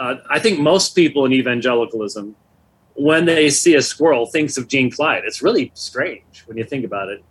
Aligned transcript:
Uh, 0.00 0.16
I 0.30 0.38
think 0.38 0.58
most 0.58 0.94
people 0.94 1.26
in 1.26 1.32
evangelicalism, 1.34 2.34
when 2.94 3.26
they 3.26 3.50
see 3.50 3.74
a 3.74 3.82
squirrel, 3.82 4.24
thinks 4.24 4.56
of 4.56 4.66
Gene 4.66 4.90
Clyde. 4.90 5.24
It's 5.26 5.42
really 5.42 5.70
strange 5.74 6.42
when 6.46 6.56
you 6.56 6.64
think 6.64 6.86
about 6.86 7.10
it. 7.10 7.22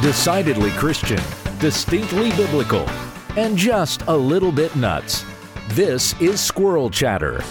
Decidedly 0.00 0.70
Christian, 0.70 1.20
distinctly 1.58 2.30
biblical, 2.30 2.88
and 3.36 3.58
just 3.58 4.00
a 4.06 4.16
little 4.16 4.52
bit 4.52 4.74
nuts. 4.74 5.22
This 5.72 6.18
is 6.18 6.40
Squirrel 6.40 6.88
Chatter. 6.88 7.44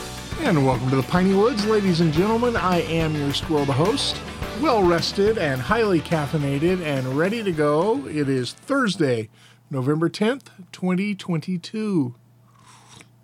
And 0.46 0.64
welcome 0.64 0.92
to 0.92 0.96
the 0.96 1.02
Piney 1.02 1.34
Woods, 1.34 1.66
ladies 1.66 2.02
and 2.02 2.14
gentlemen. 2.14 2.56
I 2.56 2.82
am 2.82 3.16
your 3.16 3.34
squirrel, 3.34 3.66
the 3.66 3.74
host, 3.74 4.22
well 4.62 4.84
rested 4.84 5.40
and 5.40 5.60
highly 5.60 6.00
caffeinated 6.00 6.84
and 6.84 7.18
ready 7.18 7.42
to 7.42 7.52
go. 7.52 8.06
It 8.06 8.30
is 8.30 8.54
Thursday, 8.54 9.30
November 9.72 10.08
10th, 10.08 10.50
2022. 10.72 12.14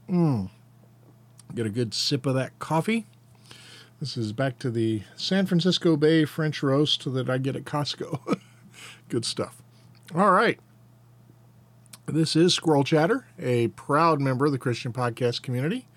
Mmm. 0.09 0.49
Get 1.53 1.67
a 1.67 1.69
good 1.69 1.93
sip 1.93 2.25
of 2.25 2.33
that 2.33 2.57
coffee. 2.57 3.05
This 3.99 4.17
is 4.17 4.33
back 4.33 4.57
to 4.57 4.71
the 4.71 5.03
San 5.15 5.45
Francisco 5.45 5.95
Bay 5.95 6.25
French 6.25 6.63
roast 6.63 7.13
that 7.13 7.29
I 7.29 7.37
get 7.37 7.55
at 7.55 7.65
Costco. 7.65 8.39
good 9.09 9.25
stuff. 9.25 9.61
All 10.15 10.31
right. 10.31 10.59
This 12.07 12.35
is 12.35 12.55
Squirrel 12.55 12.83
Chatter, 12.83 13.27
a 13.37 13.67
proud 13.67 14.19
member 14.19 14.47
of 14.47 14.51
the 14.51 14.57
Christian 14.57 14.91
podcast 14.91 15.43
community. 15.43 15.87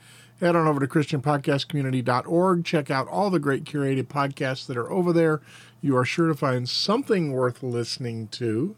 Head 0.44 0.56
on 0.56 0.66
over 0.66 0.78
to 0.78 0.86
ChristianPodcastCommunity.org. 0.86 2.66
Check 2.66 2.90
out 2.90 3.08
all 3.08 3.30
the 3.30 3.38
great 3.38 3.64
curated 3.64 4.08
podcasts 4.08 4.66
that 4.66 4.76
are 4.76 4.92
over 4.92 5.10
there. 5.10 5.40
You 5.80 5.96
are 5.96 6.04
sure 6.04 6.28
to 6.28 6.34
find 6.34 6.68
something 6.68 7.32
worth 7.32 7.62
listening 7.62 8.28
to. 8.28 8.76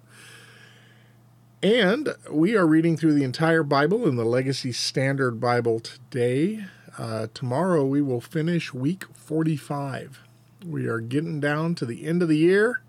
And 1.64 2.14
we 2.30 2.56
are 2.56 2.68
reading 2.68 2.96
through 2.96 3.14
the 3.14 3.24
entire 3.24 3.64
Bible 3.64 4.06
in 4.06 4.14
the 4.14 4.24
Legacy 4.24 4.70
Standard 4.70 5.40
Bible 5.40 5.80
today. 5.80 6.66
Uh, 6.96 7.26
tomorrow 7.34 7.84
we 7.84 8.00
will 8.00 8.20
finish 8.20 8.72
week 8.72 9.02
45. 9.12 10.20
We 10.64 10.86
are 10.86 11.00
getting 11.00 11.40
down 11.40 11.74
to 11.74 11.84
the 11.84 12.06
end 12.06 12.22
of 12.22 12.28
the 12.28 12.38
year. 12.38 12.82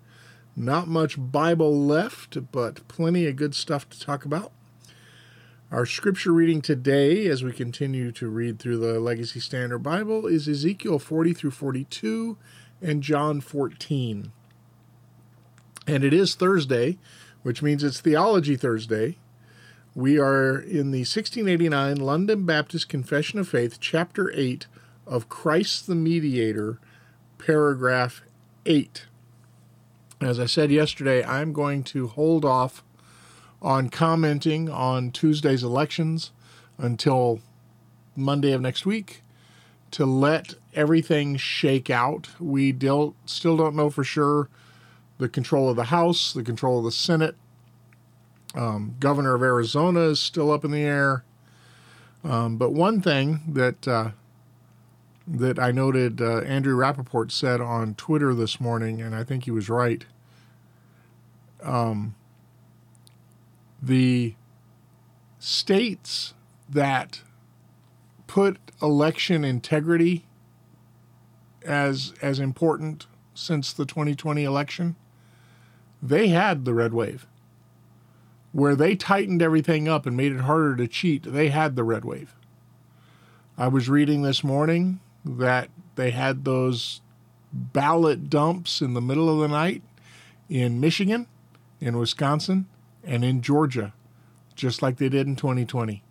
Not 0.54 0.86
much 0.86 1.16
Bible 1.18 1.84
left, 1.84 2.52
but 2.52 2.86
plenty 2.86 3.26
of 3.26 3.34
good 3.34 3.56
stuff 3.56 3.90
to 3.90 3.98
talk 3.98 4.24
about. 4.24 4.52
Our 5.70 5.84
scripture 5.84 6.32
reading 6.32 6.62
today, 6.62 7.26
as 7.26 7.44
we 7.44 7.52
continue 7.52 8.10
to 8.12 8.30
read 8.30 8.58
through 8.58 8.78
the 8.78 8.98
Legacy 8.98 9.38
Standard 9.38 9.80
Bible, 9.80 10.26
is 10.26 10.48
Ezekiel 10.48 10.98
40 10.98 11.34
through 11.34 11.50
42 11.50 12.38
and 12.80 13.02
John 13.02 13.42
14. 13.42 14.32
And 15.86 16.04
it 16.04 16.14
is 16.14 16.34
Thursday, 16.34 16.96
which 17.42 17.60
means 17.60 17.84
it's 17.84 18.00
Theology 18.00 18.56
Thursday. 18.56 19.18
We 19.94 20.18
are 20.18 20.58
in 20.58 20.90
the 20.90 21.00
1689 21.00 21.98
London 21.98 22.46
Baptist 22.46 22.88
Confession 22.88 23.38
of 23.38 23.46
Faith, 23.46 23.76
Chapter 23.78 24.32
8 24.34 24.66
of 25.06 25.28
Christ 25.28 25.86
the 25.86 25.94
Mediator, 25.94 26.80
paragraph 27.36 28.22
8. 28.64 29.04
As 30.22 30.40
I 30.40 30.46
said 30.46 30.70
yesterday, 30.70 31.22
I'm 31.22 31.52
going 31.52 31.82
to 31.84 32.06
hold 32.06 32.46
off 32.46 32.82
on 33.60 33.88
commenting 33.90 34.68
on 34.68 35.10
Tuesday's 35.10 35.62
elections 35.62 36.30
until 36.78 37.40
Monday 38.14 38.52
of 38.52 38.60
next 38.60 38.86
week 38.86 39.22
to 39.90 40.06
let 40.06 40.54
everything 40.74 41.36
shake 41.36 41.90
out. 41.90 42.28
We 42.38 42.72
still 43.26 43.56
don't 43.56 43.74
know 43.74 43.90
for 43.90 44.04
sure 44.04 44.48
the 45.18 45.28
control 45.28 45.68
of 45.68 45.76
the 45.76 45.84
House, 45.84 46.32
the 46.32 46.42
control 46.42 46.78
of 46.78 46.84
the 46.84 46.92
Senate. 46.92 47.36
Um, 48.54 48.94
Governor 49.00 49.34
of 49.34 49.42
Arizona 49.42 50.00
is 50.00 50.20
still 50.20 50.50
up 50.50 50.64
in 50.64 50.70
the 50.70 50.82
air. 50.82 51.24
Um, 52.24 52.56
but 52.56 52.72
one 52.72 53.00
thing 53.00 53.40
that 53.48 53.86
uh, 53.86 54.10
that 55.26 55.58
I 55.58 55.70
noted 55.70 56.20
uh, 56.20 56.38
Andrew 56.40 56.76
Rappaport 56.76 57.30
said 57.30 57.60
on 57.60 57.94
Twitter 57.94 58.34
this 58.34 58.60
morning, 58.60 59.00
and 59.00 59.14
I 59.14 59.24
think 59.24 59.44
he 59.44 59.50
was 59.50 59.68
right. 59.68 60.04
Um, 61.62 62.14
the 63.82 64.34
states 65.38 66.34
that 66.68 67.20
put 68.26 68.58
election 68.82 69.44
integrity 69.44 70.24
as 71.64 72.12
as 72.22 72.38
important 72.38 73.06
since 73.34 73.72
the 73.72 73.84
2020 73.84 74.44
election 74.44 74.96
they 76.02 76.28
had 76.28 76.64
the 76.64 76.74
red 76.74 76.92
wave. 76.92 77.26
Where 78.52 78.76
they 78.76 78.96
tightened 78.96 79.42
everything 79.42 79.88
up 79.88 80.06
and 80.06 80.16
made 80.16 80.32
it 80.32 80.40
harder 80.40 80.76
to 80.76 80.88
cheat 80.88 81.22
they 81.24 81.48
had 81.48 81.76
the 81.76 81.84
red 81.84 82.04
wave. 82.04 82.34
I 83.56 83.68
was 83.68 83.88
reading 83.88 84.22
this 84.22 84.44
morning 84.44 85.00
that 85.24 85.70
they 85.96 86.12
had 86.12 86.44
those 86.44 87.00
ballot 87.52 88.30
dumps 88.30 88.80
in 88.80 88.94
the 88.94 89.00
middle 89.00 89.28
of 89.28 89.40
the 89.40 89.48
night 89.48 89.82
in 90.48 90.80
michigan 90.80 91.26
in 91.80 91.98
wisconsin 91.98 92.66
and 93.08 93.24
in 93.24 93.40
Georgia, 93.40 93.94
just 94.54 94.82
like 94.82 94.98
they 94.98 95.08
did 95.08 95.26
in 95.26 95.34
2020, 95.34 96.02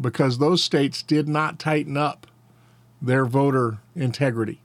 because 0.00 0.38
those 0.38 0.64
states 0.64 1.02
did 1.02 1.28
not 1.28 1.58
tighten 1.58 1.96
up 1.96 2.26
their 3.00 3.26
voter 3.26 3.78
integrity. 3.94 4.62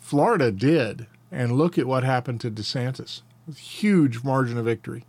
Florida 0.00 0.50
did, 0.50 1.06
and 1.30 1.52
look 1.52 1.78
at 1.78 1.86
what 1.86 2.02
happened 2.02 2.40
to 2.40 2.50
DeSantis. 2.50 3.22
Huge 3.56 4.24
margin 4.24 4.58
of 4.58 4.64
victory. 4.64 5.04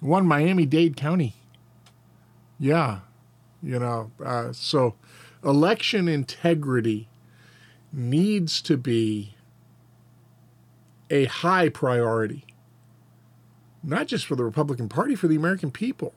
Won 0.00 0.26
Miami 0.26 0.66
Dade 0.66 0.96
County. 0.96 1.34
Yeah, 2.58 3.00
you 3.62 3.78
know, 3.78 4.10
uh, 4.24 4.52
so 4.52 4.96
election 5.44 6.08
integrity 6.08 7.08
needs 7.92 8.60
to 8.62 8.76
be 8.76 9.36
a 11.10 11.26
high 11.26 11.68
priority 11.68 12.44
not 13.82 14.06
just 14.06 14.26
for 14.26 14.36
the 14.36 14.44
Republican 14.44 14.88
Party, 14.88 15.14
for 15.14 15.28
the 15.28 15.36
American 15.36 15.70
people. 15.70 16.14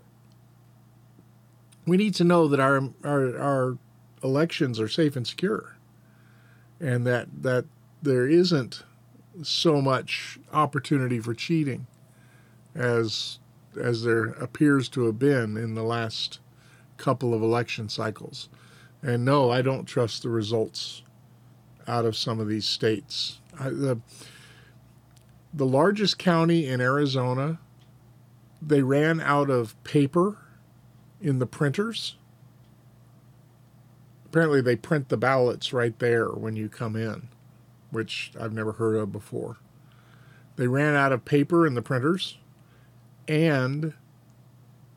We 1.86 1.98
need 1.98 2.16
to 2.16 2.24
know 2.24 2.48
that 2.48 2.60
our 2.60 2.90
our, 3.04 3.38
our 3.38 3.78
elections 4.24 4.80
are 4.80 4.88
safe 4.88 5.16
and 5.16 5.26
secure, 5.26 5.78
and 6.80 7.06
that 7.06 7.28
that 7.44 7.66
there 8.02 8.28
isn't 8.28 8.84
so 9.44 9.82
much 9.82 10.40
opportunity 10.54 11.20
for 11.20 11.34
cheating 11.34 11.88
as 12.74 13.40
as 13.80 14.04
there 14.04 14.26
appears 14.26 14.88
to 14.90 15.06
have 15.06 15.20
been 15.20 15.58
in 15.58 15.76
the 15.76 15.84
last 15.84 16.40
couple 16.98 17.34
of 17.34 17.42
election 17.42 17.90
cycles. 17.90 18.50
And 19.02 19.26
no, 19.26 19.52
I 19.52 19.62
don't 19.62 19.86
trust 19.86 20.24
the 20.24 20.30
results 20.30 21.04
out 21.88 22.06
of 22.06 22.16
some 22.16 22.40
of 22.40 22.48
these 22.48 22.66
states. 22.66 23.40
I, 23.60 23.70
the 23.70 24.00
the 25.56 25.66
largest 25.66 26.20
county 26.20 26.68
in 26.68 26.82
Arizona, 26.82 27.60
they 28.62 28.82
ran 28.82 29.22
out 29.22 29.50
of 29.50 29.82
paper 29.86 30.38
in 31.22 31.40
the 31.40 31.46
printers. 31.46 32.18
Apparently, 34.26 34.60
they 34.60 34.76
print 34.76 35.08
the 35.08 35.16
ballots 35.16 35.72
right 35.72 35.98
there 36.00 36.28
when 36.28 36.58
you 36.58 36.68
come 36.68 36.98
in, 36.98 37.30
which 37.90 38.34
I've 38.38 38.52
never 38.52 38.74
heard 38.74 38.98
of 38.98 39.14
before. 39.14 39.56
They 40.58 40.68
ran 40.68 40.94
out 40.94 41.14
of 41.14 41.24
paper 41.24 41.66
in 41.66 41.74
the 41.74 41.82
printers, 41.82 42.38
and 43.26 43.94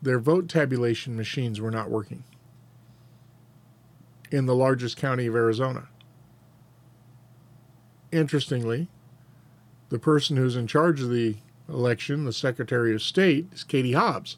their 0.01 0.19
vote 0.19 0.49
tabulation 0.49 1.15
machines 1.15 1.61
were 1.61 1.71
not 1.71 1.89
working 1.89 2.25
in 4.29 4.45
the 4.45 4.55
largest 4.55 4.97
county 4.97 5.25
of 5.25 5.35
Arizona. 5.35 5.87
Interestingly, 8.11 8.89
the 9.89 9.99
person 9.99 10.37
who's 10.37 10.55
in 10.55 10.67
charge 10.67 11.01
of 11.01 11.09
the 11.09 11.35
election, 11.67 12.25
the 12.25 12.33
Secretary 12.33 12.93
of 12.93 13.01
State, 13.01 13.47
is 13.53 13.63
Katie 13.63 13.93
Hobbs, 13.93 14.37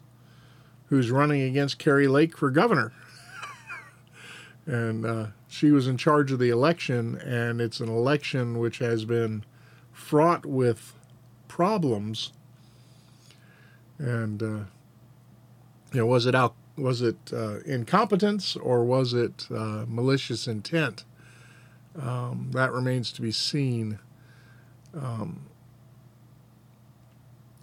who's 0.88 1.12
running 1.12 1.42
against 1.42 1.80
Kari 1.80 2.08
Lake 2.08 2.38
for 2.38 2.50
governor. 2.50 2.92
and 4.66 5.06
uh, 5.06 5.28
she 5.48 5.72
was 5.72 5.88
in 5.88 5.98
charge 5.98 6.32
of 6.32 6.40
the 6.40 6.50
election, 6.50 7.18
and 7.18 7.62
it's 7.62 7.80
an 7.80 7.90
election 7.90 8.60
which 8.60 8.80
has 8.80 9.06
been 9.06 9.44
fraught 9.92 10.46
with 10.46 10.94
problems. 11.48 12.32
And 13.98 14.42
uh, 14.42 14.66
you 15.92 16.00
know, 16.00 16.06
was 16.06 16.26
it 16.26 16.36
out? 16.36 16.56
Was 16.78 17.02
it 17.02 17.18
uh, 17.34 17.60
incompetence 17.66 18.56
or 18.56 18.84
was 18.86 19.14
it 19.14 19.48
uh, 19.54 19.86
malicious 19.88 20.48
intent? 20.48 21.04
Um, 22.02 22.50
that 22.54 22.72
remains 22.72 23.12
to 23.14 23.22
be 23.22 23.32
seen. 23.32 24.00
Um, 24.94 25.46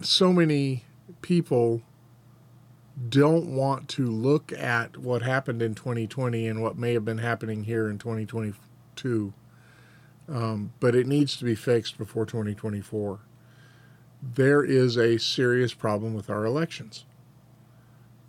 so 0.01 0.33
many 0.33 0.85
people 1.21 1.81
don't 3.07 3.47
want 3.55 3.87
to 3.89 4.05
look 4.05 4.51
at 4.51 4.97
what 4.97 5.21
happened 5.21 5.61
in 5.61 5.75
2020 5.75 6.47
and 6.47 6.61
what 6.61 6.77
may 6.77 6.93
have 6.93 7.05
been 7.05 7.19
happening 7.19 7.63
here 7.63 7.89
in 7.89 7.97
2022 7.97 9.33
um, 10.31 10.73
but 10.79 10.95
it 10.95 11.07
needs 11.07 11.35
to 11.37 11.45
be 11.45 11.55
fixed 11.55 11.97
before 11.97 12.25
2024. 12.25 13.19
There 14.21 14.63
is 14.63 14.97
a 14.97 15.17
serious 15.17 15.73
problem 15.73 16.13
with 16.13 16.29
our 16.29 16.45
elections. 16.45 17.05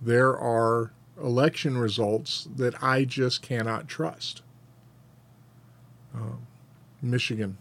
There 0.01 0.37
are 0.37 0.93
election 1.23 1.77
results 1.77 2.49
that 2.57 2.83
I 2.83 3.05
just 3.05 3.43
cannot 3.43 3.89
trust. 3.89 4.43
Um, 6.15 6.47
Michigan, 7.03 7.59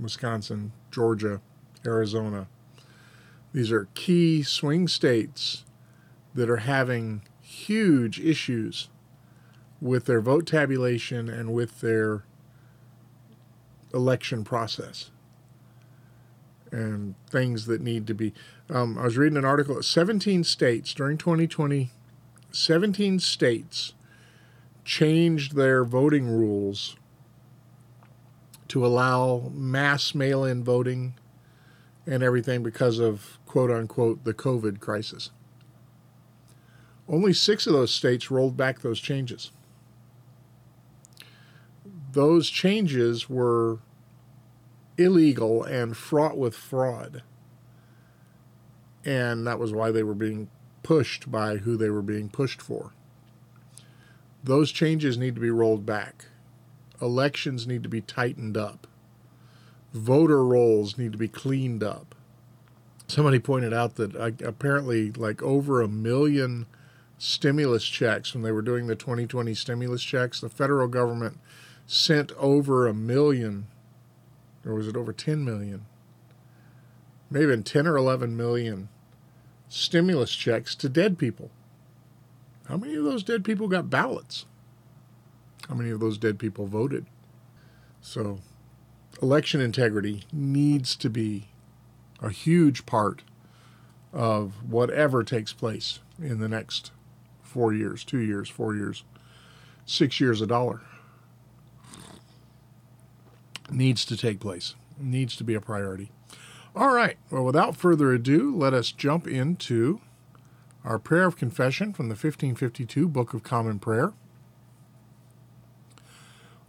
Wisconsin, 0.00 0.72
Georgia, 0.90 1.40
Arizona. 1.86 2.48
These 3.52 3.72
are 3.72 3.88
key 3.94 4.42
swing 4.42 4.88
states 4.88 5.64
that 6.34 6.48
are 6.48 6.58
having 6.58 7.22
huge 7.40 8.20
issues 8.20 8.88
with 9.80 10.04
their 10.06 10.20
vote 10.20 10.46
tabulation 10.46 11.28
and 11.28 11.52
with 11.52 11.80
their 11.80 12.24
election 13.92 14.44
process 14.44 15.10
and 16.70 17.14
things 17.28 17.66
that 17.66 17.80
need 17.80 18.06
to 18.06 18.14
be. 18.14 18.32
Um, 18.68 18.96
I 18.98 19.04
was 19.04 19.18
reading 19.18 19.38
an 19.38 19.44
article 19.44 19.82
17 19.82 20.44
states 20.44 20.94
during 20.94 21.18
2020, 21.18 21.90
17 22.52 23.18
states 23.18 23.94
changed 24.84 25.56
their 25.56 25.84
voting 25.84 26.28
rules 26.28 26.96
to 28.70 28.86
allow 28.86 29.50
mass 29.52 30.14
mail 30.14 30.44
in 30.44 30.62
voting 30.62 31.14
and 32.06 32.22
everything 32.22 32.62
because 32.62 33.00
of 33.00 33.38
quote 33.44 33.70
unquote 33.70 34.22
the 34.24 34.32
COVID 34.32 34.78
crisis. 34.78 35.30
Only 37.08 37.32
six 37.32 37.66
of 37.66 37.72
those 37.72 37.92
states 37.92 38.30
rolled 38.30 38.56
back 38.56 38.80
those 38.80 39.00
changes. 39.00 39.50
Those 42.12 42.48
changes 42.48 43.28
were 43.28 43.80
illegal 44.96 45.64
and 45.64 45.96
fraught 45.96 46.38
with 46.38 46.54
fraud. 46.54 47.22
And 49.04 49.44
that 49.48 49.58
was 49.58 49.72
why 49.72 49.90
they 49.90 50.04
were 50.04 50.14
being 50.14 50.48
pushed 50.84 51.28
by 51.28 51.56
who 51.56 51.76
they 51.76 51.90
were 51.90 52.02
being 52.02 52.28
pushed 52.28 52.62
for. 52.62 52.92
Those 54.44 54.70
changes 54.70 55.18
need 55.18 55.34
to 55.34 55.40
be 55.40 55.50
rolled 55.50 55.84
back. 55.84 56.26
Elections 57.00 57.66
need 57.66 57.82
to 57.82 57.88
be 57.88 58.00
tightened 58.00 58.56
up. 58.56 58.86
Voter 59.92 60.44
rolls 60.44 60.98
need 60.98 61.12
to 61.12 61.18
be 61.18 61.28
cleaned 61.28 61.82
up. 61.82 62.14
Somebody 63.08 63.40
pointed 63.40 63.72
out 63.72 63.96
that 63.96 64.14
apparently, 64.42 65.10
like 65.10 65.42
over 65.42 65.80
a 65.80 65.88
million 65.88 66.66
stimulus 67.18 67.84
checks 67.84 68.32
when 68.34 68.42
they 68.42 68.52
were 68.52 68.62
doing 68.62 68.86
the 68.86 68.94
2020 68.94 69.52
stimulus 69.54 70.02
checks, 70.02 70.40
the 70.40 70.48
federal 70.48 70.86
government 70.86 71.38
sent 71.86 72.30
over 72.38 72.86
a 72.86 72.94
million 72.94 73.66
or 74.64 74.74
was 74.74 74.88
it 74.88 74.96
over 74.96 75.12
10 75.12 75.44
million? 75.44 75.86
Maybe 77.30 77.56
10 77.56 77.86
or 77.86 77.96
11 77.96 78.36
million 78.36 78.88
stimulus 79.68 80.34
checks 80.34 80.74
to 80.76 80.88
dead 80.88 81.18
people. 81.18 81.50
How 82.68 82.76
many 82.76 82.94
of 82.94 83.04
those 83.04 83.22
dead 83.22 83.44
people 83.44 83.68
got 83.68 83.90
ballots? 83.90 84.46
How 85.70 85.76
many 85.76 85.90
of 85.90 86.00
those 86.00 86.18
dead 86.18 86.40
people 86.40 86.66
voted? 86.66 87.06
So, 88.02 88.40
election 89.22 89.60
integrity 89.60 90.24
needs 90.32 90.96
to 90.96 91.08
be 91.08 91.46
a 92.20 92.30
huge 92.30 92.84
part 92.86 93.22
of 94.12 94.68
whatever 94.68 95.22
takes 95.22 95.52
place 95.52 96.00
in 96.20 96.40
the 96.40 96.48
next 96.48 96.90
four 97.40 97.72
years, 97.72 98.04
two 98.04 98.18
years, 98.18 98.48
four 98.48 98.74
years, 98.74 99.04
six 99.86 100.18
years, 100.20 100.42
a 100.42 100.46
dollar 100.46 100.80
needs 103.70 104.04
to 104.04 104.16
take 104.16 104.40
place, 104.40 104.74
needs 104.98 105.36
to 105.36 105.44
be 105.44 105.54
a 105.54 105.60
priority. 105.60 106.10
All 106.74 106.92
right, 106.92 107.16
well, 107.30 107.44
without 107.44 107.76
further 107.76 108.12
ado, 108.12 108.54
let 108.56 108.74
us 108.74 108.90
jump 108.90 109.28
into 109.28 110.00
our 110.84 110.98
prayer 110.98 111.26
of 111.26 111.36
confession 111.36 111.92
from 111.92 112.08
the 112.08 112.14
1552 112.14 113.08
Book 113.08 113.34
of 113.34 113.44
Common 113.44 113.78
Prayer. 113.78 114.12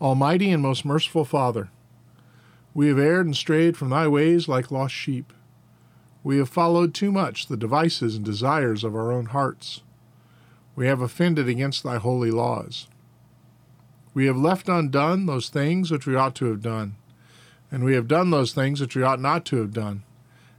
Almighty 0.02 0.50
and 0.50 0.64
most 0.64 0.84
merciful 0.84 1.24
Father, 1.24 1.70
we 2.74 2.88
have 2.88 2.98
erred 2.98 3.28
and 3.28 3.36
strayed 3.36 3.78
from 3.78 3.92
thy 3.92 4.08
ways 4.08 4.48
like 4.48 4.72
lost 4.72 4.96
sheep. 4.96 5.32
We 6.24 6.40
have 6.40 6.50
followed 6.50 6.96
too 6.96 7.12
much 7.12 7.46
the 7.46 7.58
devices 7.58 8.16
and 8.16 8.26
desires 8.26 8.84
of 8.84 8.96
our 8.96 9.12
own 9.12 9.28
hearts. 9.28 9.84
We 10.76 10.88
have 10.88 11.02
offended 11.02 11.48
against 11.48 11.84
thy 11.84 11.98
holy 11.98 12.32
laws. 12.32 12.88
We 14.16 14.26
have 14.26 14.38
left 14.38 14.68
undone 14.68 15.28
those 15.28 15.50
things 15.50 15.92
which 15.92 16.08
we 16.08 16.16
ought 16.16 16.34
to 16.36 16.46
have 16.46 16.64
done, 16.64 16.96
and 17.72 17.84
we 17.84 17.94
have 17.94 18.08
done 18.08 18.32
those 18.32 18.54
things 18.54 18.82
which 18.82 18.96
we 18.96 19.04
ought 19.04 19.20
not 19.22 19.46
to 19.46 19.58
have 19.58 19.72
done, 19.72 20.02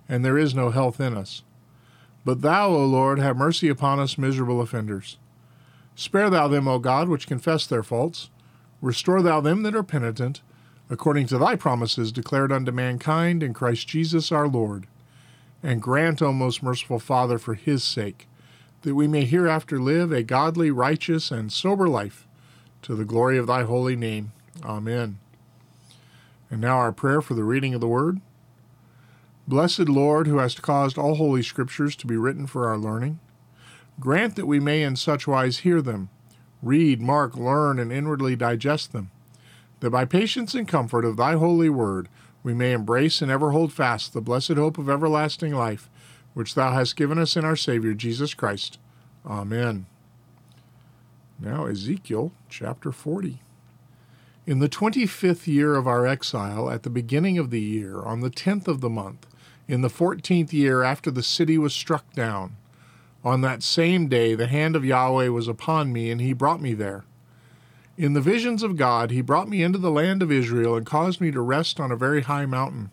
and 0.09 0.25
there 0.25 0.39
is 0.39 0.55
no 0.55 0.71
health 0.71 1.01
in 1.01 1.17
us. 1.17 1.43
But 2.25 2.43
thou, 2.43 2.69
O 2.69 2.85
Lord, 2.85 3.19
have 3.19 3.37
mercy 3.37 3.69
upon 3.69 3.99
us 3.99 4.17
miserable 4.17 4.61
offenders. 4.61 5.19
Spare 5.97 6.31
thou 6.31 6.47
them, 6.47 6.69
O 6.69 6.79
God, 6.79 7.09
which 7.09 7.27
confess 7.27 7.67
their 7.67 7.83
faults. 7.83 8.31
Restore 8.83 9.23
thou 9.23 9.41
them 9.41 9.63
that 9.63 9.77
are 9.77 9.85
penitent, 9.85 10.43
according 10.91 11.27
to 11.29 11.39
thy 11.39 11.57
promises 11.57 12.13
declared 12.13 12.53
unto 12.53 12.73
mankind 12.73 13.43
in 13.43 13.55
Christ 13.55 13.89
Jesus 13.89 14.31
our 14.31 14.49
Lord. 14.49 14.87
And 15.63 15.81
grant, 15.81 16.21
O 16.21 16.33
most 16.33 16.63
merciful 16.63 16.99
Father, 16.99 17.39
for 17.39 17.55
his 17.55 17.85
sake, 17.85 18.29
that 18.83 18.97
we 18.97 19.07
may 19.07 19.25
hereafter 19.25 19.81
live 19.81 20.11
a 20.11 20.25
godly, 20.25 20.73
righteous, 20.73 21.31
and 21.31 21.53
sober 21.53 21.89
life 21.89 22.27
to 22.83 22.97
the 22.97 23.05
glory 23.05 23.39
of 23.39 23.47
thy 23.47 23.63
holy 23.63 23.95
name. 23.95 24.33
Amen. 24.65 25.19
And 26.51 26.61
now 26.61 26.79
our 26.79 26.93
prayer 26.93 27.23
for 27.23 27.35
the 27.35 27.45
reading 27.45 27.75
of 27.75 27.81
the 27.81 27.89
word. 27.89 28.21
Blessed 29.47 29.89
Lord, 29.89 30.27
who 30.27 30.39
hast 30.39 30.61
caused 30.61 30.99
all 30.99 31.15
holy 31.15 31.43
scriptures 31.43 31.95
to 31.97 32.07
be 32.07 32.17
written 32.17 32.49
for 32.49 32.69
our 32.69 32.77
learning, 32.77 33.21
grant 34.01 34.35
that 34.35 34.47
we 34.47 34.59
may 34.59 34.83
in 34.83 34.97
such 34.97 35.29
wise 35.29 35.59
hear 35.59 35.81
them, 35.81 36.11
read, 36.63 37.01
mark, 37.01 37.37
learn, 37.37 37.79
and 37.79 37.93
inwardly 37.93 38.37
digest 38.37 38.93
them, 38.93 39.11
that 39.81 39.91
by 39.91 40.05
patience 40.05 40.55
and 40.55 40.69
comfort 40.69 41.05
of 41.05 41.17
thy 41.17 41.33
holy 41.33 41.69
word 41.69 42.09
we 42.43 42.55
may 42.55 42.73
embrace 42.73 43.21
and 43.21 43.31
ever 43.31 43.51
hold 43.51 43.73
fast 43.73 44.13
the 44.13 44.21
blessed 44.21 44.53
hope 44.53 44.79
of 44.79 44.89
everlasting 44.89 45.55
life, 45.55 45.91
which 46.35 46.55
thou 46.55 46.73
hast 46.73 46.97
given 46.97 47.19
us 47.19 47.37
in 47.37 47.45
our 47.45 47.57
Savior 47.57 47.95
Jesus 47.95 48.35
Christ. 48.35 48.79
Amen. 49.27 49.87
Now, 51.39 51.67
Ezekiel 51.67 52.33
chapter 52.49 52.93
40. 52.93 53.41
In 54.47 54.59
the 54.59 54.69
25th 54.69 55.47
year 55.47 55.77
of 55.77 55.87
our 55.87 56.07
exile, 56.07 56.69
at 56.71 56.83
the 56.83 56.91
beginning 56.91 57.39
of 57.39 57.51
the 57.51 57.61
year, 57.61 58.01
on 58.01 58.21
the 58.21 58.31
10th 58.31 58.67
of 58.67 58.81
the 58.81 58.91
month, 58.91 59.27
in 59.69 59.83
the 59.83 59.89
14th 59.89 60.53
year 60.53 60.83
after 60.83 61.11
the 61.11 61.23
city 61.23 61.59
was 61.59 61.73
struck 61.73 62.13
down, 62.13 62.57
on 63.25 63.41
that 63.41 63.63
same 63.63 64.09
day 64.09 64.35
the 64.35 64.47
hand 64.47 64.75
of 64.75 64.85
Yahweh 64.85 65.29
was 65.29 65.49
upon 65.49 65.93
me, 65.93 66.11
and 66.11 66.21
he 66.21 66.33
brought 66.33 66.61
me 66.61 66.75
there. 66.75 67.05
In 67.97 68.15
the 68.15 68.21
visions 68.21 68.63
of 68.63 68.77
God, 68.77 69.11
he 69.11 69.21
brought 69.21 69.49
me 69.49 69.63
into 69.63 69.79
the 69.79 69.91
land 69.91 70.23
of 70.23 70.33
Israel 70.33 70.77
and 70.77 70.87
caused 70.87 71.21
me 71.21 71.31
to 71.31 71.41
rest 71.41 71.79
on 71.79 71.93
a 71.93 71.97
very 71.97 72.23
high 72.23 72.47
mountain. 72.47 72.91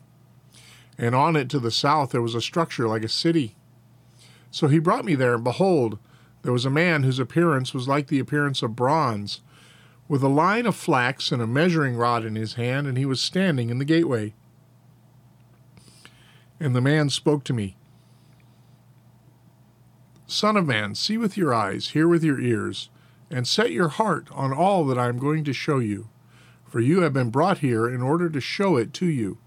And 0.97 1.15
on 1.15 1.35
it 1.35 1.49
to 1.49 1.59
the 1.59 1.71
south 1.71 2.11
there 2.11 2.21
was 2.21 2.35
a 2.35 2.41
structure 2.41 2.87
like 2.87 3.03
a 3.03 3.09
city. 3.09 3.55
So 4.51 4.67
he 4.67 4.79
brought 4.79 5.05
me 5.05 5.15
there, 5.15 5.35
and 5.35 5.43
behold, 5.43 5.97
there 6.41 6.53
was 6.53 6.65
a 6.65 6.69
man 6.69 7.03
whose 7.03 7.19
appearance 7.19 7.73
was 7.73 7.87
like 7.87 8.07
the 8.07 8.19
appearance 8.19 8.61
of 8.61 8.75
bronze, 8.75 9.41
with 10.07 10.23
a 10.23 10.27
line 10.27 10.65
of 10.65 10.75
flax 10.75 11.31
and 11.31 11.41
a 11.41 11.47
measuring 11.47 11.95
rod 11.95 12.25
in 12.25 12.35
his 12.35 12.55
hand, 12.55 12.87
and 12.87 12.97
he 12.97 13.05
was 13.05 13.21
standing 13.21 13.69
in 13.69 13.77
the 13.77 13.85
gateway. 13.85 14.33
And 16.59 16.75
the 16.75 16.81
man 16.81 17.09
spoke 17.09 17.43
to 17.45 17.53
me 17.53 17.77
Son 20.31 20.55
of 20.55 20.67
man, 20.67 20.93
see 20.93 21.17
with 21.17 21.35
your 21.35 21.51
eyes, 21.51 21.87
hear 21.89 22.07
with 22.07 22.23
your 22.23 22.39
ears, 22.39 22.89
and 23.31 23.47
set 23.47 23.71
your 23.71 23.87
heart 23.89 24.27
on 24.31 24.53
all 24.53 24.85
that 24.85 24.97
I 24.97 25.07
am 25.07 25.17
going 25.17 25.43
to 25.43 25.53
show 25.53 25.79
you. 25.79 26.07
For 26.67 26.79
you 26.79 27.01
have 27.01 27.13
been 27.13 27.31
brought 27.31 27.57
here 27.57 27.89
in 27.89 28.03
order 28.03 28.29
to 28.29 28.39
show 28.39 28.77
it 28.77 28.93
to 28.93 29.07
you. 29.07 29.39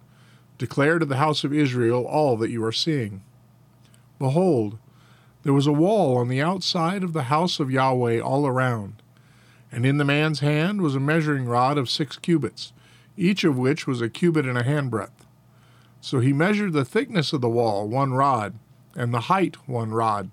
Declare 0.58 0.98
to 0.98 1.04
the 1.04 1.18
house 1.18 1.44
of 1.44 1.54
Israel 1.54 2.04
all 2.04 2.36
that 2.36 2.50
you 2.50 2.64
are 2.64 2.72
seeing. 2.72 3.22
Behold, 4.18 4.76
there 5.44 5.52
was 5.52 5.68
a 5.68 5.72
wall 5.72 6.16
on 6.16 6.26
the 6.26 6.42
outside 6.42 7.04
of 7.04 7.12
the 7.12 7.24
house 7.24 7.60
of 7.60 7.70
Yahweh 7.70 8.18
all 8.18 8.44
around, 8.44 8.94
and 9.70 9.86
in 9.86 9.98
the 9.98 10.04
man's 10.04 10.40
hand 10.40 10.82
was 10.82 10.96
a 10.96 11.00
measuring 11.00 11.44
rod 11.44 11.78
of 11.78 11.88
six 11.88 12.16
cubits, 12.16 12.72
each 13.16 13.44
of 13.44 13.56
which 13.56 13.86
was 13.86 14.00
a 14.00 14.10
cubit 14.10 14.46
and 14.46 14.58
a 14.58 14.64
handbreadth. 14.64 15.26
So 16.00 16.18
he 16.18 16.32
measured 16.32 16.72
the 16.72 16.84
thickness 16.84 17.32
of 17.32 17.40
the 17.40 17.48
wall, 17.48 17.86
one 17.86 18.14
rod, 18.14 18.58
and 18.96 19.14
the 19.14 19.20
height, 19.20 19.68
one 19.68 19.92
rod. 19.92 20.28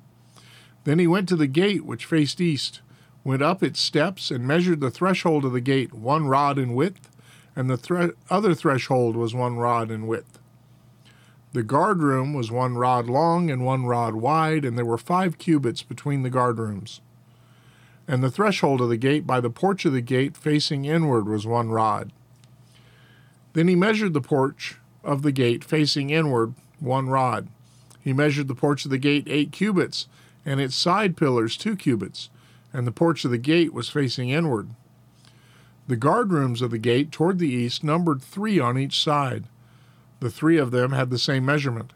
Then 0.83 0.99
he 0.99 1.07
went 1.07 1.27
to 1.29 1.35
the 1.35 1.47
gate 1.47 1.85
which 1.85 2.05
faced 2.05 2.39
east, 2.39 2.81
went 3.23 3.41
up 3.41 3.61
its 3.61 3.79
steps, 3.79 4.31
and 4.31 4.47
measured 4.47 4.79
the 4.79 4.91
threshold 4.91 5.45
of 5.45 5.51
the 5.51 5.61
gate, 5.61 5.93
one 5.93 6.27
rod 6.27 6.57
in 6.57 6.73
width, 6.73 7.09
and 7.55 7.69
the 7.69 7.77
thre- 7.77 8.13
other 8.29 8.53
threshold 8.53 9.15
was 9.15 9.33
one 9.33 9.57
rod 9.57 9.91
in 9.91 10.07
width. 10.07 10.39
The 11.51 11.63
guard 11.63 12.01
room 12.01 12.33
was 12.33 12.51
one 12.51 12.75
rod 12.75 13.07
long 13.07 13.49
and 13.49 13.65
one 13.65 13.85
rod 13.85 14.15
wide, 14.15 14.63
and 14.63 14.77
there 14.77 14.85
were 14.85 14.97
five 14.97 15.37
cubits 15.37 15.81
between 15.81 16.21
the 16.21 16.29
guard 16.29 16.59
rooms. 16.59 17.01
And 18.07 18.23
the 18.23 18.31
threshold 18.31 18.81
of 18.81 18.89
the 18.89 18.97
gate 18.97 19.25
by 19.25 19.39
the 19.39 19.49
porch 19.49 19.85
of 19.85 19.93
the 19.93 20.01
gate 20.01 20.37
facing 20.37 20.85
inward 20.85 21.27
was 21.27 21.45
one 21.45 21.69
rod. 21.69 22.11
Then 23.53 23.67
he 23.67 23.75
measured 23.75 24.13
the 24.13 24.21
porch 24.21 24.77
of 25.03 25.23
the 25.23 25.31
gate 25.31 25.63
facing 25.63 26.11
inward 26.11 26.53
one 26.79 27.09
rod. 27.09 27.47
He 28.01 28.13
measured 28.13 28.47
the 28.47 28.55
porch 28.55 28.85
of 28.85 28.91
the 28.91 28.97
gate 28.97 29.27
eight 29.27 29.51
cubits, 29.51 30.07
and 30.45 30.59
its 30.59 30.75
side 30.75 31.17
pillars 31.17 31.57
two 31.57 31.75
cubits, 31.75 32.29
and 32.73 32.85
the 32.85 32.91
porch 32.91 33.25
of 33.25 33.31
the 33.31 33.37
gate 33.37 33.73
was 33.73 33.89
facing 33.89 34.29
inward. 34.29 34.69
The 35.87 35.95
guard 35.95 36.31
rooms 36.31 36.61
of 36.61 36.71
the 36.71 36.77
gate 36.77 37.11
toward 37.11 37.39
the 37.39 37.49
east 37.49 37.83
numbered 37.83 38.21
three 38.21 38.59
on 38.59 38.77
each 38.77 39.01
side. 39.01 39.45
The 40.19 40.29
three 40.29 40.57
of 40.57 40.71
them 40.71 40.91
had 40.91 41.09
the 41.09 41.17
same 41.17 41.45
measurement. 41.45 41.93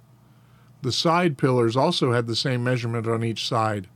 The 0.81 0.91
side 0.91 1.37
pillars 1.37 1.77
also 1.77 2.11
had 2.11 2.27
the 2.27 2.35
same 2.35 2.63
measurement 2.63 3.07
on 3.07 3.23
each 3.23 3.47
side. 3.47 3.87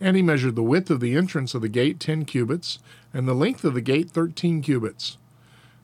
And 0.00 0.16
he 0.16 0.22
measured 0.22 0.56
the 0.56 0.62
width 0.62 0.90
of 0.90 1.00
the 1.00 1.14
entrance 1.14 1.54
of 1.54 1.62
the 1.62 1.68
gate 1.68 2.00
ten 2.00 2.24
cubits, 2.24 2.80
and 3.14 3.26
the 3.26 3.34
length 3.34 3.64
of 3.64 3.74
the 3.74 3.80
gate 3.80 4.10
thirteen 4.10 4.60
cubits. 4.60 5.16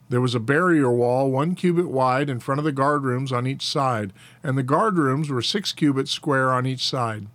There 0.09 0.21
was 0.21 0.35
a 0.35 0.39
barrier 0.39 0.91
wall 0.91 1.31
one 1.31 1.55
cubit 1.55 1.89
wide 1.89 2.29
in 2.29 2.39
front 2.39 2.59
of 2.59 2.65
the 2.65 2.71
guard 2.71 3.03
rooms 3.03 3.31
on 3.31 3.47
each 3.47 3.65
side, 3.65 4.13
and 4.43 4.57
the 4.57 4.63
guard 4.63 4.97
rooms 4.97 5.29
were 5.29 5.41
six 5.41 5.71
cubits 5.71 6.11
square 6.11 6.51
on 6.51 6.65
each 6.65 6.85
side. 6.85 7.27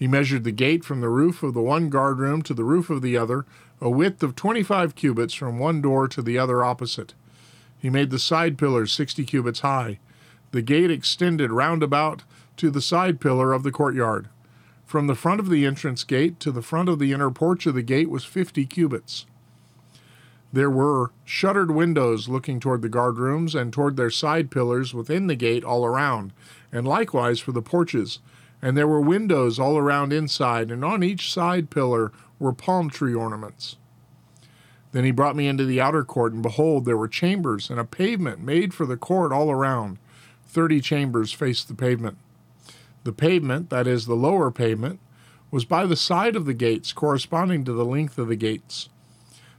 He 0.00 0.08
measured 0.08 0.44
the 0.44 0.50
gate 0.50 0.82
from 0.82 1.02
the 1.02 1.10
roof 1.10 1.42
of 1.42 1.52
the 1.52 1.60
one 1.60 1.90
guard 1.90 2.20
room 2.20 2.40
to 2.44 2.54
the 2.54 2.64
roof 2.64 2.88
of 2.88 3.02
the 3.02 3.18
other, 3.18 3.44
a 3.82 3.90
width 3.90 4.22
of 4.22 4.34
twenty 4.34 4.62
five 4.62 4.94
cubits 4.94 5.34
from 5.34 5.58
one 5.58 5.82
door 5.82 6.08
to 6.08 6.22
the 6.22 6.38
other 6.38 6.64
opposite. 6.64 7.12
He 7.76 7.90
made 7.90 8.08
the 8.08 8.18
side 8.18 8.56
pillars 8.56 8.92
sixty 8.92 9.26
cubits 9.26 9.60
high. 9.60 9.98
The 10.52 10.62
gate 10.62 10.90
extended 10.90 11.52
round 11.52 11.82
about 11.82 12.22
to 12.56 12.70
the 12.70 12.80
side 12.80 13.20
pillar 13.20 13.52
of 13.52 13.62
the 13.62 13.70
courtyard. 13.70 14.30
From 14.86 15.06
the 15.06 15.14
front 15.14 15.38
of 15.38 15.50
the 15.50 15.66
entrance 15.66 16.02
gate 16.02 16.40
to 16.40 16.50
the 16.50 16.62
front 16.62 16.88
of 16.88 16.98
the 16.98 17.12
inner 17.12 17.30
porch 17.30 17.66
of 17.66 17.74
the 17.74 17.82
gate 17.82 18.08
was 18.08 18.24
fifty 18.24 18.64
cubits. 18.64 19.26
There 20.50 20.70
were 20.70 21.12
shuttered 21.26 21.72
windows 21.72 22.26
looking 22.26 22.58
toward 22.58 22.80
the 22.80 22.88
guard 22.88 23.18
rooms 23.18 23.54
and 23.54 23.70
toward 23.70 23.98
their 23.98 24.10
side 24.10 24.50
pillars 24.50 24.94
within 24.94 25.26
the 25.26 25.36
gate 25.36 25.62
all 25.62 25.84
around, 25.84 26.32
and 26.72 26.88
likewise 26.88 27.38
for 27.38 27.52
the 27.52 27.60
porches. 27.60 28.20
And 28.62 28.76
there 28.76 28.88
were 28.88 29.00
windows 29.00 29.58
all 29.58 29.78
around 29.78 30.12
inside, 30.12 30.70
and 30.70 30.84
on 30.84 31.02
each 31.02 31.32
side 31.32 31.70
pillar 31.70 32.12
were 32.38 32.52
palm 32.52 32.90
tree 32.90 33.14
ornaments. 33.14 33.76
Then 34.92 35.04
he 35.04 35.12
brought 35.12 35.36
me 35.36 35.46
into 35.46 35.64
the 35.64 35.80
outer 35.80 36.04
court, 36.04 36.32
and 36.32 36.42
behold, 36.42 36.84
there 36.84 36.96
were 36.96 37.08
chambers 37.08 37.70
and 37.70 37.78
a 37.78 37.84
pavement 37.84 38.42
made 38.42 38.74
for 38.74 38.86
the 38.86 38.96
court 38.96 39.32
all 39.32 39.50
around. 39.50 39.98
Thirty 40.46 40.80
chambers 40.80 41.32
faced 41.32 41.68
the 41.68 41.74
pavement. 41.74 42.18
The 43.04 43.12
pavement, 43.12 43.70
that 43.70 43.86
is, 43.86 44.06
the 44.06 44.14
lower 44.14 44.50
pavement, 44.50 45.00
was 45.50 45.64
by 45.64 45.86
the 45.86 45.96
side 45.96 46.36
of 46.36 46.44
the 46.44 46.54
gates, 46.54 46.92
corresponding 46.92 47.64
to 47.64 47.72
the 47.72 47.84
length 47.84 48.18
of 48.18 48.28
the 48.28 48.36
gates. 48.36 48.88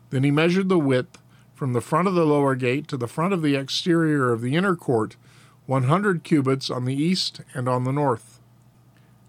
Then 0.10 0.24
he 0.24 0.32
measured 0.32 0.70
the 0.70 0.78
width 0.78 1.18
from 1.54 1.74
the 1.74 1.82
front 1.82 2.08
of 2.08 2.14
the 2.14 2.26
lower 2.26 2.56
gate 2.56 2.88
to 2.90 2.98
the 2.98 3.08
front 3.08 3.34
of 3.34 3.42
the 3.42 3.56
exterior 3.56 4.32
of 4.32 4.42
the 4.42 4.56
inner 4.56 4.76
court, 4.76 5.16
100 5.66 6.24
cubits 6.24 6.70
on 6.70 6.86
the 6.86 6.96
east 6.96 7.42
and 7.54 7.68
on 7.68 7.84
the 7.84 7.92
north. 7.92 8.31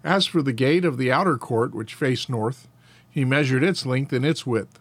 As 0.05 0.27
for 0.27 0.43
the 0.43 0.53
gate 0.53 0.85
of 0.85 0.99
the 0.99 1.13
outer 1.13 1.39
court, 1.39 1.75
which 1.75 1.95
faced 1.95 2.29
north, 2.29 2.69
he 3.09 3.25
measured 3.25 3.63
its 3.63 3.87
length 3.87 4.13
and 4.13 4.25
its 4.25 4.47
width. 4.47 4.79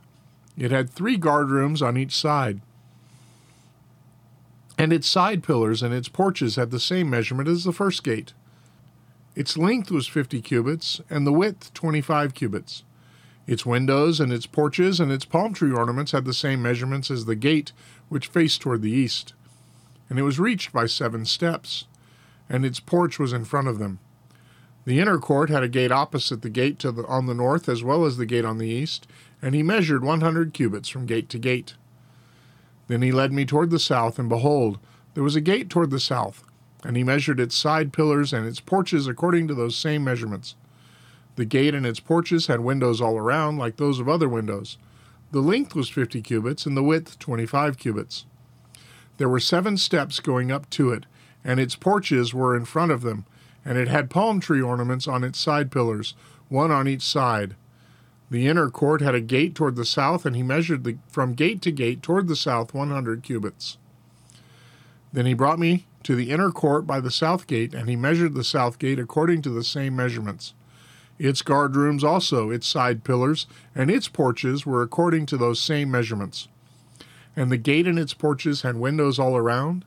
It 0.57 0.71
had 0.71 0.89
three 0.89 1.17
guard 1.17 1.49
rooms 1.49 1.81
on 1.81 1.97
each 1.97 2.15
side 2.15 2.61
and 4.81 4.91
its 4.91 5.07
side 5.07 5.43
pillars 5.43 5.83
and 5.83 5.93
its 5.93 6.09
porches 6.09 6.55
had 6.55 6.71
the 6.71 6.79
same 6.79 7.07
measurement 7.07 7.47
as 7.47 7.63
the 7.63 7.71
first 7.71 8.03
gate. 8.03 8.33
Its 9.35 9.55
length 9.55 9.91
was 9.91 10.07
fifty 10.07 10.41
cubits, 10.41 10.99
and 11.07 11.25
the 11.25 11.31
width 11.31 11.71
twenty 11.75 12.01
five 12.01 12.33
cubits. 12.33 12.81
Its 13.45 13.63
windows 13.63 14.19
and 14.19 14.33
its 14.33 14.47
porches 14.47 14.99
and 14.99 15.11
its 15.11 15.23
palm 15.23 15.53
tree 15.53 15.71
ornaments 15.71 16.13
had 16.13 16.25
the 16.25 16.33
same 16.33 16.63
measurements 16.63 17.11
as 17.11 17.25
the 17.25 17.35
gate 17.35 17.71
which 18.09 18.25
faced 18.25 18.59
toward 18.59 18.81
the 18.81 18.89
east. 18.89 19.35
And 20.09 20.17
it 20.17 20.23
was 20.23 20.39
reached 20.39 20.73
by 20.73 20.87
seven 20.87 21.25
steps, 21.25 21.85
and 22.49 22.65
its 22.65 22.79
porch 22.79 23.19
was 23.19 23.33
in 23.33 23.45
front 23.45 23.67
of 23.67 23.77
them. 23.77 23.99
The 24.83 25.00
inner 25.00 25.19
court 25.19 25.50
had 25.50 25.61
a 25.61 25.67
gate 25.67 25.91
opposite 25.91 26.41
the 26.41 26.50
gate 26.50 26.79
the, 26.79 27.05
on 27.07 27.27
the 27.27 27.35
north 27.35 27.69
as 27.69 27.83
well 27.83 28.05
as 28.05 28.17
the 28.17 28.25
gate 28.25 28.45
on 28.45 28.57
the 28.57 28.67
east, 28.67 29.05
and 29.41 29.53
he 29.53 29.61
measured 29.61 30.03
one 30.03 30.21
hundred 30.21 30.53
cubits 30.53 30.89
from 30.89 31.05
gate 31.05 31.29
to 31.29 31.38
gate. 31.38 31.75
Then 32.88 33.01
he 33.01 33.11
led 33.11 33.31
me 33.31 33.45
toward 33.45 33.69
the 33.69 33.79
south, 33.79 34.17
and 34.17 34.27
behold, 34.27 34.79
there 35.13 35.23
was 35.23 35.35
a 35.35 35.41
gate 35.41 35.69
toward 35.69 35.91
the 35.91 36.00
south, 36.00 36.43
and 36.83 36.97
he 36.97 37.03
measured 37.03 37.39
its 37.39 37.55
side 37.55 37.93
pillars 37.93 38.33
and 38.33 38.47
its 38.47 38.59
porches 38.59 39.07
according 39.07 39.47
to 39.47 39.53
those 39.53 39.75
same 39.75 40.03
measurements. 40.03 40.55
The 41.35 41.45
gate 41.45 41.75
and 41.75 41.85
its 41.85 42.00
porches 42.00 42.47
had 42.47 42.61
windows 42.61 43.00
all 43.00 43.17
around, 43.17 43.57
like 43.57 43.77
those 43.77 44.00
of 44.00 44.09
other 44.09 44.27
windows. 44.27 44.77
The 45.31 45.41
length 45.41 45.75
was 45.75 45.89
fifty 45.89 46.21
cubits, 46.21 46.65
and 46.65 46.75
the 46.75 46.83
width 46.83 47.19
twenty 47.19 47.45
five 47.45 47.77
cubits. 47.77 48.25
There 49.17 49.29
were 49.29 49.39
seven 49.39 49.77
steps 49.77 50.19
going 50.19 50.51
up 50.51 50.69
to 50.71 50.91
it, 50.91 51.05
and 51.43 51.59
its 51.59 51.75
porches 51.75 52.33
were 52.33 52.57
in 52.57 52.65
front 52.65 52.91
of 52.91 53.01
them, 53.01 53.25
and 53.63 53.77
it 53.77 53.87
had 53.87 54.09
palm 54.09 54.39
tree 54.39 54.61
ornaments 54.61 55.07
on 55.07 55.23
its 55.23 55.39
side 55.39 55.71
pillars, 55.71 56.13
one 56.49 56.71
on 56.71 56.87
each 56.87 57.03
side. 57.03 57.55
The 58.29 58.47
inner 58.47 58.69
court 58.69 59.01
had 59.01 59.13
a 59.13 59.21
gate 59.21 59.55
toward 59.55 59.75
the 59.75 59.85
south, 59.85 60.25
and 60.25 60.35
he 60.35 60.43
measured 60.43 60.83
the, 60.83 60.97
from 61.07 61.33
gate 61.33 61.61
to 61.63 61.71
gate 61.71 62.01
toward 62.01 62.27
the 62.27 62.35
south 62.35 62.73
100 62.73 63.23
cubits. 63.23 63.77
Then 65.11 65.25
he 65.25 65.33
brought 65.33 65.59
me 65.59 65.85
to 66.03 66.15
the 66.15 66.31
inner 66.31 66.51
court 66.51 66.87
by 66.87 66.99
the 66.99 67.11
south 67.11 67.45
gate, 67.45 67.73
and 67.73 67.89
he 67.89 67.95
measured 67.95 68.33
the 68.33 68.43
south 68.43 68.79
gate 68.79 68.99
according 68.99 69.41
to 69.43 69.49
the 69.49 69.63
same 69.63 69.95
measurements. 69.95 70.53
Its 71.19 71.41
guard 71.41 71.75
rooms 71.75 72.03
also, 72.03 72.49
its 72.49 72.65
side 72.65 73.03
pillars, 73.03 73.45
and 73.75 73.91
its 73.91 74.07
porches 74.07 74.65
were 74.65 74.81
according 74.81 75.25
to 75.27 75.37
those 75.37 75.61
same 75.61 75.91
measurements. 75.91 76.47
And 77.35 77.51
the 77.51 77.57
gate 77.57 77.85
and 77.85 77.99
its 77.99 78.13
porches 78.13 78.63
had 78.63 78.77
windows 78.77 79.19
all 79.19 79.37
around. 79.37 79.85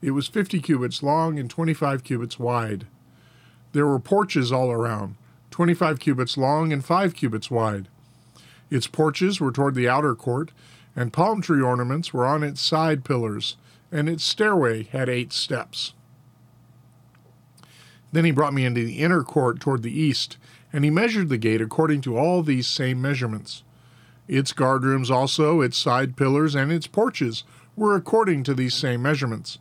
It 0.00 0.12
was 0.12 0.28
fifty 0.28 0.60
cubits 0.60 1.02
long 1.02 1.38
and 1.38 1.50
twenty 1.50 1.74
five 1.74 2.04
cubits 2.04 2.38
wide. 2.38 2.86
There 3.72 3.86
were 3.86 3.98
porches 3.98 4.50
all 4.50 4.70
around 4.70 5.16
25 5.50 5.98
cubits 5.98 6.36
long 6.36 6.72
and 6.72 6.84
5 6.84 7.14
cubits 7.14 7.50
wide. 7.50 7.88
Its 8.70 8.86
porches 8.86 9.40
were 9.40 9.52
toward 9.52 9.74
the 9.74 9.88
outer 9.88 10.14
court, 10.14 10.52
and 10.94 11.12
palm 11.12 11.40
tree 11.40 11.62
ornaments 11.62 12.12
were 12.12 12.26
on 12.26 12.42
its 12.42 12.60
side 12.60 13.04
pillars, 13.04 13.56
and 13.90 14.08
its 14.08 14.24
stairway 14.24 14.84
had 14.84 15.08
eight 15.08 15.32
steps. 15.32 15.94
Then 18.12 18.24
he 18.24 18.30
brought 18.30 18.54
me 18.54 18.64
into 18.64 18.84
the 18.84 19.00
inner 19.00 19.22
court 19.22 19.60
toward 19.60 19.82
the 19.82 19.98
east, 19.98 20.36
and 20.72 20.84
he 20.84 20.90
measured 20.90 21.28
the 21.28 21.38
gate 21.38 21.60
according 21.60 22.00
to 22.02 22.16
all 22.16 22.42
these 22.42 22.66
same 22.66 23.00
measurements. 23.00 23.62
Its 24.26 24.52
guard 24.52 24.84
rooms 24.84 25.10
also, 25.10 25.60
its 25.60 25.78
side 25.78 26.16
pillars, 26.16 26.54
and 26.54 26.70
its 26.70 26.86
porches 26.86 27.44
were 27.76 27.96
according 27.96 28.42
to 28.44 28.54
these 28.54 28.74
same 28.74 29.02
measurements. 29.02 29.58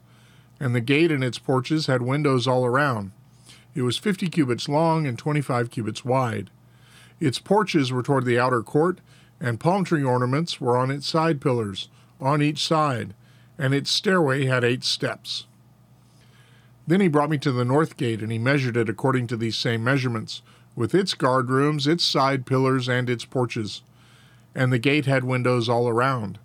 And 0.59 0.75
the 0.75 0.81
gate 0.81 1.11
and 1.11 1.23
its 1.23 1.39
porches 1.39 1.87
had 1.87 2.01
windows 2.01 2.47
all 2.47 2.65
around. 2.65 3.11
It 3.77 3.84
was 3.84 4.00
fifty 4.00 4.27
cubits 4.27 4.67
long 4.67 5.05
and 5.05 5.19
twenty 5.19 5.39
five 5.39 5.69
cubits 5.69 6.03
wide. 6.03 6.50
Its 7.19 7.38
porches 7.38 7.91
were 7.91 8.01
toward 8.01 8.25
the 8.25 8.39
outer 8.39 8.63
court, 8.63 9.01
and 9.39 9.60
palm 9.60 9.84
tree 9.84 10.03
ornaments 10.03 10.60
were 10.60 10.75
on 10.75 10.89
its 10.89 11.05
side 11.05 11.39
pillars, 11.39 11.88
on 12.19 12.41
each 12.41 12.65
side, 12.65 13.13
and 13.55 13.75
its 13.75 13.91
stairway 13.91 14.46
had 14.46 14.63
eight 14.63 14.84
steps. 14.84 15.46
Then 16.88 17.01
he 17.01 17.07
brought 17.07 17.29
me 17.29 17.38
to 17.38 17.51
the 17.51 17.63
north 17.63 17.98
gate, 17.98 18.24
and 18.24 18.31
he 18.31 18.39
measured 18.39 18.77
it 18.77 18.89
according 18.89 19.27
to 19.27 19.38
these 19.38 19.55
same 19.55 19.84
measurements, 19.84 20.41
with 20.75 20.96
its 20.96 21.13
guard 21.13 21.51
rooms, 21.51 21.86
its 21.86 22.03
side 22.03 22.48
pillars, 22.48 22.89
and 22.89 23.07
its 23.12 23.25
porches. 23.25 23.84
And 24.55 24.74
the 24.74 24.79
gate 24.79 25.05
had 25.05 25.24
windows 25.24 25.69
all 25.69 25.88
around. 25.88 26.39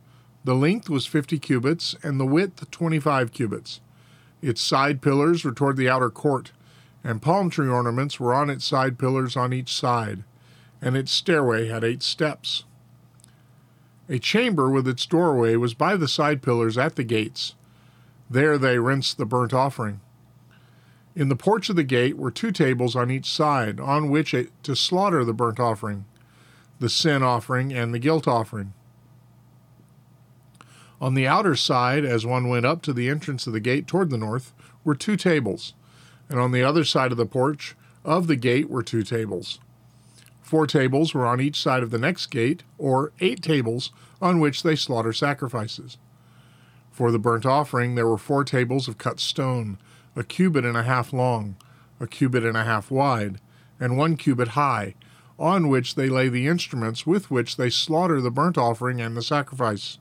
The 0.44 0.54
length 0.54 0.90
was 0.90 1.06
fifty 1.06 1.38
cubits, 1.38 1.96
and 2.02 2.20
the 2.20 2.26
width 2.26 2.70
twenty 2.70 3.00
five 3.00 3.32
cubits. 3.32 3.80
Its 4.42 4.60
side 4.60 5.00
pillars 5.00 5.46
were 5.46 5.52
toward 5.52 5.78
the 5.78 5.88
outer 5.88 6.10
court, 6.10 6.52
and 7.04 7.22
palm 7.22 7.50
tree 7.50 7.68
ornaments 7.68 8.20
were 8.20 8.34
on 8.34 8.50
its 8.50 8.64
side 8.64 8.98
pillars 8.98 9.36
on 9.36 9.52
each 9.52 9.74
side, 9.74 10.24
and 10.80 10.96
its 10.96 11.12
stairway 11.12 11.68
had 11.68 11.84
eight 11.84 12.02
steps. 12.02 12.64
A 14.08 14.18
chamber 14.18 14.70
with 14.70 14.86
its 14.86 15.06
doorway 15.06 15.56
was 15.56 15.74
by 15.74 15.96
the 15.96 16.08
side 16.08 16.42
pillars 16.42 16.76
at 16.76 16.96
the 16.96 17.04
gates. 17.04 17.54
There 18.28 18.58
they 18.58 18.78
rinsed 18.78 19.16
the 19.16 19.26
burnt 19.26 19.52
offering. 19.52 20.00
In 21.14 21.28
the 21.28 21.36
porch 21.36 21.68
of 21.68 21.76
the 21.76 21.82
gate 21.82 22.16
were 22.16 22.30
two 22.30 22.52
tables 22.52 22.96
on 22.96 23.10
each 23.10 23.30
side, 23.30 23.78
on 23.78 24.10
which 24.10 24.34
to 24.62 24.76
slaughter 24.76 25.24
the 25.24 25.34
burnt 25.34 25.60
offering, 25.60 26.06
the 26.78 26.88
sin 26.88 27.22
offering, 27.22 27.72
and 27.72 27.92
the 27.92 27.98
guilt 27.98 28.26
offering. 28.26 28.72
On 31.00 31.14
the 31.14 31.26
outer 31.26 31.56
side, 31.56 32.04
as 32.04 32.24
one 32.24 32.48
went 32.48 32.64
up 32.64 32.80
to 32.82 32.92
the 32.92 33.08
entrance 33.08 33.46
of 33.46 33.52
the 33.52 33.60
gate 33.60 33.86
toward 33.86 34.10
the 34.10 34.16
north, 34.16 34.54
were 34.84 34.94
two 34.94 35.16
tables 35.16 35.74
and 36.32 36.40
on 36.40 36.50
the 36.50 36.64
other 36.64 36.82
side 36.82 37.12
of 37.12 37.18
the 37.18 37.26
porch 37.26 37.76
of 38.06 38.26
the 38.26 38.36
gate 38.36 38.70
were 38.70 38.82
two 38.82 39.02
tables. 39.02 39.58
Four 40.42 40.66
tables 40.66 41.12
were 41.12 41.26
on 41.26 41.42
each 41.42 41.60
side 41.60 41.82
of 41.82 41.90
the 41.90 41.98
next 41.98 42.26
gate, 42.26 42.62
or 42.78 43.12
eight 43.20 43.42
tables 43.42 43.92
on 44.20 44.40
which 44.40 44.62
they 44.62 44.74
slaughter 44.74 45.12
sacrifices. 45.12 45.98
For 46.90 47.10
the 47.10 47.18
burnt 47.18 47.44
offering 47.44 47.94
there 47.94 48.08
were 48.08 48.16
four 48.16 48.44
tables 48.44 48.88
of 48.88 48.96
cut 48.96 49.20
stone, 49.20 49.76
a 50.16 50.24
cubit 50.24 50.64
and 50.64 50.76
a 50.76 50.84
half 50.84 51.12
long, 51.12 51.56
a 52.00 52.06
cubit 52.06 52.44
and 52.44 52.56
a 52.56 52.64
half 52.64 52.90
wide, 52.90 53.38
and 53.78 53.98
one 53.98 54.16
cubit 54.16 54.48
high, 54.48 54.94
on 55.38 55.68
which 55.68 55.96
they 55.96 56.08
lay 56.08 56.30
the 56.30 56.48
instruments 56.48 57.06
with 57.06 57.30
which 57.30 57.58
they 57.58 57.68
slaughter 57.68 58.22
the 58.22 58.30
burnt 58.30 58.56
offering 58.56 59.02
and 59.02 59.16
the 59.16 59.22
sacrifice. 59.22 59.98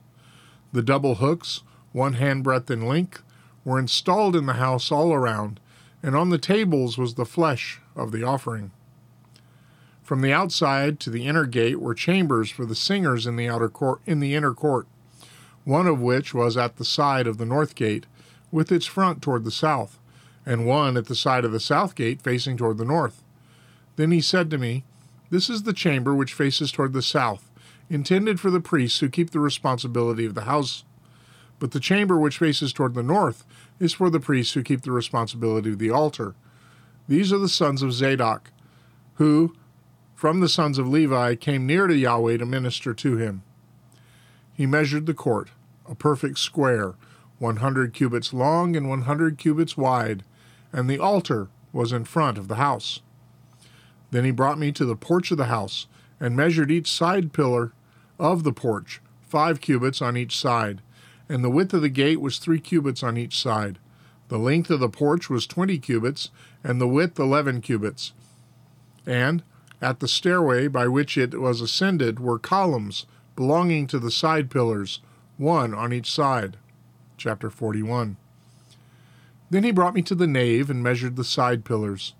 The 0.72 0.82
double 0.82 1.16
hooks, 1.16 1.62
one 1.92 2.14
handbreadth 2.14 2.70
in 2.70 2.86
length, 2.86 3.22
were 3.66 3.78
installed 3.78 4.34
in 4.34 4.46
the 4.46 4.54
house 4.54 4.90
all 4.90 5.12
around, 5.12 5.60
and 6.02 6.16
on 6.16 6.30
the 6.30 6.38
tables 6.38 6.98
was 6.98 7.14
the 7.14 7.24
flesh 7.24 7.80
of 7.94 8.10
the 8.10 8.22
offering. 8.22 8.72
From 10.02 10.20
the 10.20 10.32
outside 10.32 10.98
to 11.00 11.10
the 11.10 11.26
inner 11.26 11.46
gate 11.46 11.80
were 11.80 11.94
chambers 11.94 12.50
for 12.50 12.66
the 12.66 12.74
singers 12.74 13.26
in 13.26 13.36
the 13.36 13.48
outer 13.48 13.68
court 13.68 14.00
in 14.04 14.20
the 14.20 14.34
inner 14.34 14.52
court, 14.52 14.86
one 15.64 15.86
of 15.86 16.00
which 16.00 16.34
was 16.34 16.56
at 16.56 16.76
the 16.76 16.84
side 16.84 17.26
of 17.26 17.38
the 17.38 17.46
north 17.46 17.74
gate, 17.74 18.06
with 18.50 18.72
its 18.72 18.84
front 18.84 19.22
toward 19.22 19.44
the 19.44 19.50
south, 19.50 19.98
and 20.44 20.66
one 20.66 20.96
at 20.96 21.06
the 21.06 21.14
side 21.14 21.44
of 21.44 21.52
the 21.52 21.60
south 21.60 21.94
gate 21.94 22.20
facing 22.20 22.56
toward 22.56 22.78
the 22.78 22.84
north. 22.84 23.22
Then 23.96 24.10
he 24.10 24.20
said 24.20 24.50
to 24.50 24.58
me, 24.58 24.84
This 25.30 25.48
is 25.48 25.62
the 25.62 25.72
chamber 25.72 26.14
which 26.14 26.34
faces 26.34 26.72
toward 26.72 26.92
the 26.92 27.02
south, 27.02 27.48
intended 27.88 28.40
for 28.40 28.50
the 28.50 28.60
priests 28.60 28.98
who 28.98 29.08
keep 29.08 29.30
the 29.30 29.40
responsibility 29.40 30.24
of 30.24 30.34
the 30.34 30.42
house. 30.42 30.84
But 31.58 31.70
the 31.70 31.80
chamber 31.80 32.18
which 32.18 32.38
faces 32.38 32.72
toward 32.72 32.94
the 32.94 33.02
north 33.04 33.44
is 33.82 33.92
for 33.92 34.08
the 34.08 34.20
priests 34.20 34.54
who 34.54 34.62
keep 34.62 34.82
the 34.82 34.92
responsibility 34.92 35.70
of 35.70 35.80
the 35.80 35.90
altar. 35.90 36.36
These 37.08 37.32
are 37.32 37.38
the 37.38 37.48
sons 37.48 37.82
of 37.82 37.92
Zadok, 37.92 38.52
who, 39.14 39.56
from 40.14 40.38
the 40.38 40.48
sons 40.48 40.78
of 40.78 40.86
Levi, 40.86 41.34
came 41.34 41.66
near 41.66 41.88
to 41.88 41.96
Yahweh 41.96 42.36
to 42.36 42.46
minister 42.46 42.94
to 42.94 43.16
him. 43.16 43.42
He 44.54 44.66
measured 44.66 45.06
the 45.06 45.14
court, 45.14 45.50
a 45.84 45.96
perfect 45.96 46.38
square, 46.38 46.94
100 47.40 47.92
cubits 47.92 48.32
long 48.32 48.76
and 48.76 48.88
100 48.88 49.36
cubits 49.36 49.76
wide, 49.76 50.22
and 50.72 50.88
the 50.88 51.00
altar 51.00 51.48
was 51.72 51.90
in 51.92 52.04
front 52.04 52.38
of 52.38 52.46
the 52.46 52.54
house. 52.54 53.00
Then 54.12 54.24
he 54.24 54.30
brought 54.30 54.60
me 54.60 54.70
to 54.70 54.84
the 54.84 54.94
porch 54.94 55.32
of 55.32 55.38
the 55.38 55.46
house, 55.46 55.88
and 56.20 56.36
measured 56.36 56.70
each 56.70 56.88
side 56.88 57.32
pillar 57.32 57.72
of 58.16 58.44
the 58.44 58.52
porch, 58.52 59.00
five 59.22 59.60
cubits 59.60 60.00
on 60.00 60.16
each 60.16 60.38
side, 60.38 60.82
and 61.28 61.42
the 61.42 61.50
width 61.50 61.74
of 61.74 61.82
the 61.82 61.88
gate 61.88 62.20
was 62.20 62.38
three 62.38 62.60
cubits 62.60 63.02
on 63.02 63.16
each 63.16 63.38
side. 63.38 63.78
The 64.28 64.38
length 64.38 64.70
of 64.70 64.80
the 64.80 64.88
porch 64.88 65.28
was 65.28 65.46
twenty 65.46 65.78
cubits, 65.78 66.30
and 66.64 66.80
the 66.80 66.88
width 66.88 67.18
eleven 67.18 67.60
cubits. 67.60 68.12
And 69.06 69.42
at 69.80 70.00
the 70.00 70.08
stairway 70.08 70.68
by 70.68 70.86
which 70.86 71.18
it 71.18 71.40
was 71.40 71.60
ascended 71.60 72.20
were 72.20 72.38
columns 72.38 73.06
belonging 73.34 73.86
to 73.88 73.98
the 73.98 74.10
side 74.10 74.50
pillars, 74.50 75.00
one 75.36 75.74
on 75.74 75.92
each 75.92 76.10
side. 76.10 76.56
Chapter 77.16 77.50
41. 77.50 78.16
Then 79.50 79.64
he 79.64 79.70
brought 79.70 79.94
me 79.94 80.02
to 80.02 80.14
the 80.14 80.26
nave 80.26 80.70
and 80.70 80.82
measured 80.82 81.16
the 81.16 81.24
side 81.24 81.64
pillars. 81.64 82.14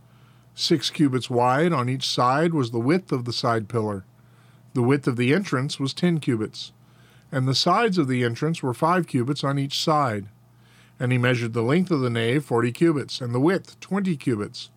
Six 0.54 0.90
cubits 0.90 1.30
wide 1.30 1.73
on 1.73 1.88
each 1.88 2.06
side 2.06 2.52
was 2.52 2.71
the 2.71 2.78
width 2.78 3.11
of 3.11 3.25
the 3.25 3.32
side 3.32 3.68
pillar. 3.68 4.04
The 4.75 4.82
width 4.82 5.06
of 5.06 5.16
the 5.16 5.32
entrance 5.32 5.80
was 5.80 5.94
ten 5.94 6.21
cubits, 6.21 6.73
and 7.33 7.49
the 7.49 7.55
sides 7.55 7.99
of 7.99 8.07
the 8.07 8.23
entrance 8.23 8.62
were 8.62 8.75
five 8.75 9.07
cubits 9.07 9.43
on 9.43 9.59
each 9.59 9.83
side. 9.83 10.27
And 11.01 11.11
he 11.11 11.19
measured 11.19 11.55
the 11.55 11.62
length 11.62 11.91
of 11.91 12.01
the 12.01 12.11
nave 12.11 12.45
forty 12.45 12.71
cubits, 12.71 13.21
and 13.21 13.35
the 13.35 13.41
width 13.41 13.81
twenty 13.81 14.17
cubits. 14.17 14.71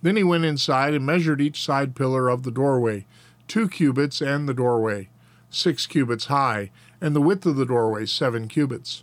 Then 0.00 0.16
he 0.16 0.22
went 0.22 0.44
inside 0.44 0.94
and 0.94 1.04
measured 1.04 1.40
each 1.40 1.62
side 1.62 1.96
pillar 1.96 2.28
of 2.28 2.44
the 2.44 2.52
doorway, 2.52 3.04
two 3.48 3.68
cubits 3.68 4.22
and 4.22 4.48
the 4.48 4.54
doorway, 4.54 5.08
six 5.50 5.86
cubits 5.86 6.26
high, 6.26 6.70
and 7.00 7.14
the 7.14 7.20
width 7.20 7.44
of 7.44 7.56
the 7.56 7.66
doorway 7.66 8.06
seven 8.06 8.46
cubits. 8.46 9.02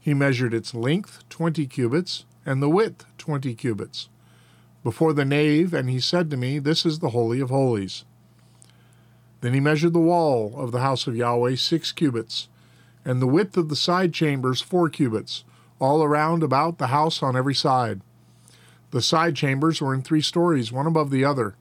He 0.00 0.12
measured 0.12 0.52
its 0.52 0.74
length 0.74 1.22
twenty 1.30 1.66
cubits, 1.66 2.24
and 2.44 2.60
the 2.60 2.68
width 2.68 3.06
twenty 3.16 3.54
cubits, 3.54 4.08
before 4.82 5.14
the 5.14 5.24
nave, 5.24 5.72
and 5.72 5.88
he 5.88 6.00
said 6.00 6.30
to 6.30 6.36
me, 6.36 6.58
This 6.58 6.84
is 6.84 6.98
the 6.98 7.10
Holy 7.10 7.40
of 7.40 7.48
Holies. 7.48 8.04
Then 9.44 9.52
he 9.52 9.60
measured 9.60 9.92
the 9.92 9.98
wall 9.98 10.54
of 10.56 10.72
the 10.72 10.80
house 10.80 11.06
of 11.06 11.16
Yahweh 11.16 11.56
six 11.56 11.92
cubits, 11.92 12.48
and 13.04 13.20
the 13.20 13.26
width 13.26 13.58
of 13.58 13.68
the 13.68 13.76
side 13.76 14.14
chambers 14.14 14.62
four 14.62 14.88
cubits, 14.88 15.44
all 15.78 16.02
around 16.02 16.42
about 16.42 16.78
the 16.78 16.86
house 16.86 17.22
on 17.22 17.36
every 17.36 17.54
side. 17.54 18.00
The 18.90 19.02
side 19.02 19.36
chambers 19.36 19.82
were 19.82 19.92
in 19.92 20.00
three 20.00 20.22
stories, 20.22 20.72
one 20.72 20.86
above 20.86 21.10
the 21.10 21.26
other, 21.26 21.56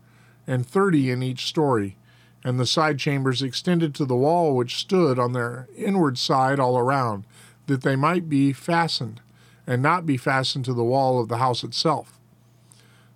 and 0.48 0.65
thirty 0.65 1.12
in 1.12 1.22
each 1.22 1.46
story, 1.46 1.98
and 2.41 2.58
the 2.58 2.65
side 2.65 3.00
chambers 3.00 3.41
extended 3.41 3.93
to 3.96 4.06
the 4.06 4.15
wall 4.15 4.56
which 4.56 4.78
stood 4.78 5.19
on 5.19 5.34
their 5.34 5.67
inward 5.76 6.17
side 6.17 6.62
all 6.62 6.78
around, 6.78 7.26
that 7.67 7.82
they 7.82 7.98
might 7.98 8.30
be 8.30 8.54
fastened, 8.54 9.19
and 9.67 9.82
not 9.82 10.06
be 10.06 10.15
fastened 10.15 10.63
to 10.63 10.74
the 10.74 10.86
wall 10.86 11.19
of 11.19 11.28
the 11.28 11.39
house 11.39 11.65
itself. 11.65 12.17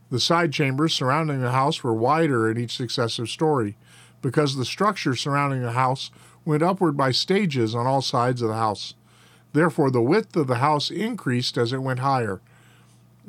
The 0.09 0.19
side 0.19 0.51
chambers 0.51 0.93
surrounding 0.93 1.39
the 1.39 1.51
house 1.51 1.85
were 1.85 1.93
wider 1.93 2.51
in 2.51 2.57
each 2.57 2.75
successive 2.75 3.29
story, 3.29 3.77
because 4.21 4.55
the 4.55 4.65
structure 4.65 5.15
surrounding 5.15 5.61
the 5.61 5.71
house 5.71 6.11
went 6.45 6.63
upward 6.63 6.95
by 6.95 7.11
stages 7.11 7.75
on 7.75 7.85
all 7.85 8.01
sides 8.01 8.41
of 8.41 8.49
the 8.49 8.55
house. 8.55 8.93
Therefore, 9.53 9.91
the 9.91 10.01
width 10.01 10.35
of 10.35 10.47
the 10.47 10.55
house 10.55 10.89
increased 10.91 11.57
as 11.57 11.73
it 11.73 11.81
went 11.81 11.99
higher, 11.99 12.41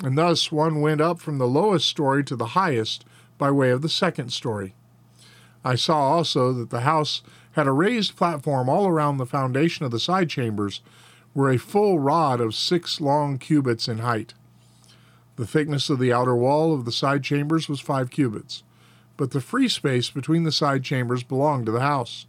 and 0.03 0.17
thus 0.17 0.51
one 0.51 0.81
went 0.81 1.01
up 1.01 1.19
from 1.19 1.37
the 1.37 1.47
lowest 1.47 1.87
story 1.87 2.23
to 2.23 2.35
the 2.35 2.47
highest 2.47 3.05
by 3.37 3.51
way 3.51 3.69
of 3.69 3.81
the 3.81 3.89
second 3.89 4.31
story. 4.31 4.73
I 5.63 5.75
saw 5.75 5.99
also 5.99 6.53
that 6.53 6.69
the 6.69 6.81
house 6.81 7.21
had 7.53 7.67
a 7.67 7.71
raised 7.71 8.15
platform 8.15 8.69
all 8.69 8.87
around 8.87 9.17
the 9.17 9.25
foundation 9.25 9.85
of 9.85 9.91
the 9.91 9.99
side 9.99 10.29
chambers, 10.29 10.81
were 11.33 11.51
a 11.51 11.57
full 11.57 11.99
rod 11.99 12.41
of 12.41 12.55
six 12.55 13.01
long 13.01 13.37
cubits 13.37 13.87
in 13.87 13.99
height. 13.99 14.33
The 15.35 15.47
thickness 15.47 15.89
of 15.89 15.99
the 15.99 16.13
outer 16.13 16.35
wall 16.35 16.73
of 16.73 16.85
the 16.85 16.91
side 16.91 17.23
chambers 17.23 17.69
was 17.69 17.79
five 17.79 18.09
cubits, 18.09 18.63
but 19.19 19.31
the 19.31 19.41
free 19.41 19.67
space 19.67 20.09
between 20.09 20.43
the 20.43 20.51
side 20.51 20.81
chambers 20.81 21.23
belonged 21.23 21.65
to 21.65 21.73
the 21.73 21.81
house. 21.81 22.25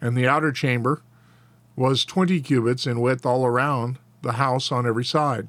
And 0.00 0.16
the 0.16 0.26
outer 0.26 0.50
chamber 0.50 1.02
was 1.76 2.06
twenty 2.06 2.40
cubits 2.40 2.86
in 2.86 3.02
width 3.02 3.26
all 3.26 3.44
around 3.44 3.98
the 4.22 4.32
house 4.32 4.72
on 4.72 4.86
every 4.86 5.04
side. 5.04 5.46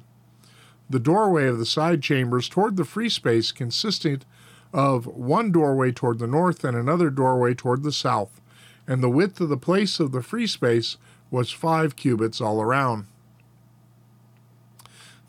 The 0.90 1.00
doorway 1.00 1.46
of 1.46 1.58
the 1.58 1.64
side 1.64 2.02
chambers 2.02 2.50
toward 2.50 2.76
the 2.76 2.84
free 2.84 3.08
space 3.08 3.50
consisted 3.50 4.26
of 4.74 5.06
one 5.06 5.52
doorway 5.52 5.90
toward 5.90 6.18
the 6.18 6.26
north 6.26 6.64
and 6.64 6.76
another 6.76 7.08
doorway 7.08 7.54
toward 7.54 7.82
the 7.82 7.90
south, 7.90 8.42
and 8.86 9.02
the 9.02 9.08
width 9.08 9.40
of 9.40 9.48
the 9.48 9.56
place 9.56 9.98
of 10.00 10.12
the 10.12 10.22
free 10.22 10.46
space 10.46 10.98
was 11.30 11.50
five 11.50 11.96
cubits 11.96 12.42
all 12.42 12.60
around. 12.60 13.06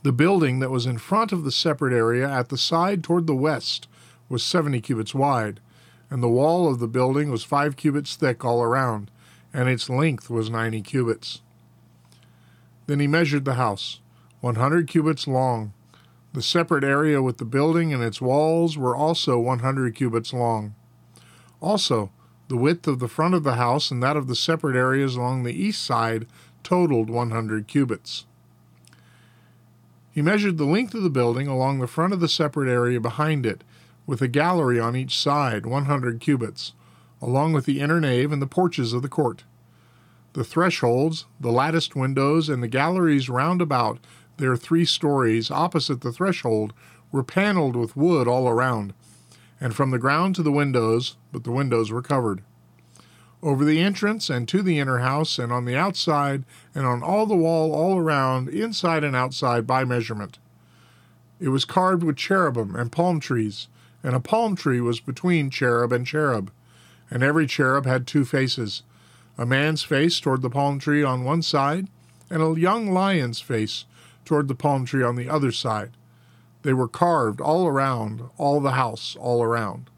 The 0.04 0.12
building 0.12 0.60
that 0.60 0.70
was 0.70 0.86
in 0.86 0.98
front 0.98 1.32
of 1.32 1.46
the 1.46 1.52
separate 1.52 1.94
area 1.94 2.30
at 2.30 2.50
the 2.50 2.58
side 2.58 3.06
toward 3.06 3.26
the 3.26 3.34
west 3.34 3.88
was 4.30 4.44
seventy 4.44 4.82
cubits 4.82 5.14
wide, 5.14 5.60
and 6.10 6.22
the 6.22 6.30
wall 6.30 6.70
of 6.70 6.80
the 6.80 6.88
building 6.88 7.30
was 7.30 7.44
five 7.44 7.76
cubits 7.76 8.16
thick 8.16 8.44
all 8.44 8.62
around, 8.62 9.12
and 9.54 9.70
its 9.70 9.90
length 9.90 10.30
was 10.30 10.50
ninety 10.50 10.82
cubits. 10.82 11.42
Then 12.88 13.00
he 13.00 13.08
measured 13.08 13.46
the 13.46 13.56
house, 13.56 14.00
one 14.42 14.56
hundred 14.56 14.88
cubits 14.88 15.28
long. 15.28 15.74
The 16.34 16.42
separate 16.42 16.84
area 16.84 17.22
with 17.22 17.38
the 17.38 17.46
building 17.46 17.94
and 17.94 18.04
its 18.04 18.22
walls 18.22 18.78
were 18.78 18.96
also 18.96 19.40
one 19.40 19.60
hundred 19.60 19.96
cubits 19.96 20.34
long. 20.34 20.76
Also, 21.62 22.12
the 22.48 22.58
width 22.58 22.88
of 22.88 23.00
the 23.00 23.08
front 23.08 23.34
of 23.34 23.44
the 23.44 23.56
house 23.56 23.92
and 23.92 24.02
that 24.02 24.16
of 24.16 24.28
the 24.28 24.36
separate 24.36 24.76
areas 24.76 25.16
along 25.16 25.44
the 25.44 25.54
east 25.54 25.84
side 25.84 26.28
totaled 26.64 27.10
100 27.10 27.68
cubits. 27.68 28.26
He 30.12 30.22
measured 30.22 30.58
the 30.58 30.66
length 30.66 30.94
of 30.96 31.04
the 31.04 31.10
building 31.10 31.48
along 31.48 31.80
the 31.80 31.88
front 31.88 32.14
of 32.14 32.20
the 32.20 32.30
separate 32.30 32.70
area 32.70 33.00
behind 33.00 33.46
it, 33.46 33.64
with 34.08 34.24
a 34.24 34.28
gallery 34.28 34.80
on 34.80 34.96
each 34.96 35.20
side, 35.20 35.68
100 35.68 36.20
cubits, 36.20 36.74
along 37.22 37.54
with 37.54 37.66
the 37.66 37.80
inner 37.80 38.02
nave 38.02 38.32
and 38.32 38.42
the 38.42 38.48
porches 38.48 38.94
of 38.94 39.04
the 39.04 39.10
court. 39.10 39.44
The 40.34 40.44
thresholds, 40.44 41.26
the 41.40 41.52
latticed 41.52 41.96
windows, 41.96 42.50
and 42.50 42.64
the 42.64 42.68
galleries 42.68 43.30
round 43.30 43.62
about 43.62 44.00
their 44.38 44.58
three 44.58 44.86
stories 44.86 45.52
opposite 45.52 46.02
the 46.02 46.12
threshold 46.12 46.74
were 47.12 47.24
paneled 47.24 47.76
with 47.76 47.96
wood 47.96 48.28
all 48.28 48.50
around 48.50 48.96
and 49.60 49.76
from 49.76 49.92
the 49.92 50.00
ground 50.00 50.36
to 50.36 50.44
the 50.44 50.52
windows, 50.52 51.18
but 51.32 51.44
the 51.44 51.52
windows 51.52 51.92
were 51.92 52.02
covered. 52.02 52.44
Over 53.42 53.66
the 53.66 53.80
entrance 53.80 54.30
and 54.30 54.48
to 54.48 54.62
the 54.62 54.80
inner 54.80 55.00
house, 55.00 55.40
and 55.40 55.52
on 55.52 55.66
the 55.66 55.76
outside, 55.76 56.44
and 56.74 56.86
on 56.86 57.04
all 57.04 57.26
the 57.26 57.36
wall 57.36 57.74
all 57.74 57.98
around, 57.98 58.50
inside 58.50 59.04
and 59.04 59.16
outside, 59.16 59.68
by 59.68 59.84
measurement. 59.84 60.40
It 61.40 61.50
was 61.50 61.66
carved 61.66 62.04
with 62.04 62.18
cherubim 62.18 62.76
and 62.76 62.92
palm 62.92 63.20
trees, 63.20 63.68
and 64.04 64.16
a 64.16 64.20
palm 64.20 64.56
tree 64.56 64.82
was 64.82 65.00
between 65.00 65.50
cherub 65.50 65.92
and 65.92 66.06
cherub, 66.06 66.52
and 67.10 67.24
every 67.24 67.48
cherub 67.48 67.86
had 67.86 68.06
two 68.06 68.26
faces 68.26 68.84
a 69.38 69.46
man's 69.46 69.84
face 69.84 70.20
toward 70.20 70.42
the 70.42 70.50
palm 70.50 70.80
tree 70.80 71.04
on 71.04 71.24
one 71.24 71.44
side, 71.44 71.88
and 72.30 72.42
a 72.42 72.60
young 72.60 72.92
lion's 72.92 73.40
face 73.40 73.86
toward 74.26 74.48
the 74.48 74.56
palm 74.56 74.84
tree 74.84 75.04
on 75.04 75.16
the 75.16 75.30
other 75.30 75.52
side. 75.52 75.92
They 76.64 76.74
were 76.74 76.88
carved 76.88 77.40
all 77.40 77.68
around 77.68 78.24
all 78.38 78.60
the 78.60 78.72
house, 78.72 79.16
all 79.20 79.44
around. 79.44 79.90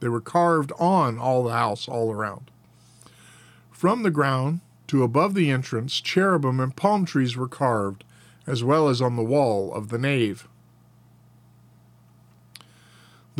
They 0.00 0.08
were 0.08 0.20
carved 0.20 0.72
on 0.78 1.18
all 1.18 1.42
the 1.44 1.52
house, 1.52 1.88
all 1.88 2.12
around. 2.12 2.50
From 3.70 4.02
the 4.02 4.10
ground 4.10 4.60
to 4.88 5.02
above 5.02 5.34
the 5.34 5.50
entrance, 5.50 6.00
cherubim 6.00 6.60
and 6.60 6.76
palm 6.76 7.04
trees 7.04 7.36
were 7.36 7.48
carved, 7.48 8.04
as 8.46 8.62
well 8.62 8.88
as 8.88 9.00
on 9.00 9.16
the 9.16 9.22
wall 9.22 9.72
of 9.72 9.88
the 9.88 9.98
nave. 9.98 10.46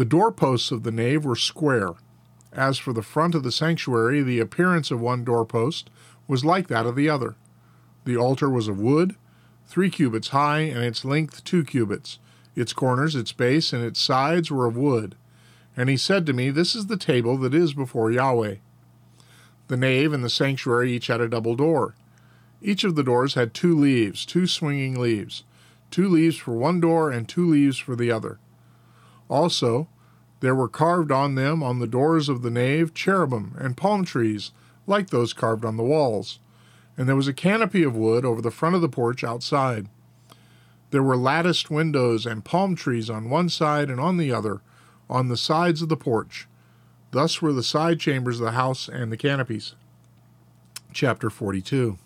The 0.02 0.08
doorposts 0.08 0.72
of 0.72 0.82
the 0.82 0.90
nave 0.90 1.24
were 1.24 1.36
square. 1.36 1.92
As 2.52 2.76
for 2.76 2.92
the 2.92 3.04
front 3.04 3.36
of 3.36 3.44
the 3.44 3.52
sanctuary, 3.52 4.20
the 4.20 4.40
appearance 4.40 4.90
of 4.90 5.00
one 5.00 5.22
doorpost 5.22 5.90
was 6.26 6.44
like 6.44 6.66
that 6.66 6.86
of 6.86 6.96
the 6.96 7.08
other. 7.08 7.36
The 8.04 8.16
altar 8.16 8.50
was 8.50 8.66
of 8.66 8.80
wood, 8.80 9.14
three 9.68 9.90
cubits 9.90 10.30
high, 10.30 10.62
and 10.62 10.82
its 10.82 11.04
length 11.04 11.44
two 11.44 11.62
cubits. 11.62 12.18
Its 12.56 12.72
corners, 12.72 13.14
its 13.14 13.30
base, 13.30 13.72
and 13.72 13.84
its 13.84 14.00
sides 14.00 14.50
were 14.50 14.66
of 14.66 14.76
wood. 14.76 15.14
And 15.76 15.88
he 15.88 15.96
said 15.96 16.26
to 16.26 16.32
me, 16.32 16.50
This 16.50 16.74
is 16.74 16.86
the 16.86 16.96
table 16.96 17.36
that 17.36 17.54
is 17.54 17.72
before 17.72 18.10
Yahweh. 18.10 18.56
The 19.68 19.76
nave 19.76 20.12
and 20.12 20.24
the 20.24 20.28
sanctuary 20.28 20.94
each 20.94 21.06
had 21.06 21.20
a 21.20 21.28
double 21.28 21.54
door. 21.54 21.94
Each 22.60 22.82
of 22.82 22.96
the 22.96 23.04
doors 23.04 23.34
had 23.34 23.54
two 23.54 23.78
leaves, 23.78 24.26
two 24.26 24.48
swinging 24.48 24.98
leaves, 24.98 25.44
two 25.92 26.08
leaves 26.08 26.38
for 26.38 26.54
one 26.54 26.80
door 26.80 27.12
and 27.12 27.28
two 27.28 27.48
leaves 27.48 27.78
for 27.78 27.94
the 27.94 28.10
other. 28.10 28.40
Also, 29.28 29.86
there 30.42 30.56
were 30.56 30.68
carved 30.68 31.12
on 31.12 31.36
them 31.36 31.62
on 31.62 31.78
the 31.78 31.86
doors 31.86 32.28
of 32.28 32.42
the 32.42 32.50
nave 32.50 32.92
cherubim 32.92 33.54
and 33.60 33.76
palm 33.76 34.04
trees, 34.04 34.50
like 34.88 35.10
those 35.10 35.32
carved 35.32 35.64
on 35.64 35.76
the 35.76 35.84
walls. 35.84 36.40
And 36.96 37.08
there 37.08 37.14
was 37.14 37.28
a 37.28 37.32
canopy 37.32 37.84
of 37.84 37.94
wood 37.94 38.24
over 38.24 38.42
the 38.42 38.50
front 38.50 38.74
of 38.74 38.80
the 38.80 38.88
porch 38.88 39.22
outside. 39.22 39.86
There 40.90 41.02
were 41.02 41.16
latticed 41.16 41.70
windows 41.70 42.26
and 42.26 42.44
palm 42.44 42.74
trees 42.74 43.08
on 43.08 43.30
one 43.30 43.50
side 43.50 43.88
and 43.88 44.00
on 44.00 44.16
the 44.16 44.32
other, 44.32 44.62
on 45.08 45.28
the 45.28 45.36
sides 45.36 45.80
of 45.80 45.88
the 45.88 45.96
porch. 45.96 46.48
Thus 47.12 47.40
were 47.40 47.52
the 47.52 47.62
side 47.62 48.00
chambers 48.00 48.40
of 48.40 48.46
the 48.46 48.52
house 48.52 48.88
and 48.88 49.12
the 49.12 49.16
canopies. 49.16 49.76
Chapter 50.92 51.30
42 51.30 51.98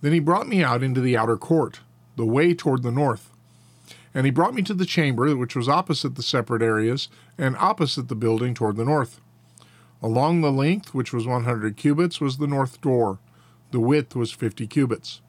Then 0.00 0.12
he 0.14 0.20
brought 0.20 0.48
me 0.48 0.64
out 0.64 0.82
into 0.82 1.02
the 1.02 1.18
outer 1.18 1.36
court, 1.36 1.80
the 2.16 2.24
way 2.24 2.54
toward 2.54 2.82
the 2.82 2.90
north. 2.90 3.31
And 4.14 4.26
he 4.26 4.30
brought 4.30 4.54
me 4.54 4.62
to 4.62 4.74
the 4.74 4.86
chamber 4.86 5.34
which 5.36 5.56
was 5.56 5.68
opposite 5.68 6.16
the 6.16 6.22
separate 6.22 6.62
areas, 6.62 7.08
and 7.38 7.56
opposite 7.56 8.08
the 8.08 8.14
building 8.14 8.54
toward 8.54 8.76
the 8.76 8.84
north. 8.84 9.20
Along 10.02 10.40
the 10.40 10.52
length, 10.52 10.92
which 10.92 11.12
was 11.12 11.26
100 11.26 11.76
cubits, 11.76 12.20
was 12.20 12.36
the 12.36 12.46
north 12.46 12.80
door. 12.80 13.18
The 13.70 13.80
width 13.80 14.14
was 14.16 14.32
50 14.32 14.66
cubits. 14.66 15.20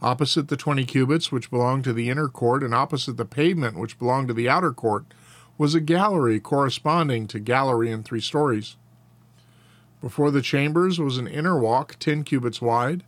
Opposite 0.00 0.48
the 0.48 0.56
20 0.56 0.86
cubits, 0.86 1.30
which 1.30 1.50
belonged 1.50 1.84
to 1.84 1.92
the 1.92 2.08
inner 2.08 2.28
court, 2.28 2.62
and 2.62 2.72
opposite 2.72 3.16
the 3.16 3.26
pavement, 3.26 3.76
which 3.76 3.98
belonged 3.98 4.28
to 4.28 4.34
the 4.34 4.48
outer 4.48 4.72
court, 4.72 5.04
was 5.58 5.74
a 5.74 5.80
gallery 5.80 6.40
corresponding 6.40 7.26
to 7.26 7.38
gallery 7.38 7.90
in 7.90 8.02
three 8.02 8.20
stories. 8.20 8.76
Before 10.00 10.30
the 10.30 10.40
chambers 10.40 10.98
was 10.98 11.18
an 11.18 11.26
inner 11.26 11.58
walk, 11.58 11.96
10 11.98 12.24
cubits 12.24 12.62
wide, 12.62 13.04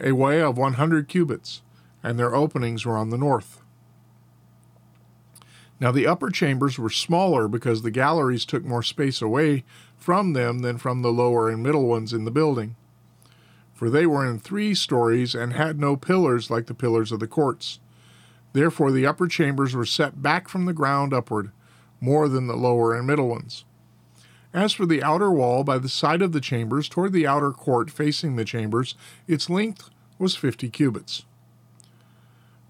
a 0.00 0.12
way 0.12 0.40
of 0.40 0.58
100 0.58 1.06
cubits, 1.06 1.62
and 2.02 2.18
their 2.18 2.34
openings 2.34 2.84
were 2.84 2.96
on 2.96 3.10
the 3.10 3.18
north. 3.18 3.57
Now 5.80 5.92
the 5.92 6.06
upper 6.06 6.30
chambers 6.30 6.78
were 6.78 6.90
smaller 6.90 7.46
because 7.46 7.82
the 7.82 7.90
galleries 7.90 8.44
took 8.44 8.64
more 8.64 8.82
space 8.82 9.22
away 9.22 9.64
from 9.96 10.32
them 10.32 10.60
than 10.60 10.78
from 10.78 11.02
the 11.02 11.12
lower 11.12 11.48
and 11.48 11.62
middle 11.62 11.86
ones 11.86 12.12
in 12.12 12.24
the 12.24 12.30
building. 12.30 12.76
For 13.74 13.88
they 13.88 14.06
were 14.06 14.26
in 14.26 14.40
three 14.40 14.74
stories 14.74 15.36
and 15.36 15.52
had 15.52 15.78
no 15.78 15.96
pillars 15.96 16.50
like 16.50 16.66
the 16.66 16.74
pillars 16.74 17.12
of 17.12 17.20
the 17.20 17.28
courts. 17.28 17.78
Therefore 18.52 18.90
the 18.90 19.06
upper 19.06 19.28
chambers 19.28 19.74
were 19.74 19.86
set 19.86 20.20
back 20.20 20.48
from 20.48 20.64
the 20.64 20.72
ground 20.72 21.14
upward, 21.14 21.52
more 22.00 22.28
than 22.28 22.48
the 22.48 22.56
lower 22.56 22.92
and 22.94 23.06
middle 23.06 23.28
ones. 23.28 23.64
As 24.52 24.72
for 24.72 24.86
the 24.86 25.02
outer 25.02 25.30
wall 25.30 25.62
by 25.62 25.78
the 25.78 25.88
side 25.88 26.22
of 26.22 26.32
the 26.32 26.40
chambers 26.40 26.88
toward 26.88 27.12
the 27.12 27.26
outer 27.26 27.52
court 27.52 27.90
facing 27.90 28.34
the 28.34 28.44
chambers, 28.44 28.96
its 29.28 29.48
length 29.48 29.90
was 30.18 30.34
fifty 30.34 30.68
cubits. 30.70 31.24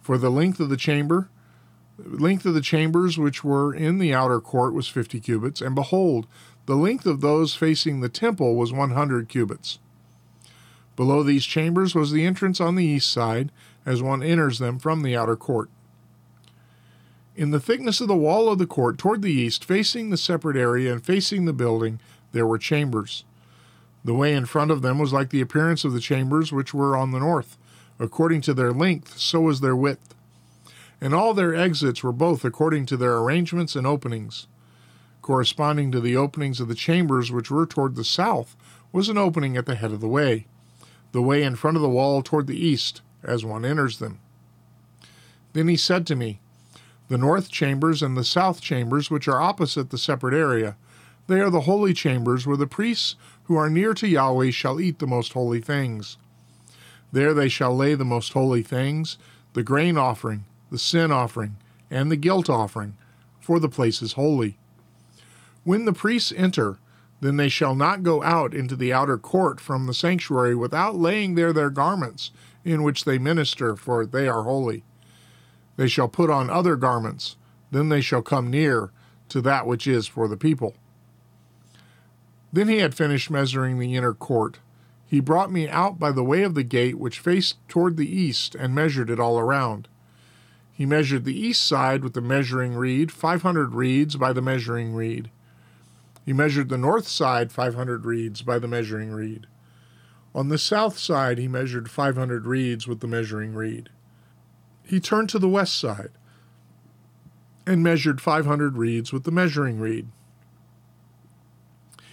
For 0.02 0.18
the 0.18 0.30
length 0.30 0.60
of 0.60 0.68
the 0.68 0.76
chamber, 0.76 1.30
length 1.98 2.46
of 2.46 2.54
the 2.54 2.60
chambers 2.60 3.18
which 3.18 3.42
were 3.42 3.74
in 3.74 3.98
the 3.98 4.14
outer 4.14 4.40
court 4.40 4.72
was 4.72 4.88
fifty 4.88 5.20
cubits, 5.20 5.60
and 5.60 5.74
behold, 5.74 6.26
the 6.66 6.76
length 6.76 7.06
of 7.06 7.20
those 7.20 7.54
facing 7.54 8.00
the 8.00 8.08
temple 8.08 8.54
was 8.54 8.72
one 8.72 8.90
hundred 8.90 9.28
cubits. 9.28 9.78
Below 10.96 11.22
these 11.22 11.44
chambers 11.44 11.94
was 11.94 12.12
the 12.12 12.24
entrance 12.24 12.60
on 12.60 12.74
the 12.74 12.84
east 12.84 13.10
side, 13.10 13.50
as 13.86 14.02
one 14.02 14.22
enters 14.22 14.58
them 14.58 14.78
from 14.78 15.02
the 15.02 15.16
outer 15.16 15.36
court. 15.36 15.70
In 17.36 17.50
the 17.50 17.60
thickness 17.60 18.00
of 18.00 18.08
the 18.08 18.16
wall 18.16 18.48
of 18.48 18.58
the 18.58 18.66
court 18.66 18.98
toward 18.98 19.22
the 19.22 19.32
east, 19.32 19.64
facing 19.64 20.10
the 20.10 20.16
separate 20.16 20.56
area 20.56 20.92
and 20.92 21.04
facing 21.04 21.44
the 21.44 21.52
building, 21.52 22.00
there 22.32 22.46
were 22.46 22.58
chambers. 22.58 23.24
The 24.04 24.14
way 24.14 24.34
in 24.34 24.46
front 24.46 24.70
of 24.70 24.82
them 24.82 24.98
was 24.98 25.12
like 25.12 25.30
the 25.30 25.40
appearance 25.40 25.84
of 25.84 25.92
the 25.92 26.00
chambers 26.00 26.52
which 26.52 26.74
were 26.74 26.96
on 26.96 27.12
the 27.12 27.20
north. 27.20 27.56
According 28.00 28.40
to 28.42 28.54
their 28.54 28.72
length, 28.72 29.18
so 29.18 29.40
was 29.40 29.60
their 29.60 29.76
width 29.76 30.14
and 31.00 31.14
all 31.14 31.34
their 31.34 31.54
exits 31.54 32.02
were 32.02 32.12
both 32.12 32.44
according 32.44 32.86
to 32.86 32.96
their 32.96 33.16
arrangements 33.18 33.76
and 33.76 33.86
openings. 33.86 34.46
Corresponding 35.22 35.92
to 35.92 36.00
the 36.00 36.16
openings 36.16 36.60
of 36.60 36.68
the 36.68 36.74
chambers 36.74 37.30
which 37.30 37.50
were 37.50 37.66
toward 37.66 37.94
the 37.94 38.04
south 38.04 38.56
was 38.92 39.08
an 39.08 39.18
opening 39.18 39.56
at 39.56 39.66
the 39.66 39.74
head 39.74 39.92
of 39.92 40.00
the 40.00 40.08
way, 40.08 40.46
the 41.12 41.22
way 41.22 41.42
in 41.42 41.56
front 41.56 41.76
of 41.76 41.82
the 41.82 41.88
wall 41.88 42.22
toward 42.22 42.46
the 42.46 42.58
east, 42.58 43.02
as 43.22 43.44
one 43.44 43.64
enters 43.64 43.98
them. 43.98 44.18
Then 45.52 45.68
he 45.68 45.76
said 45.76 46.06
to 46.06 46.16
me, 46.16 46.40
The 47.08 47.18
north 47.18 47.50
chambers 47.50 48.02
and 48.02 48.16
the 48.16 48.24
south 48.24 48.60
chambers, 48.60 49.10
which 49.10 49.28
are 49.28 49.40
opposite 49.40 49.90
the 49.90 49.98
separate 49.98 50.34
area, 50.34 50.76
they 51.26 51.40
are 51.40 51.50
the 51.50 51.62
holy 51.62 51.92
chambers 51.92 52.46
where 52.46 52.56
the 52.56 52.66
priests 52.66 53.16
who 53.44 53.56
are 53.56 53.68
near 53.68 53.92
to 53.94 54.08
Yahweh 54.08 54.50
shall 54.50 54.80
eat 54.80 54.98
the 54.98 55.06
most 55.06 55.34
holy 55.34 55.60
things. 55.60 56.16
There 57.12 57.34
they 57.34 57.48
shall 57.48 57.76
lay 57.76 57.94
the 57.94 58.04
most 58.04 58.32
holy 58.32 58.62
things, 58.62 59.18
the 59.52 59.62
grain 59.62 59.98
offering, 59.98 60.44
the 60.70 60.78
sin 60.78 61.10
offering, 61.10 61.56
and 61.90 62.10
the 62.10 62.16
guilt 62.16 62.50
offering, 62.50 62.96
for 63.40 63.58
the 63.58 63.68
place 63.68 64.02
is 64.02 64.12
holy. 64.12 64.58
When 65.64 65.84
the 65.84 65.92
priests 65.92 66.32
enter, 66.36 66.78
then 67.20 67.36
they 67.36 67.48
shall 67.48 67.74
not 67.74 68.02
go 68.02 68.22
out 68.22 68.54
into 68.54 68.76
the 68.76 68.92
outer 68.92 69.18
court 69.18 69.60
from 69.60 69.86
the 69.86 69.94
sanctuary 69.94 70.54
without 70.54 70.96
laying 70.96 71.34
there 71.34 71.52
their 71.52 71.70
garments 71.70 72.30
in 72.64 72.82
which 72.82 73.04
they 73.04 73.18
minister, 73.18 73.76
for 73.76 74.06
they 74.06 74.28
are 74.28 74.42
holy. 74.42 74.84
They 75.76 75.88
shall 75.88 76.08
put 76.08 76.30
on 76.30 76.50
other 76.50 76.76
garments, 76.76 77.36
then 77.70 77.88
they 77.88 78.00
shall 78.00 78.22
come 78.22 78.50
near 78.50 78.90
to 79.28 79.40
that 79.42 79.66
which 79.66 79.86
is 79.86 80.06
for 80.06 80.28
the 80.28 80.36
people. 80.36 80.74
Then 82.52 82.68
he 82.68 82.78
had 82.78 82.94
finished 82.94 83.30
measuring 83.30 83.78
the 83.78 83.94
inner 83.94 84.14
court. 84.14 84.58
He 85.06 85.20
brought 85.20 85.52
me 85.52 85.68
out 85.68 85.98
by 85.98 86.12
the 86.12 86.24
way 86.24 86.42
of 86.42 86.54
the 86.54 86.62
gate 86.62 86.98
which 86.98 87.18
faced 87.18 87.56
toward 87.68 87.96
the 87.96 88.10
east, 88.10 88.54
and 88.54 88.74
measured 88.74 89.10
it 89.10 89.20
all 89.20 89.38
around. 89.38 89.88
He 90.78 90.86
measured 90.86 91.24
the 91.24 91.36
east 91.36 91.66
side 91.66 92.04
with 92.04 92.12
the 92.12 92.20
measuring 92.20 92.76
reed, 92.76 93.10
500 93.10 93.74
reeds 93.74 94.14
by 94.14 94.32
the 94.32 94.40
measuring 94.40 94.94
reed. 94.94 95.28
He 96.24 96.32
measured 96.32 96.68
the 96.68 96.78
north 96.78 97.08
side, 97.08 97.50
500 97.50 98.06
reeds 98.06 98.42
by 98.42 98.60
the 98.60 98.68
measuring 98.68 99.10
reed. 99.10 99.48
On 100.36 100.50
the 100.50 100.56
south 100.56 100.96
side, 100.96 101.36
he 101.36 101.48
measured 101.48 101.90
500 101.90 102.46
reeds 102.46 102.86
with 102.86 103.00
the 103.00 103.08
measuring 103.08 103.56
reed. 103.56 103.88
He 104.84 105.00
turned 105.00 105.28
to 105.30 105.40
the 105.40 105.48
west 105.48 105.76
side 105.76 106.10
and 107.66 107.82
measured 107.82 108.20
500 108.20 108.78
reeds 108.78 109.12
with 109.12 109.24
the 109.24 109.32
measuring 109.32 109.80
reed. 109.80 110.06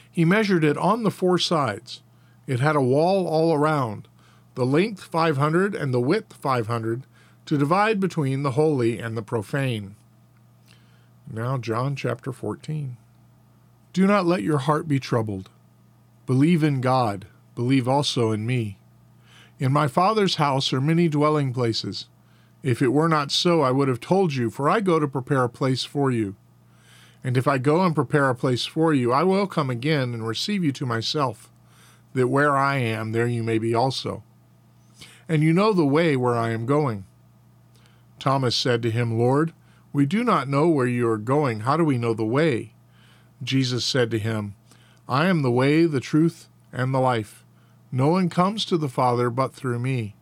He 0.10 0.26
measured 0.26 0.64
it 0.64 0.76
on 0.76 1.04
the 1.04 1.12
four 1.12 1.38
sides. 1.38 2.02
It 2.48 2.62
had 2.62 2.76
a 2.76 2.82
wall 2.82 3.28
all 3.28 3.54
around, 3.54 4.08
the 4.56 4.66
length 4.66 5.04
500 5.04 5.76
and 5.76 5.94
the 5.94 6.02
width 6.02 6.34
500 6.34 7.06
to 7.46 7.58
divide 7.58 8.00
between 8.00 8.44
the 8.44 8.52
holy 8.52 9.00
and 9.00 9.16
the 9.16 9.22
profane. 9.22 9.96
Now, 11.32 11.58
John 11.58 11.96
chapter 11.96 12.32
14. 12.32 12.98
Do 13.94 14.08
not 14.08 14.26
let 14.26 14.44
your 14.44 14.60
heart 14.60 14.88
be 14.88 15.00
troubled. 15.00 15.50
Believe 16.26 16.64
in 16.64 16.82
God, 16.82 17.28
believe 17.56 17.88
also 17.88 18.32
in 18.32 18.46
me. 18.46 18.78
In 19.58 19.72
my 19.72 19.88
Father's 19.88 20.36
house 20.36 20.74
are 20.74 20.82
many 20.82 21.08
dwelling 21.08 21.54
places. 21.54 22.08
If 22.62 22.82
it 22.82 22.90
were 22.90 23.08
not 23.08 23.32
so, 23.32 23.62
I 23.62 23.72
would 23.72 23.88
have 23.88 24.00
told 24.00 24.34
you, 24.34 24.50
for 24.50 24.70
I 24.70 24.80
go 24.82 25.00
to 25.00 25.08
prepare 25.08 25.44
a 25.44 25.50
place 25.50 25.84
for 25.84 26.12
you. 26.12 26.36
And 27.24 27.38
if 27.38 27.48
I 27.48 27.58
go 27.58 27.84
and 27.84 27.96
prepare 27.96 28.30
a 28.30 28.36
place 28.36 28.66
for 28.66 28.94
you, 28.94 29.12
I 29.12 29.24
will 29.24 29.48
come 29.48 29.70
again 29.70 30.14
and 30.14 30.28
receive 30.28 30.64
you 30.64 30.72
to 30.74 30.86
myself, 30.86 31.50
that 32.14 32.28
where 32.28 32.58
I 32.58 32.78
am, 32.78 33.12
there 33.12 33.28
you 33.28 33.44
may 33.44 33.58
be 33.58 33.74
also. 33.74 34.24
And 35.30 35.42
you 35.42 35.54
know 35.54 35.74
the 35.74 35.86
way 35.86 36.16
where 36.16 36.36
I 36.36 36.52
am 36.52 36.66
going. 36.66 37.06
Thomas 38.26 38.56
said 38.56 38.82
to 38.82 38.90
him, 38.90 39.20
Lord, 39.20 39.54
we 39.94 40.08
do 40.08 40.24
not 40.24 40.50
know 40.50 40.68
where 40.68 40.88
you 40.88 41.08
are 41.08 41.20
going. 41.20 41.60
How 41.60 41.78
do 41.78 41.86
we 41.86 42.00
know 42.00 42.16
the 42.16 42.26
way? 42.26 42.74
Jesus 43.44 43.86
said 43.86 44.10
to 44.10 44.18
him, 44.18 44.56
I 45.08 45.28
am 45.28 45.44
the 45.44 45.52
way, 45.52 45.86
the 45.86 46.00
truth, 46.00 46.48
and 46.74 46.92
the 46.92 47.00
life. 47.00 47.46
No 47.92 48.08
one 48.08 48.30
comes 48.30 48.66
to 48.66 48.80
the 48.80 48.90
Father 48.90 49.30
but 49.30 49.54
through 49.54 49.78
me. 49.78 50.16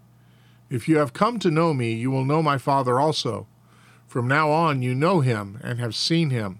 If 0.69 0.89
you 0.89 0.97
have 0.97 1.13
come 1.13 1.39
to 1.39 1.49
know 1.49 1.73
me, 1.73 1.93
you 1.93 2.11
will 2.11 2.25
know 2.25 2.43
my 2.43 2.57
Father 2.57 2.99
also. 2.99 3.47
From 4.05 4.27
now 4.27 4.51
on 4.51 4.81
you 4.81 4.93
know 4.93 5.21
him 5.21 5.57
and 5.63 5.79
have 5.79 5.95
seen 5.95 6.29
him. 6.29 6.59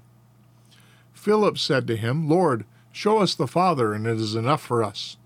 Philip 1.11 1.57
said 1.57 1.87
to 1.87 1.97
him, 1.97 2.29
Lord, 2.29 2.63
show 2.93 3.17
us 3.17 3.35
the 3.35 3.47
Father, 3.47 3.91
and 3.91 4.07
it 4.07 4.15
is 4.15 4.33
enough 4.33 4.61
for 4.61 4.81
us. 4.81 5.17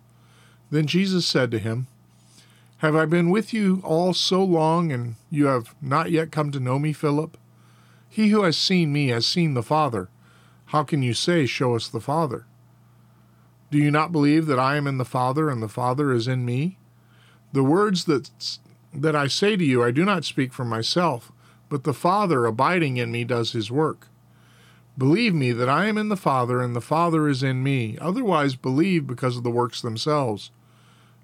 Then 0.71 0.87
Jesus 0.87 1.27
said 1.27 1.51
to 1.51 1.59
him, 1.59 1.85
have 2.77 2.95
I 2.95 3.05
been 3.05 3.29
with 3.29 3.53
you 3.53 3.81
all 3.83 4.13
so 4.13 4.43
long, 4.43 4.91
and 4.91 5.15
you 5.31 5.47
have 5.47 5.75
not 5.81 6.11
yet 6.11 6.31
come 6.31 6.51
to 6.51 6.59
know 6.59 6.77
me, 6.77 6.93
Philip? 6.93 7.37
He 8.07 8.29
who 8.29 8.43
has 8.43 8.57
seen 8.57 8.93
me 8.93 9.07
has 9.07 9.25
seen 9.25 9.53
the 9.53 9.63
Father. 9.63 10.09
How 10.65 10.83
can 10.83 11.01
you 11.01 11.13
say, 11.13 11.45
Show 11.45 11.75
us 11.75 11.87
the 11.87 11.99
Father? 11.99 12.45
Do 13.71 13.77
you 13.77 13.89
not 13.89 14.11
believe 14.11 14.45
that 14.45 14.59
I 14.59 14.75
am 14.75 14.85
in 14.85 14.97
the 14.97 15.05
Father, 15.05 15.49
and 15.49 15.61
the 15.61 15.67
Father 15.67 16.13
is 16.13 16.27
in 16.27 16.45
me? 16.45 16.77
The 17.51 17.63
words 17.63 18.05
that, 18.05 18.29
that 18.93 19.15
I 19.15 19.27
say 19.27 19.57
to 19.57 19.63
you, 19.63 19.83
I 19.83 19.91
do 19.91 20.05
not 20.05 20.23
speak 20.23 20.53
from 20.53 20.69
myself, 20.69 21.31
but 21.69 21.83
the 21.83 21.93
Father 21.93 22.45
abiding 22.45 22.97
in 22.97 23.11
me 23.11 23.23
does 23.23 23.53
his 23.53 23.71
work. 23.71 24.07
Believe 24.97 25.33
me 25.33 25.51
that 25.51 25.69
I 25.69 25.85
am 25.85 25.97
in 25.97 26.09
the 26.09 26.17
Father, 26.17 26.61
and 26.61 26.75
the 26.75 26.81
Father 26.81 27.27
is 27.27 27.43
in 27.43 27.63
me. 27.63 27.97
Otherwise, 27.99 28.55
believe 28.55 29.07
because 29.07 29.37
of 29.37 29.43
the 29.43 29.51
works 29.51 29.81
themselves. 29.81 30.51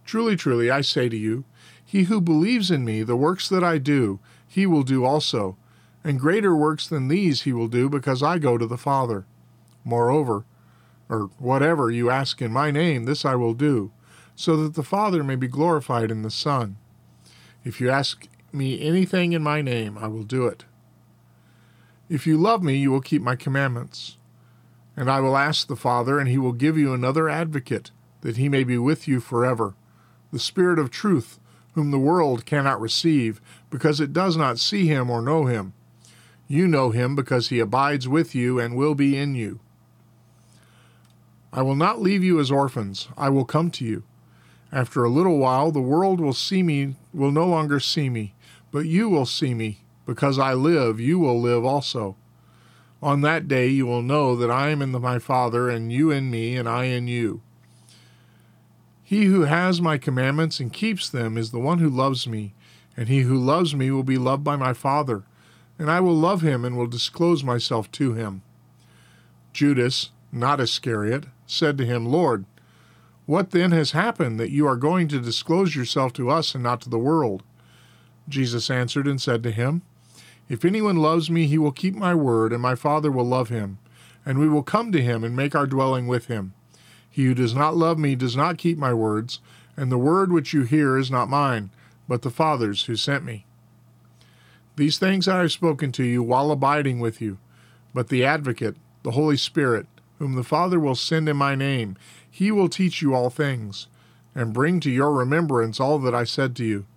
Truly, 0.06 0.36
truly, 0.36 0.70
I 0.70 0.82
say 0.82 1.10
to 1.10 1.18
you, 1.18 1.46
he 1.84 2.04
who 2.04 2.20
believes 2.20 2.72
in 2.72 2.84
me, 2.84 3.04
the 3.04 3.16
works 3.16 3.48
that 3.50 3.64
I 3.64 3.78
do, 3.78 4.20
he 4.48 4.66
will 4.66 4.84
do 4.84 5.06
also, 5.06 5.58
and 6.04 6.20
greater 6.20 6.56
works 6.56 6.88
than 6.88 7.08
these 7.08 7.44
he 7.44 7.54
will 7.54 7.68
do, 7.68 7.88
because 7.90 8.22
I 8.22 8.38
go 8.38 8.58
to 8.58 8.66
the 8.66 8.78
Father. 8.78 9.26
Moreover, 9.84 10.46
or 11.10 11.30
whatever 11.38 11.92
you 11.92 12.10
ask 12.10 12.42
in 12.42 12.52
my 12.52 12.72
name, 12.72 13.06
this 13.06 13.26
I 13.26 13.36
will 13.36 13.54
do, 13.54 13.92
so 14.36 14.58
that 14.58 14.74
the 14.74 14.84
Father 14.84 15.24
may 15.24 15.36
be 15.36 15.48
glorified 15.48 16.12
in 16.12 16.24
the 16.24 16.32
Son. 16.32 16.78
If 17.64 17.80
you 17.80 17.90
ask 17.90 18.28
me 18.52 18.82
anything 18.82 19.34
in 19.34 19.44
my 19.44 19.62
name, 19.62 19.98
I 19.98 20.08
will 20.08 20.24
do 20.24 20.48
it. 20.48 20.66
If 22.10 22.28
you 22.28 22.38
love 22.38 22.62
me, 22.62 22.76
you 22.76 22.92
will 22.92 23.02
keep 23.02 23.22
my 23.22 23.36
commandments. 23.36 24.18
And 24.96 25.10
I 25.10 25.20
will 25.20 25.38
ask 25.38 25.68
the 25.68 25.76
Father, 25.76 26.20
and 26.20 26.30
he 26.30 26.38
will 26.38 26.54
give 26.54 26.78
you 26.78 26.94
another 26.94 27.30
advocate, 27.30 27.92
that 28.22 28.38
he 28.38 28.50
may 28.50 28.64
be 28.64 28.78
with 28.78 29.08
you 29.08 29.20
forever, 29.20 29.76
the 30.34 30.40
Spirit 30.40 30.80
of 30.80 30.90
truth, 30.90 31.40
whom 31.76 31.92
the 31.92 32.00
world 32.00 32.46
cannot 32.46 32.82
receive, 32.82 33.40
because 33.70 34.02
it 34.02 34.12
does 34.12 34.36
not 34.36 34.60
see 34.60 34.88
him 34.88 35.10
or 35.10 35.22
know 35.22 35.46
him. 35.46 35.74
You 36.48 36.68
know 36.68 36.90
him 36.90 37.16
because 37.16 37.50
he 37.50 37.60
abides 37.60 38.08
with 38.08 38.34
you 38.34 38.60
and 38.60 38.76
will 38.76 38.96
be 38.96 39.16
in 39.16 39.36
you. 39.36 39.60
I 41.54 41.62
will 41.62 41.76
not 41.76 42.02
leave 42.02 42.24
you 42.24 42.40
as 42.40 42.50
orphans, 42.50 43.08
I 43.16 43.30
will 43.30 43.46
come 43.46 43.70
to 43.72 43.86
you. 43.86 44.04
After 44.72 45.04
a 45.04 45.10
little 45.10 45.38
while, 45.38 45.72
the 45.72 45.80
world 45.80 46.20
will 46.20 46.34
see 46.34 46.64
me, 46.64 46.96
will 47.14 47.32
no 47.32 47.46
longer 47.46 47.80
see 47.80 48.10
me, 48.10 48.34
but 48.72 48.88
you 48.88 49.08
will 49.08 49.28
see 49.28 49.54
me. 49.54 49.82
Because 50.08 50.40
I 50.40 50.54
live, 50.54 51.00
you 51.00 51.20
will 51.20 51.40
live 51.40 51.64
also. 51.64 52.18
On 53.04 53.22
that 53.22 53.48
day 53.48 53.68
you 53.68 53.86
will 53.86 54.02
know 54.02 54.36
that 54.36 54.50
I 54.50 54.70
am 54.70 54.82
in 54.82 54.92
my 54.92 55.20
Father, 55.20 55.70
and 55.70 55.94
you 55.94 56.10
in 56.10 56.32
me, 56.32 56.58
and 56.58 56.68
I 56.68 56.86
in 56.86 57.08
you. 57.08 57.42
He 59.04 59.26
who 59.26 59.42
has 59.42 59.82
my 59.82 59.98
commandments 59.98 60.60
and 60.60 60.72
keeps 60.72 61.10
them 61.10 61.38
is 61.38 61.52
the 61.52 61.60
one 61.60 61.80
who 61.80 61.90
loves 61.90 62.26
me, 62.28 62.54
and 62.96 63.10
he 63.10 63.22
who 63.22 63.38
loves 63.38 63.76
me 63.76 63.92
will 63.92 64.04
be 64.04 64.18
loved 64.18 64.44
by 64.44 64.56
my 64.56 64.74
Father, 64.74 65.24
and 65.78 65.92
I 65.92 66.00
will 66.00 66.16
love 66.16 66.42
him 66.42 66.64
and 66.64 66.78
will 66.78 66.88
disclose 66.88 67.44
myself 67.44 67.92
to 67.94 68.14
him. 68.14 68.42
Judas, 69.52 70.12
not 70.32 70.62
Iscariot, 70.62 71.26
said 71.46 71.78
to 71.78 71.86
him, 71.86 72.06
Lord, 72.06 72.46
what 73.26 73.52
then 73.52 73.72
has 73.72 73.92
happened 73.92 74.40
that 74.40 74.52
you 74.52 74.66
are 74.68 74.76
going 74.76 75.08
to 75.10 75.20
disclose 75.20 75.76
yourself 75.76 76.14
to 76.14 76.30
us 76.30 76.56
and 76.56 76.64
not 76.64 76.82
to 76.82 76.90
the 76.90 76.98
world? 76.98 77.44
Jesus 78.30 78.70
answered 78.70 79.08
and 79.08 79.22
said 79.22 79.44
to 79.44 79.52
him, 79.52 79.82
If 80.50 80.64
anyone 80.64 80.98
loves 80.98 81.30
me, 81.30 81.48
he 81.48 81.58
will 81.58 81.72
keep 81.72 81.96
my 81.96 82.16
word, 82.16 82.54
and 82.54 82.62
my 82.62 82.76
Father 82.76 83.12
will 83.12 83.26
love 83.26 83.50
him, 83.50 83.80
and 84.26 84.40
we 84.40 84.48
will 84.48 84.64
come 84.64 84.92
to 84.92 85.02
him 85.02 85.24
and 85.24 85.36
make 85.36 85.56
our 85.56 85.68
dwelling 85.68 86.08
with 86.08 86.28
him. 86.28 86.54
He 87.14 87.26
who 87.26 87.36
does 87.36 87.54
not 87.54 87.78
love 87.78 88.00
me 88.00 88.16
does 88.16 88.36
not 88.36 88.58
keep 88.58 88.76
my 88.76 88.92
words, 88.92 89.40
and 89.78 89.92
the 89.92 90.00
word 90.00 90.32
which 90.32 90.52
you 90.52 90.64
hear 90.64 90.98
is 90.98 91.12
not 91.12 91.30
mine, 91.30 91.70
but 92.08 92.24
the 92.24 92.32
Father's 92.32 92.86
who 92.86 92.96
sent 92.96 93.24
me. 93.24 93.46
These 94.78 94.98
things 94.98 95.28
I 95.28 95.42
have 95.42 95.52
spoken 95.52 95.92
to 95.92 96.04
you 96.04 96.24
while 96.24 96.50
abiding 96.50 97.00
with 97.00 97.22
you, 97.22 97.38
but 97.94 98.10
the 98.10 98.26
Advocate, 98.26 98.78
the 99.04 99.12
Holy 99.12 99.38
Spirit, 99.38 99.86
whom 100.18 100.34
the 100.34 100.44
Father 100.44 100.80
will 100.80 100.96
send 100.96 101.30
in 101.30 101.38
my 101.38 101.54
name, 101.54 101.98
he 102.28 102.50
will 102.50 102.68
teach 102.68 103.04
you 103.04 103.14
all 103.14 103.30
things, 103.30 103.86
and 104.34 104.52
bring 104.52 104.80
to 104.80 104.90
your 104.90 105.12
remembrance 105.12 105.80
all 105.80 106.00
that 106.00 106.16
I 106.16 106.24
said 106.24 106.56
to 106.56 106.66
you. 106.66 106.88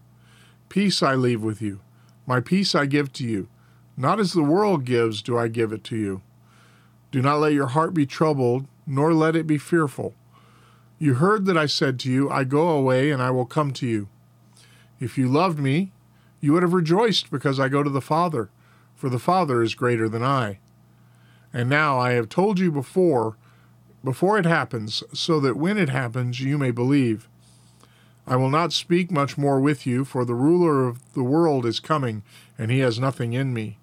Peace 0.70 1.02
I 1.02 1.14
leave 1.14 1.42
with 1.42 1.60
you, 1.60 1.80
my 2.26 2.40
peace 2.40 2.74
I 2.74 2.86
give 2.86 3.12
to 3.12 3.24
you. 3.24 3.48
Not 3.98 4.18
as 4.18 4.32
the 4.32 4.42
world 4.42 4.86
gives 4.86 5.20
do 5.20 5.36
I 5.36 5.48
give 5.48 5.74
it 5.74 5.84
to 5.84 5.96
you. 5.96 6.22
Do 7.10 7.20
not 7.20 7.38
let 7.40 7.52
your 7.52 7.66
heart 7.66 7.92
be 7.92 8.06
troubled, 8.06 8.66
nor 8.86 9.12
let 9.12 9.36
it 9.36 9.46
be 9.46 9.58
fearful. 9.58 10.14
You 10.98 11.14
heard 11.14 11.44
that 11.46 11.58
I 11.58 11.66
said 11.66 11.98
to 12.00 12.10
you, 12.10 12.30
I 12.30 12.44
go 12.44 12.70
away 12.70 13.10
and 13.10 13.20
I 13.20 13.30
will 13.30 13.44
come 13.44 13.72
to 13.74 13.86
you. 13.86 14.08
If 14.98 15.18
you 15.18 15.28
loved 15.28 15.58
me, 15.58 15.92
you 16.40 16.52
would 16.52 16.62
have 16.62 16.72
rejoiced 16.72 17.30
because 17.30 17.60
I 17.60 17.68
go 17.68 17.82
to 17.82 17.90
the 17.90 18.00
Father, 18.00 18.50
for 18.94 19.08
the 19.08 19.18
Father 19.18 19.62
is 19.62 19.74
greater 19.74 20.08
than 20.08 20.22
I. 20.22 20.58
And 21.52 21.68
now 21.68 21.98
I 21.98 22.12
have 22.12 22.28
told 22.28 22.58
you 22.58 22.70
before, 22.70 23.36
before 24.04 24.38
it 24.38 24.46
happens, 24.46 25.02
so 25.12 25.40
that 25.40 25.56
when 25.56 25.76
it 25.76 25.88
happens 25.88 26.40
you 26.40 26.56
may 26.56 26.70
believe. 26.70 27.28
I 28.26 28.36
will 28.36 28.50
not 28.50 28.72
speak 28.72 29.10
much 29.10 29.38
more 29.38 29.60
with 29.60 29.86
you, 29.86 30.04
for 30.04 30.24
the 30.24 30.34
ruler 30.34 30.86
of 30.86 31.12
the 31.12 31.22
world 31.22 31.64
is 31.64 31.78
coming, 31.78 32.22
and 32.58 32.70
he 32.70 32.80
has 32.80 32.98
nothing 32.98 33.32
in 33.34 33.54
me. 33.54 33.78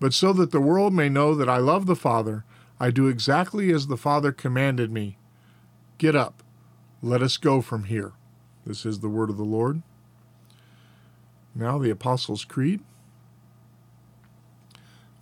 But 0.00 0.14
so 0.14 0.32
that 0.32 0.50
the 0.50 0.60
world 0.60 0.92
may 0.92 1.08
know 1.08 1.34
that 1.34 1.48
I 1.48 1.58
love 1.58 1.86
the 1.86 1.94
Father, 1.94 2.44
I 2.80 2.90
do 2.90 3.06
exactly 3.06 3.70
as 3.72 3.86
the 3.86 3.96
Father 3.96 4.32
commanded 4.32 4.90
me. 4.90 5.18
Get 5.98 6.16
up, 6.16 6.42
let 7.02 7.22
us 7.22 7.36
go 7.36 7.60
from 7.60 7.84
here. 7.84 8.12
This 8.66 8.84
is 8.84 9.00
the 9.00 9.08
word 9.08 9.30
of 9.30 9.36
the 9.36 9.44
Lord. 9.44 9.82
Now, 11.54 11.78
the 11.78 11.90
Apostles' 11.90 12.44
Creed. 12.44 12.80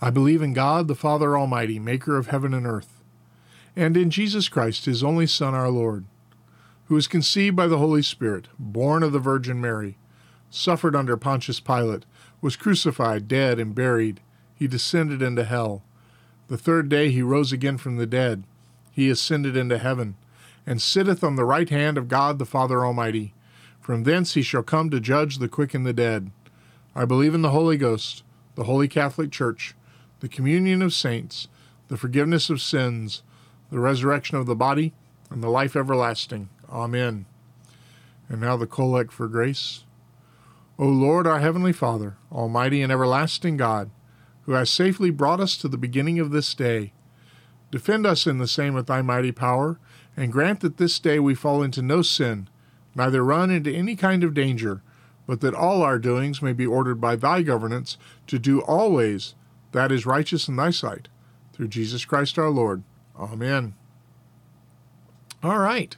I 0.00 0.10
believe 0.10 0.40
in 0.40 0.52
God, 0.52 0.86
the 0.86 0.94
Father 0.94 1.36
Almighty, 1.36 1.78
maker 1.78 2.16
of 2.16 2.28
heaven 2.28 2.54
and 2.54 2.66
earth, 2.66 3.02
and 3.74 3.96
in 3.96 4.10
Jesus 4.10 4.48
Christ, 4.48 4.84
his 4.84 5.02
only 5.02 5.26
Son, 5.26 5.54
our 5.54 5.70
Lord 5.70 6.04
who 6.88 6.94
was 6.94 7.06
conceived 7.06 7.54
by 7.54 7.66
the 7.66 7.78
Holy 7.78 8.02
Spirit, 8.02 8.48
born 8.58 9.02
of 9.02 9.12
the 9.12 9.18
Virgin 9.18 9.60
Mary, 9.60 9.98
suffered 10.48 10.96
under 10.96 11.18
Pontius 11.18 11.60
Pilate, 11.60 12.06
was 12.40 12.56
crucified, 12.56 13.28
dead, 13.28 13.58
and 13.58 13.74
buried. 13.74 14.20
He 14.54 14.66
descended 14.66 15.20
into 15.20 15.44
hell. 15.44 15.82
The 16.48 16.58
third 16.58 16.88
day 16.88 17.10
he 17.10 17.22
rose 17.22 17.52
again 17.52 17.78
from 17.78 17.96
the 17.96 18.06
dead. 18.06 18.44
He 18.90 19.10
ascended 19.10 19.56
into 19.56 19.78
heaven, 19.78 20.16
and 20.66 20.82
sitteth 20.82 21.22
on 21.22 21.36
the 21.36 21.44
right 21.44 21.68
hand 21.68 21.96
of 21.96 22.08
God 22.08 22.38
the 22.38 22.46
Father 22.46 22.84
Almighty. 22.84 23.32
From 23.80 24.02
thence 24.02 24.34
he 24.34 24.42
shall 24.42 24.62
come 24.62 24.90
to 24.90 25.00
judge 25.00 25.38
the 25.38 25.48
quick 25.48 25.72
and 25.74 25.86
the 25.86 25.92
dead. 25.92 26.30
I 26.94 27.04
believe 27.04 27.34
in 27.34 27.42
the 27.42 27.50
Holy 27.50 27.76
Ghost, 27.76 28.22
the 28.54 28.64
Holy 28.64 28.88
Catholic 28.88 29.30
Church, 29.30 29.74
the 30.20 30.28
communion 30.28 30.82
of 30.82 30.92
saints, 30.92 31.48
the 31.88 31.96
forgiveness 31.96 32.50
of 32.50 32.60
sins, 32.60 33.22
the 33.70 33.78
resurrection 33.78 34.36
of 34.36 34.46
the 34.46 34.56
body, 34.56 34.92
and 35.30 35.42
the 35.42 35.50
life 35.50 35.76
everlasting. 35.76 36.48
Amen. 36.70 37.26
And 38.28 38.40
now 38.40 38.56
the 38.56 38.66
collect 38.66 39.12
for 39.12 39.28
grace. 39.28 39.84
O 40.78 40.86
Lord, 40.86 41.26
our 41.26 41.40
heavenly 41.40 41.72
Father, 41.72 42.16
almighty 42.32 42.82
and 42.82 42.92
everlasting 42.92 43.56
God, 43.56 43.90
who 44.48 44.54
hast 44.54 44.72
safely 44.72 45.10
brought 45.10 45.40
us 45.40 45.58
to 45.58 45.68
the 45.68 45.76
beginning 45.76 46.18
of 46.18 46.30
this 46.30 46.54
day, 46.54 46.90
defend 47.70 48.06
us 48.06 48.26
in 48.26 48.38
the 48.38 48.48
same 48.48 48.72
with 48.72 48.86
thy 48.86 49.02
mighty 49.02 49.30
power, 49.30 49.78
and 50.16 50.32
grant 50.32 50.60
that 50.60 50.78
this 50.78 50.98
day 50.98 51.18
we 51.18 51.34
fall 51.34 51.62
into 51.62 51.82
no 51.82 52.00
sin, 52.00 52.48
neither 52.94 53.22
run 53.22 53.50
into 53.50 53.70
any 53.70 53.94
kind 53.94 54.24
of 54.24 54.32
danger, 54.32 54.80
but 55.26 55.42
that 55.42 55.52
all 55.52 55.82
our 55.82 55.98
doings 55.98 56.40
may 56.40 56.54
be 56.54 56.64
ordered 56.64 56.98
by 56.98 57.14
thy 57.14 57.42
governance 57.42 57.98
to 58.26 58.38
do 58.38 58.62
always 58.62 59.34
that 59.72 59.92
is 59.92 60.06
righteous 60.06 60.48
in 60.48 60.56
thy 60.56 60.70
sight. 60.70 61.08
Through 61.52 61.68
Jesus 61.68 62.06
Christ 62.06 62.38
our 62.38 62.48
Lord. 62.48 62.84
Amen. 63.18 63.74
All 65.42 65.58
right. 65.58 65.94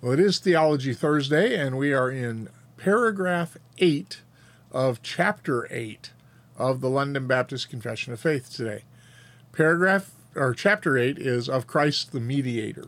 Well, 0.00 0.12
it 0.12 0.20
is 0.20 0.38
Theology 0.38 0.94
Thursday, 0.94 1.56
and 1.56 1.76
we 1.76 1.92
are 1.92 2.12
in 2.12 2.48
paragraph 2.76 3.56
8 3.78 4.20
of 4.70 5.02
chapter 5.02 5.66
8 5.68 6.12
of 6.62 6.80
the 6.80 6.88
London 6.88 7.26
Baptist 7.26 7.68
Confession 7.68 8.12
of 8.12 8.20
Faith 8.20 8.54
today. 8.54 8.84
Paragraph 9.50 10.12
or 10.36 10.54
chapter 10.54 10.96
8 10.96 11.18
is 11.18 11.48
of 11.48 11.66
Christ 11.66 12.12
the 12.12 12.20
mediator. 12.20 12.86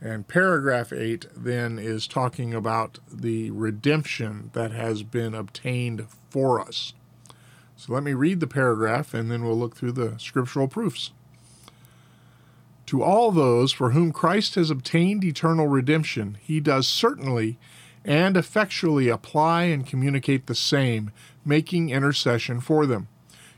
And 0.00 0.28
paragraph 0.28 0.92
8 0.92 1.26
then 1.36 1.78
is 1.80 2.06
talking 2.06 2.54
about 2.54 3.00
the 3.12 3.50
redemption 3.50 4.50
that 4.52 4.70
has 4.70 5.02
been 5.02 5.34
obtained 5.34 6.06
for 6.30 6.60
us. 6.60 6.94
So 7.76 7.92
let 7.92 8.04
me 8.04 8.14
read 8.14 8.38
the 8.38 8.46
paragraph 8.46 9.12
and 9.12 9.30
then 9.30 9.44
we'll 9.44 9.58
look 9.58 9.76
through 9.76 9.92
the 9.92 10.14
scriptural 10.18 10.68
proofs. 10.68 11.10
To 12.86 13.02
all 13.02 13.32
those 13.32 13.72
for 13.72 13.90
whom 13.90 14.12
Christ 14.12 14.54
has 14.54 14.70
obtained 14.70 15.24
eternal 15.24 15.66
redemption, 15.66 16.38
he 16.40 16.60
does 16.60 16.86
certainly 16.86 17.58
and 18.04 18.36
effectually 18.36 19.08
apply 19.08 19.64
and 19.64 19.84
communicate 19.84 20.46
the 20.46 20.54
same, 20.54 21.10
making 21.46 21.90
intercession 21.90 22.60
for 22.60 22.84
them, 22.86 23.08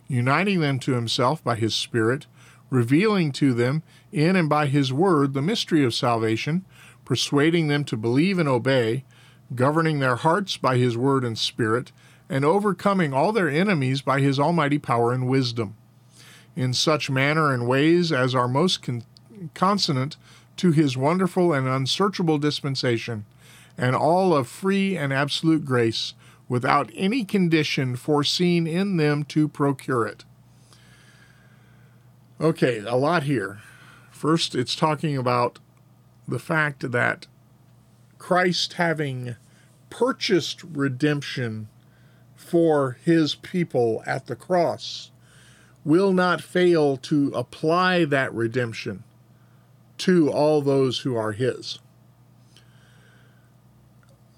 uniting 0.06 0.60
them 0.60 0.78
to 0.78 0.92
himself 0.92 1.42
by 1.42 1.56
his 1.56 1.74
Spirit, 1.74 2.26
revealing 2.70 3.32
to 3.32 3.54
them 3.54 3.82
in 4.12 4.36
and 4.36 4.48
by 4.48 4.66
his 4.66 4.92
word 4.92 5.32
the 5.32 5.42
mystery 5.42 5.84
of 5.84 5.94
salvation, 5.94 6.64
persuading 7.04 7.68
them 7.68 7.84
to 7.84 7.96
believe 7.96 8.38
and 8.38 8.48
obey, 8.48 9.04
governing 9.54 9.98
their 9.98 10.16
hearts 10.16 10.56
by 10.56 10.76
his 10.76 10.96
word 10.96 11.24
and 11.24 11.38
spirit, 11.38 11.90
and 12.28 12.44
overcoming 12.44 13.14
all 13.14 13.32
their 13.32 13.48
enemies 13.48 14.02
by 14.02 14.20
his 14.20 14.38
almighty 14.38 14.78
power 14.78 15.12
and 15.12 15.26
wisdom. 15.26 15.74
In 16.54 16.74
such 16.74 17.08
manner 17.08 17.52
and 17.52 17.66
ways 17.66 18.12
as 18.12 18.34
are 18.34 18.48
most 18.48 18.82
con- 18.82 19.04
consonant 19.54 20.16
to 20.58 20.72
his 20.72 20.96
wonderful 20.96 21.52
and 21.52 21.66
unsearchable 21.66 22.36
dispensation, 22.36 23.24
and 23.78 23.94
all 23.96 24.34
of 24.34 24.48
free 24.48 24.96
and 24.96 25.12
absolute 25.12 25.64
grace 25.64 26.14
without 26.48 26.90
any 26.94 27.24
condition 27.24 27.96
foreseen 27.96 28.66
in 28.66 28.96
them 28.96 29.24
to 29.24 29.48
procure 29.48 30.06
it. 30.06 30.24
Okay, 32.40 32.78
a 32.78 32.94
lot 32.94 33.24
here. 33.24 33.60
First, 34.10 34.54
it's 34.54 34.74
talking 34.74 35.16
about 35.16 35.58
the 36.26 36.38
fact 36.38 36.90
that 36.92 37.26
Christ 38.18 38.74
having 38.74 39.36
purchased 39.90 40.62
redemption 40.62 41.68
for 42.36 42.98
his 43.04 43.34
people 43.34 44.02
at 44.06 44.26
the 44.26 44.36
cross 44.36 45.10
will 45.84 46.12
not 46.12 46.40
fail 46.40 46.96
to 46.96 47.32
apply 47.34 48.04
that 48.04 48.32
redemption 48.32 49.04
to 49.98 50.30
all 50.30 50.62
those 50.62 51.00
who 51.00 51.16
are 51.16 51.32
his. 51.32 51.78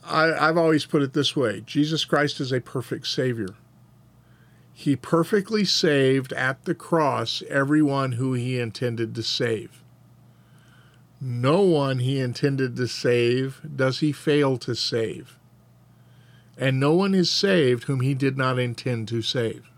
I, 0.05 0.47
have 0.47 0.57
always 0.57 0.87
put 0.87 1.03
it 1.03 1.13
this 1.13 1.37
way 1.37 1.61
Jesus 1.61 2.05
Christ 2.05 2.41
is 2.41 2.53
a 2.53 2.61
perfect 2.61 3.07
Savior. 3.07 3.55
He 4.73 4.97
perfectly 4.97 5.65
saved 5.65 6.33
at 6.33 6.65
the 6.65 6.75
cross 6.75 7.43
everyone 7.49 8.13
who 8.13 8.33
he 8.33 8.59
intended 8.59 9.15
to 9.15 9.23
save. 9.23 9.83
No 11.21 11.61
one 11.61 11.99
he 11.99 12.19
intended 12.19 12.77
to 12.77 12.89
save 12.89 13.61
does 13.77 14.01
he 14.01 14.11
fail 14.11 14.57
to 14.59 14.75
save. 14.75 15.37
And 16.57 16.81
no 16.81 16.95
one 16.95 17.15
is 17.15 17.31
saved 17.31 17.85
whom 17.85 18.01
he 18.01 18.15
did 18.15 18.39
not 18.39 18.59
intend 18.59 19.09
to 19.09 19.21
save. 19.21 19.71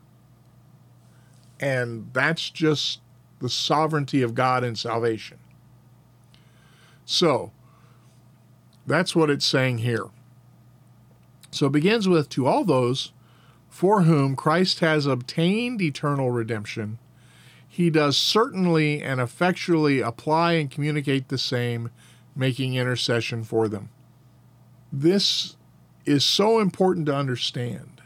And 1.59 2.11
that's 2.13 2.49
just 2.49 3.01
the 3.41 3.49
sovereignty 3.49 4.23
of 4.23 4.35
God 4.35 4.63
in 4.63 4.77
salvation. 4.77 5.39
So, 7.05 7.51
that's 8.87 9.15
what 9.15 9.31
it's 9.31 9.47
saying 9.47 9.79
here. 9.79 10.07
So 11.51 11.67
it 11.67 11.73
begins 11.73 12.09
with 12.09 12.29
to 12.31 12.47
all 12.47 12.65
those 12.65 13.13
for 13.69 14.03
whom 14.03 14.37
Christ 14.37 14.81
has 14.81 15.07
obtained 15.07 15.81
eternal 15.81 16.31
redemption, 16.31 16.99
he 17.67 17.89
does 17.89 18.19
certainly 18.19 19.03
and 19.03 19.19
effectually 19.19 20.01
apply 20.01 20.53
and 20.53 20.71
communicate 20.71 21.29
the 21.29 21.39
same, 21.39 21.91
making 22.37 22.75
intercession 22.75 23.45
for 23.45 23.69
them. 23.69 23.89
This 24.93 25.57
is 26.05 26.23
so 26.23 26.61
important 26.61 27.07
to 27.07 27.15
understand 27.15 28.03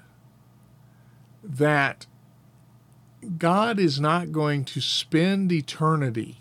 that 1.43 2.07
God 3.39 3.81
is 3.81 3.99
not 3.99 4.31
going 4.31 4.65
to 4.67 4.81
spend 4.81 5.51
eternity 5.51 6.39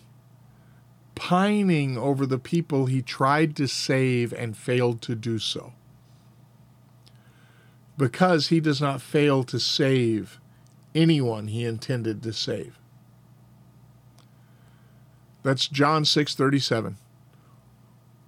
pining 1.16 1.98
over 1.98 2.26
the 2.26 2.38
people 2.38 2.86
he 2.86 3.02
tried 3.02 3.56
to 3.56 3.68
save 3.68 4.34
and 4.34 4.56
failed 4.56 5.02
to 5.02 5.16
do 5.16 5.40
so 5.40 5.74
because 7.98 8.48
he 8.48 8.60
does 8.60 8.82
not 8.82 9.02
fail 9.02 9.44
to 9.44 9.60
save 9.60 10.40
anyone 10.94 11.48
he 11.48 11.66
intended 11.66 12.22
to 12.24 12.34
save. 12.34 12.78
That's 15.44 15.68
John 15.68 16.04
6:37. 16.04 16.98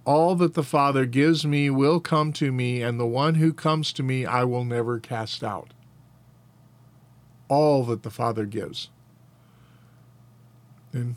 All 0.04 0.34
that 0.36 0.54
the 0.54 0.62
Father 0.62 1.04
gives 1.04 1.44
me 1.44 1.68
will 1.68 2.00
come 2.00 2.32
to 2.34 2.50
me, 2.50 2.80
and 2.82 2.98
the 2.98 3.06
one 3.06 3.34
who 3.34 3.52
comes 3.52 3.92
to 3.94 4.02
me 4.02 4.24
I 4.24 4.44
will 4.44 4.64
never 4.64 4.98
cast 4.98 5.44
out. 5.44 5.74
All 7.48 7.84
that 7.86 8.02
the 8.02 8.10
Father 8.10 8.46
gives. 8.46 8.88
In 10.94 11.16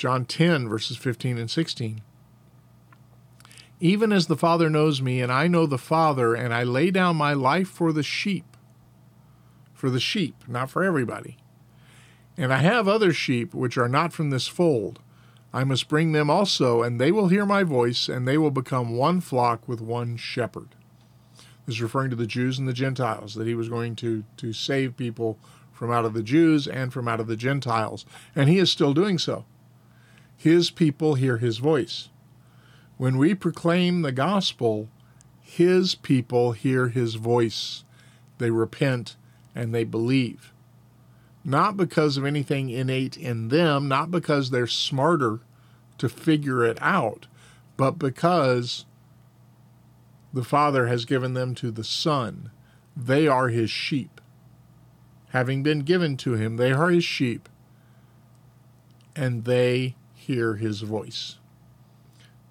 John 0.00 0.24
10, 0.24 0.66
verses 0.66 0.96
15 0.96 1.36
and 1.36 1.50
16 1.50 2.00
even 3.80 4.12
as 4.12 4.26
the 4.26 4.36
Father 4.36 4.68
knows 4.68 5.00
me, 5.00 5.22
and 5.22 5.32
I 5.32 5.48
know 5.48 5.64
the 5.64 5.78
Father, 5.78 6.34
and 6.34 6.52
I 6.52 6.62
lay 6.62 6.90
down 6.90 7.16
my 7.16 7.32
life 7.32 7.68
for 7.68 7.92
the 7.92 8.02
sheep. 8.02 8.44
For 9.72 9.88
the 9.88 9.98
sheep, 9.98 10.36
not 10.46 10.70
for 10.70 10.84
everybody. 10.84 11.38
And 12.36 12.52
I 12.52 12.58
have 12.58 12.86
other 12.86 13.12
sheep 13.14 13.54
which 13.54 13.78
are 13.78 13.88
not 13.88 14.12
from 14.12 14.28
this 14.28 14.46
fold. 14.46 15.00
I 15.52 15.64
must 15.64 15.88
bring 15.88 16.12
them 16.12 16.28
also, 16.28 16.82
and 16.82 17.00
they 17.00 17.10
will 17.10 17.28
hear 17.28 17.46
my 17.46 17.62
voice, 17.62 18.06
and 18.08 18.28
they 18.28 18.36
will 18.36 18.50
become 18.50 18.96
one 18.96 19.22
flock 19.22 19.66
with 19.66 19.80
one 19.80 20.18
shepherd. 20.18 20.68
This 21.64 21.76
is 21.76 21.82
referring 21.82 22.10
to 22.10 22.16
the 22.16 22.26
Jews 22.26 22.58
and 22.58 22.68
the 22.68 22.74
Gentiles, 22.74 23.34
that 23.34 23.46
he 23.46 23.54
was 23.54 23.70
going 23.70 23.96
to, 23.96 24.24
to 24.36 24.52
save 24.52 24.96
people 24.96 25.38
from 25.72 25.90
out 25.90 26.04
of 26.04 26.12
the 26.12 26.22
Jews 26.22 26.68
and 26.68 26.92
from 26.92 27.08
out 27.08 27.20
of 27.20 27.26
the 27.26 27.36
Gentiles. 27.36 28.04
And 28.36 28.50
he 28.50 28.58
is 28.58 28.70
still 28.70 28.92
doing 28.92 29.18
so. 29.18 29.46
His 30.40 30.70
people 30.70 31.16
hear 31.16 31.36
his 31.36 31.58
voice. 31.58 32.08
When 32.96 33.18
we 33.18 33.34
proclaim 33.34 34.00
the 34.00 34.10
gospel, 34.10 34.88
his 35.38 35.94
people 35.94 36.52
hear 36.52 36.88
his 36.88 37.16
voice. 37.16 37.84
They 38.38 38.50
repent 38.50 39.16
and 39.54 39.74
they 39.74 39.84
believe. 39.84 40.54
Not 41.44 41.76
because 41.76 42.16
of 42.16 42.24
anything 42.24 42.70
innate 42.70 43.18
in 43.18 43.48
them, 43.48 43.86
not 43.86 44.10
because 44.10 44.48
they're 44.48 44.66
smarter 44.66 45.40
to 45.98 46.08
figure 46.08 46.64
it 46.64 46.78
out, 46.80 47.26
but 47.76 47.98
because 47.98 48.86
the 50.32 50.42
Father 50.42 50.86
has 50.86 51.04
given 51.04 51.34
them 51.34 51.54
to 51.56 51.70
the 51.70 51.84
Son. 51.84 52.50
They 52.96 53.28
are 53.28 53.48
his 53.48 53.70
sheep. 53.70 54.22
Having 55.32 55.64
been 55.64 55.80
given 55.80 56.16
to 56.16 56.32
him, 56.32 56.56
they 56.56 56.72
are 56.72 56.88
his 56.88 57.04
sheep, 57.04 57.46
and 59.14 59.44
they 59.44 59.96
hear 60.30 60.54
his 60.54 60.82
voice. 60.82 61.36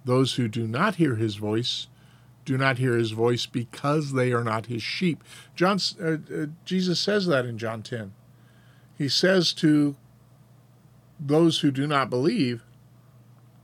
Those 0.03 0.35
who 0.35 0.47
do 0.47 0.67
not 0.67 0.95
hear 0.95 1.15
his 1.15 1.35
voice 1.35 1.87
do 2.45 2.57
not 2.57 2.77
hear 2.77 2.97
his 2.97 3.11
voice 3.11 3.45
because 3.45 4.13
they 4.13 4.31
are 4.31 4.43
not 4.43 4.65
his 4.65 4.81
sheep. 4.81 5.23
John, 5.55 5.79
uh, 6.01 6.17
uh, 6.33 6.45
Jesus 6.65 6.99
says 6.99 7.27
that 7.27 7.45
in 7.45 7.57
John 7.57 7.83
10. 7.83 8.13
He 8.97 9.07
says 9.07 9.53
to 9.53 9.95
those 11.19 11.59
who 11.59 11.71
do 11.71 11.87
not 11.87 12.09
believe, 12.09 12.63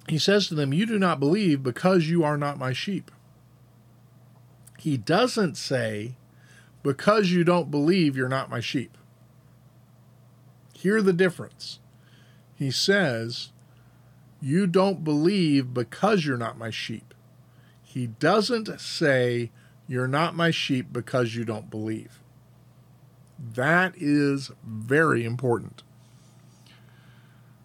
he 0.08 0.20
says 0.20 0.48
to 0.48 0.56
them, 0.56 0.74
You 0.74 0.86
do 0.86 1.00
not 1.00 1.20
believe 1.20 1.64
because 1.64 2.10
you 2.10 2.24
are 2.24 2.38
not 2.38 2.60
my 2.60 2.74
sheep. 2.74 3.12
He 4.78 4.98
doesn't 4.98 5.58
say, 5.58 6.16
Because 6.84 7.32
you 7.32 7.44
don't 7.44 7.72
believe, 7.72 8.16
you're 8.16 8.30
not 8.30 8.50
my 8.50 8.60
sheep. 8.60 8.98
Hear 10.74 11.02
the 11.02 11.14
difference. 11.14 11.80
He 12.54 12.70
says, 12.72 13.50
you 14.46 14.68
don't 14.68 15.04
believe 15.04 15.74
because 15.74 16.24
you're 16.24 16.38
not 16.38 16.56
my 16.56 16.70
sheep. 16.70 17.16
He 17.82 18.06
doesn't 18.06 18.80
say, 18.80 19.50
You're 19.88 20.08
not 20.08 20.36
my 20.36 20.52
sheep 20.52 20.94
because 20.94 21.34
you 21.34 21.44
don't 21.44 21.72
believe. 21.72 22.20
That 23.40 23.96
is 23.98 24.52
very 24.64 25.26
important. 25.26 25.82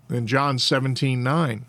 Then 0.09 0.27
John 0.27 0.59
17 0.59 1.23
9. 1.23 1.66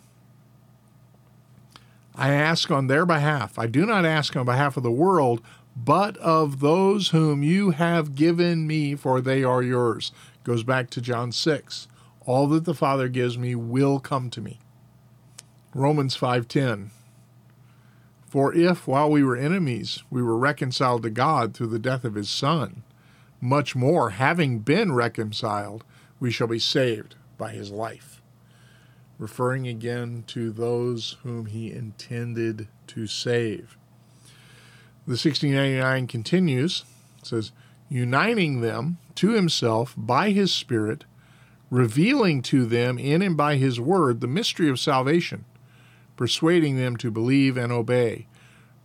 I 2.16 2.30
ask 2.30 2.72
on 2.72 2.88
their 2.88 3.06
behalf. 3.06 3.60
I 3.60 3.68
do 3.68 3.86
not 3.86 4.06
ask 4.06 4.38
on 4.38 4.46
behalf 4.46 4.78
of 4.78 4.84
the 4.84 4.92
world, 4.92 5.42
but 5.76 6.16
of 6.18 6.62
those 6.62 7.10
whom 7.10 7.44
you 7.44 7.72
have 7.72 8.16
given 8.16 8.66
me, 8.66 8.96
for 8.96 9.20
they 9.20 9.44
are 9.44 9.62
yours. 9.62 10.14
Goes 10.46 10.64
back 10.64 10.90
to 10.92 11.02
John 11.02 11.34
6. 11.34 11.90
All 12.26 12.48
that 12.48 12.64
the 12.64 12.74
Father 12.74 13.10
gives 13.10 13.38
me 13.38 13.56
will 13.56 14.00
come 14.00 14.30
to 14.30 14.40
me. 14.40 14.60
Romans 15.74 16.18
5:10 16.18 16.90
For 18.28 18.54
if 18.54 18.88
while 18.88 19.10
we 19.10 19.24
were 19.24 19.38
enemies 19.38 20.04
we 20.10 20.22
were 20.22 20.38
reconciled 20.38 21.04
to 21.04 21.10
God 21.10 21.54
through 21.54 21.68
the 21.68 21.80
death 21.80 22.04
of 22.04 22.16
his 22.16 22.30
son 22.30 22.84
much 23.40 23.74
more 23.74 24.10
having 24.10 24.60
been 24.60 24.92
reconciled 24.92 25.86
we 26.20 26.30
shall 26.30 26.48
be 26.48 26.60
saved 26.60 27.16
by 27.38 27.52
his 27.52 27.72
life. 27.72 28.22
Referring 29.18 29.66
again 29.66 30.26
to 30.28 30.52
those 30.52 31.16
whom 31.24 31.46
he 31.46 31.72
intended 31.72 32.68
to 32.88 33.08
save. 33.08 33.78
The 35.08 35.12
1699 35.12 36.08
continues 36.08 36.84
says 37.24 37.54
uniting 37.88 38.60
them 38.60 38.98
to 39.16 39.30
himself 39.30 39.94
by 39.98 40.32
his 40.32 40.54
spirit 40.54 41.06
revealing 41.70 42.42
to 42.42 42.66
them 42.66 43.00
in 43.00 43.22
and 43.22 43.38
by 43.38 43.56
his 43.56 43.80
word 43.80 44.20
the 44.20 44.28
mystery 44.28 44.70
of 44.70 44.78
salvation 44.78 45.46
persuading 46.16 46.78
them 46.78 46.98
to 46.98 47.12
believe 47.12 47.58
and 47.58 47.72
obey. 47.72 48.28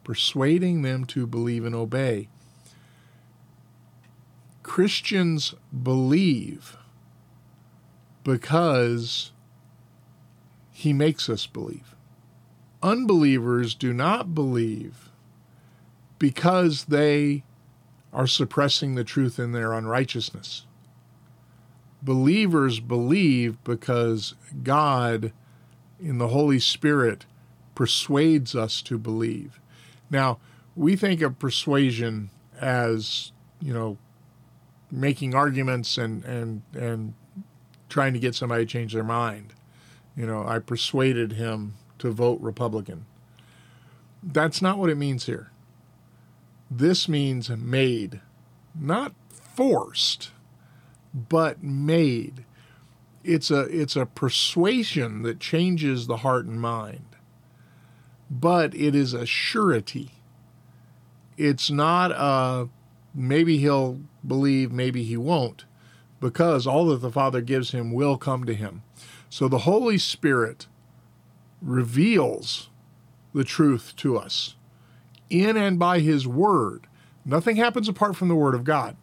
Persuading 0.05 0.83
them 0.83 1.05
to 1.07 1.27
believe 1.27 1.65
and 1.65 1.75
obey. 1.75 2.29
Christians 4.63 5.55
believe 5.83 6.77
because 8.25 9.33
he 10.73 10.93
makes 10.93 11.29
us 11.29 11.47
believe. 11.47 11.95
Unbelievers 12.83 13.75
do 13.75 13.93
not 13.93 14.35
believe 14.35 15.11
because 16.19 16.85
they 16.85 17.45
are 18.13 18.27
suppressing 18.27 18.95
the 18.95 19.05
truth 19.05 19.39
in 19.39 19.53
their 19.53 19.73
unrighteousness. 19.73 20.67
Believers 22.03 22.81
believe 22.81 23.63
because 23.65 24.35
God 24.63 25.33
in 26.01 26.19
the 26.19 26.29
Holy 26.29 26.59
Spirit 26.59 27.27
persuades 27.75 28.55
us 28.55 28.83
to 28.83 28.99
believe. 28.99 29.61
Now, 30.11 30.39
we 30.75 30.97
think 30.97 31.21
of 31.23 31.39
persuasion 31.39 32.31
as, 32.61 33.33
you 33.61 33.73
know, 33.73 33.99
making 34.91 35.35
arguments 35.35 35.99
and, 35.99 36.25
and, 36.25 36.63
and 36.75 37.15
trying 37.89 38.13
to 38.13 38.19
get 38.19 38.35
somebody 38.35 38.65
to 38.65 38.71
change 38.71 38.93
their 38.93 39.05
mind. 39.05 39.53
You 40.17 40.27
know, 40.27 40.47
I 40.47 40.59
persuaded 40.59 41.33
him 41.33 41.75
to 41.99 42.11
vote 42.11 42.41
Republican. 42.41 43.07
That's 44.23 44.63
not 44.63 44.79
what 44.79 44.91
it 44.91 44.97
means 44.97 45.27
here. 45.27 45.51
This 46.71 47.09
means 47.09 47.49
made, 47.51 48.21
not 48.75 49.13
forced, 49.31 50.31
but 51.15 51.63
made. 51.63 52.45
It's 53.27 53.51
a 53.51 53.63
it's 53.63 53.97
a 53.97 54.07
persuasion 54.07 55.23
that 55.23 55.41
changes 55.41 56.07
the 56.07 56.19
heart 56.19 56.47
and 56.47 56.61
mind. 56.61 57.17
But 58.31 58.75
it 58.75 58.95
is 58.95 59.13
a 59.13 59.27
surety. 59.27 60.13
It's 61.37 61.71
not 61.71 62.13
a 62.13 62.69
maybe 63.15 63.59
he'll 63.59 64.01
believe, 64.27 64.71
maybe 64.71 65.03
he 65.03 65.17
won't, 65.17 65.65
because 66.21 66.67
all 66.67 66.87
that 66.87 66.99
the 66.99 67.11
Father 67.11 67.41
gives 67.41 67.73
him 67.73 67.93
will 67.93 68.17
come 68.17 68.45
to 68.45 68.55
him. 68.55 68.83
So 69.29 69.49
the 69.49 69.61
Holy 69.61 69.99
Spirit 69.99 70.67
reveals 71.61 72.69
the 73.35 73.45
truth 73.45 73.95
to 73.97 74.17
us 74.17 74.55
in 75.29 75.57
and 75.57 75.79
by 75.79 76.01
his 76.01 76.27
word. 76.27 76.87
Nothing 77.25 77.57
happens 77.57 77.89
apart 77.89 78.17
from 78.17 78.29
the 78.29 78.37
word 78.37 78.55
of 78.55 78.65
God. 78.65 78.97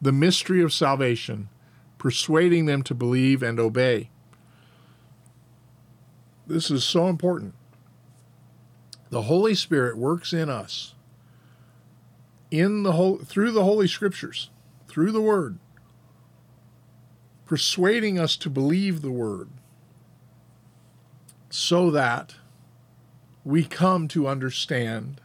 The 0.00 0.12
mystery 0.12 0.62
of 0.62 0.72
salvation, 0.72 1.48
persuading 1.98 2.66
them 2.66 2.82
to 2.82 2.94
believe 2.94 3.42
and 3.42 3.58
obey. 3.58 4.10
This 6.46 6.70
is 6.70 6.84
so 6.84 7.08
important. 7.08 7.54
The 9.10 9.22
Holy 9.22 9.54
Spirit 9.54 9.96
works 9.96 10.32
in 10.32 10.48
us 10.48 10.94
in 12.50 12.82
the 12.82 12.92
whole 12.92 13.18
through 13.18 13.50
the 13.50 13.64
holy 13.64 13.88
scriptures, 13.88 14.50
through 14.88 15.12
the 15.12 15.20
word, 15.20 15.58
persuading 17.44 18.18
us 18.18 18.36
to 18.36 18.50
believe 18.50 19.02
the 19.02 19.10
word 19.10 19.50
so 21.50 21.90
that 21.90 22.34
we 23.44 23.64
come 23.64 24.08
to 24.08 24.26
understand 24.26 25.20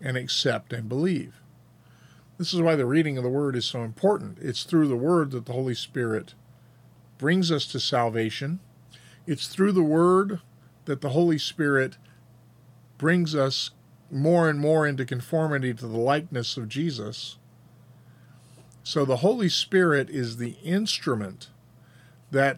and 0.00 0.16
accept 0.16 0.72
and 0.72 0.88
believe. 0.88 1.39
This 2.40 2.54
is 2.54 2.62
why 2.62 2.74
the 2.74 2.86
reading 2.86 3.18
of 3.18 3.22
the 3.22 3.28
Word 3.28 3.54
is 3.54 3.66
so 3.66 3.84
important. 3.84 4.38
It's 4.40 4.62
through 4.62 4.88
the 4.88 4.96
Word 4.96 5.30
that 5.32 5.44
the 5.44 5.52
Holy 5.52 5.74
Spirit 5.74 6.32
brings 7.18 7.52
us 7.52 7.66
to 7.66 7.78
salvation. 7.78 8.60
It's 9.26 9.46
through 9.46 9.72
the 9.72 9.82
Word 9.82 10.40
that 10.86 11.02
the 11.02 11.10
Holy 11.10 11.36
Spirit 11.36 11.98
brings 12.96 13.34
us 13.34 13.72
more 14.10 14.48
and 14.48 14.58
more 14.58 14.86
into 14.86 15.04
conformity 15.04 15.74
to 15.74 15.86
the 15.86 15.98
likeness 15.98 16.56
of 16.56 16.70
Jesus. 16.70 17.36
So 18.82 19.04
the 19.04 19.18
Holy 19.18 19.50
Spirit 19.50 20.08
is 20.08 20.38
the 20.38 20.56
instrument 20.64 21.50
that 22.30 22.56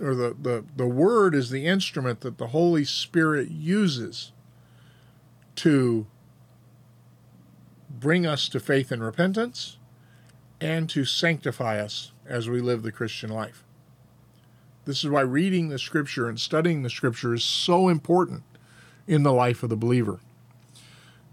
or 0.00 0.14
the, 0.14 0.36
the, 0.40 0.64
the 0.76 0.86
word 0.86 1.34
is 1.34 1.50
the 1.50 1.66
instrument 1.66 2.20
that 2.20 2.38
the 2.38 2.48
Holy 2.48 2.84
Spirit 2.84 3.50
uses 3.50 4.30
to 5.56 6.06
bring 8.00 8.26
us 8.26 8.48
to 8.48 8.60
faith 8.60 8.92
and 8.92 9.02
repentance 9.02 9.78
and 10.60 10.88
to 10.90 11.04
sanctify 11.04 11.78
us 11.78 12.12
as 12.26 12.48
we 12.48 12.60
live 12.60 12.82
the 12.82 12.92
Christian 12.92 13.30
life. 13.30 13.64
This 14.84 15.02
is 15.02 15.10
why 15.10 15.22
reading 15.22 15.68
the 15.68 15.78
scripture 15.78 16.28
and 16.28 16.38
studying 16.38 16.82
the 16.82 16.90
scripture 16.90 17.34
is 17.34 17.44
so 17.44 17.88
important 17.88 18.42
in 19.06 19.22
the 19.22 19.32
life 19.32 19.62
of 19.62 19.68
the 19.68 19.76
believer. 19.76 20.20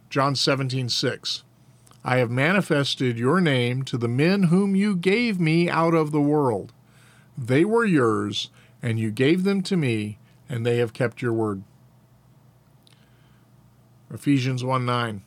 John 0.10 0.36
17, 0.36 0.90
6. 0.90 1.44
I 2.04 2.18
have 2.18 2.30
manifested 2.30 3.18
your 3.18 3.40
name 3.40 3.84
to 3.84 3.98
the 3.98 4.08
men 4.08 4.44
whom 4.44 4.76
you 4.76 4.96
gave 4.96 5.40
me 5.40 5.70
out 5.70 5.94
of 5.94 6.12
the 6.12 6.22
world. 6.22 6.74
They 7.38 7.64
were 7.64 7.86
yours, 7.86 8.50
and 8.82 9.00
you 9.00 9.10
gave 9.10 9.44
them 9.44 9.62
to 9.64 9.78
me, 9.78 10.18
and 10.50 10.66
they 10.66 10.78
have 10.78 10.94
kept 10.94 11.22
your 11.22 11.34
word. 11.34 11.64
Ephesians 14.12 14.64
1 14.64 14.86
9. 14.86 15.24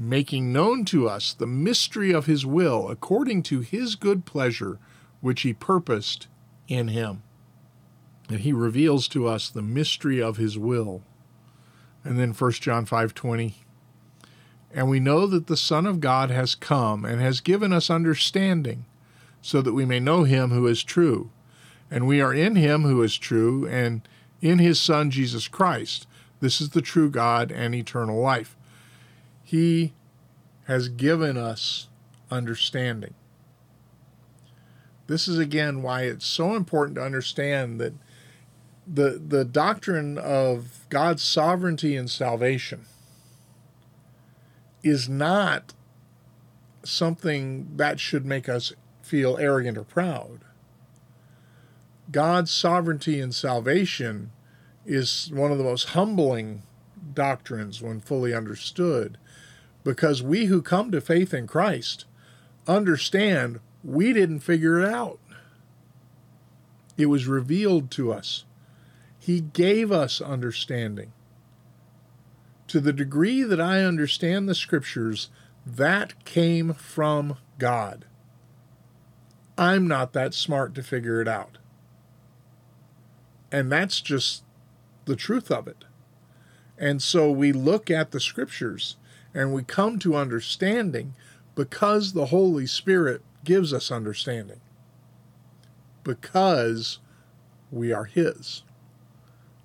Making 0.00 0.52
known 0.52 0.84
to 0.86 1.08
us 1.08 1.32
the 1.32 1.46
mystery 1.46 2.12
of 2.12 2.26
his 2.26 2.46
will 2.46 2.88
according 2.88 3.42
to 3.44 3.60
his 3.60 3.96
good 3.96 4.24
pleasure, 4.24 4.78
which 5.20 5.42
he 5.42 5.52
purposed 5.52 6.28
in 6.68 6.88
him. 6.88 7.24
And 8.28 8.40
he 8.40 8.52
reveals 8.52 9.08
to 9.08 9.26
us 9.26 9.50
the 9.50 9.62
mystery 9.62 10.22
of 10.22 10.36
his 10.36 10.56
will. 10.56 11.02
And 12.04 12.18
then 12.18 12.32
1 12.32 12.52
John 12.62 12.86
5:20 12.86 13.54
And 14.72 14.88
we 14.88 15.00
know 15.00 15.26
that 15.26 15.48
the 15.48 15.56
Son 15.56 15.84
of 15.84 16.00
God 16.00 16.30
has 16.30 16.54
come 16.54 17.04
and 17.04 17.20
has 17.20 17.40
given 17.40 17.72
us 17.72 17.90
understanding 17.90 18.84
so 19.42 19.62
that 19.62 19.72
we 19.72 19.84
may 19.84 19.98
know 19.98 20.24
him 20.24 20.50
who 20.50 20.66
is 20.66 20.84
true. 20.84 21.30
And 21.90 22.06
we 22.06 22.20
are 22.20 22.34
in 22.34 22.54
him 22.54 22.82
who 22.82 23.02
is 23.02 23.16
true 23.16 23.66
and 23.66 24.06
in 24.40 24.58
his 24.58 24.80
Son, 24.80 25.10
Jesus 25.10 25.48
Christ. 25.48 26.06
This 26.40 26.60
is 26.60 26.70
the 26.70 26.82
true 26.82 27.10
God 27.10 27.50
and 27.50 27.74
eternal 27.74 28.20
life. 28.20 28.56
He 29.48 29.94
has 30.64 30.90
given 30.90 31.38
us 31.38 31.88
understanding. 32.30 33.14
This 35.06 35.26
is 35.26 35.38
again 35.38 35.80
why 35.80 36.02
it's 36.02 36.26
so 36.26 36.54
important 36.54 36.96
to 36.96 37.02
understand 37.02 37.80
that 37.80 37.94
the, 38.86 39.18
the 39.26 39.46
doctrine 39.46 40.18
of 40.18 40.84
God's 40.90 41.22
sovereignty 41.22 41.96
and 41.96 42.10
salvation 42.10 42.84
is 44.82 45.08
not 45.08 45.72
something 46.82 47.70
that 47.76 47.98
should 47.98 48.26
make 48.26 48.50
us 48.50 48.74
feel 49.00 49.38
arrogant 49.38 49.78
or 49.78 49.84
proud. 49.84 50.40
God's 52.12 52.50
sovereignty 52.50 53.18
and 53.18 53.34
salvation 53.34 54.30
is 54.84 55.30
one 55.32 55.52
of 55.52 55.56
the 55.56 55.64
most 55.64 55.88
humbling 55.88 56.64
doctrines 57.14 57.80
when 57.80 58.02
fully 58.02 58.34
understood 58.34 59.16
because 59.84 60.22
we 60.22 60.46
who 60.46 60.62
come 60.62 60.90
to 60.90 61.00
faith 61.00 61.32
in 61.32 61.46
Christ 61.46 62.04
understand 62.66 63.60
we 63.82 64.12
didn't 64.12 64.40
figure 64.40 64.80
it 64.80 64.88
out. 64.88 65.18
It 66.96 67.06
was 67.06 67.26
revealed 67.26 67.90
to 67.92 68.12
us. 68.12 68.44
He 69.18 69.40
gave 69.40 69.92
us 69.92 70.20
understanding. 70.20 71.12
To 72.66 72.80
the 72.80 72.92
degree 72.92 73.42
that 73.42 73.60
I 73.60 73.82
understand 73.82 74.48
the 74.48 74.54
scriptures, 74.54 75.30
that 75.64 76.24
came 76.24 76.74
from 76.74 77.36
God. 77.58 78.04
I'm 79.56 79.88
not 79.88 80.12
that 80.12 80.34
smart 80.34 80.74
to 80.74 80.82
figure 80.82 81.20
it 81.20 81.28
out. 81.28 81.58
And 83.50 83.72
that's 83.72 84.00
just 84.00 84.44
the 85.04 85.16
truth 85.16 85.50
of 85.50 85.66
it. 85.66 85.84
And 86.76 87.02
so 87.02 87.30
we 87.30 87.52
look 87.52 87.90
at 87.90 88.10
the 88.10 88.20
scriptures 88.20 88.96
and 89.38 89.52
we 89.52 89.62
come 89.62 89.98
to 90.00 90.16
understanding 90.16 91.14
because 91.54 92.12
the 92.12 92.26
Holy 92.26 92.66
Spirit 92.66 93.22
gives 93.44 93.72
us 93.72 93.90
understanding. 93.92 94.60
Because 96.02 96.98
we 97.70 97.92
are 97.92 98.04
His. 98.04 98.64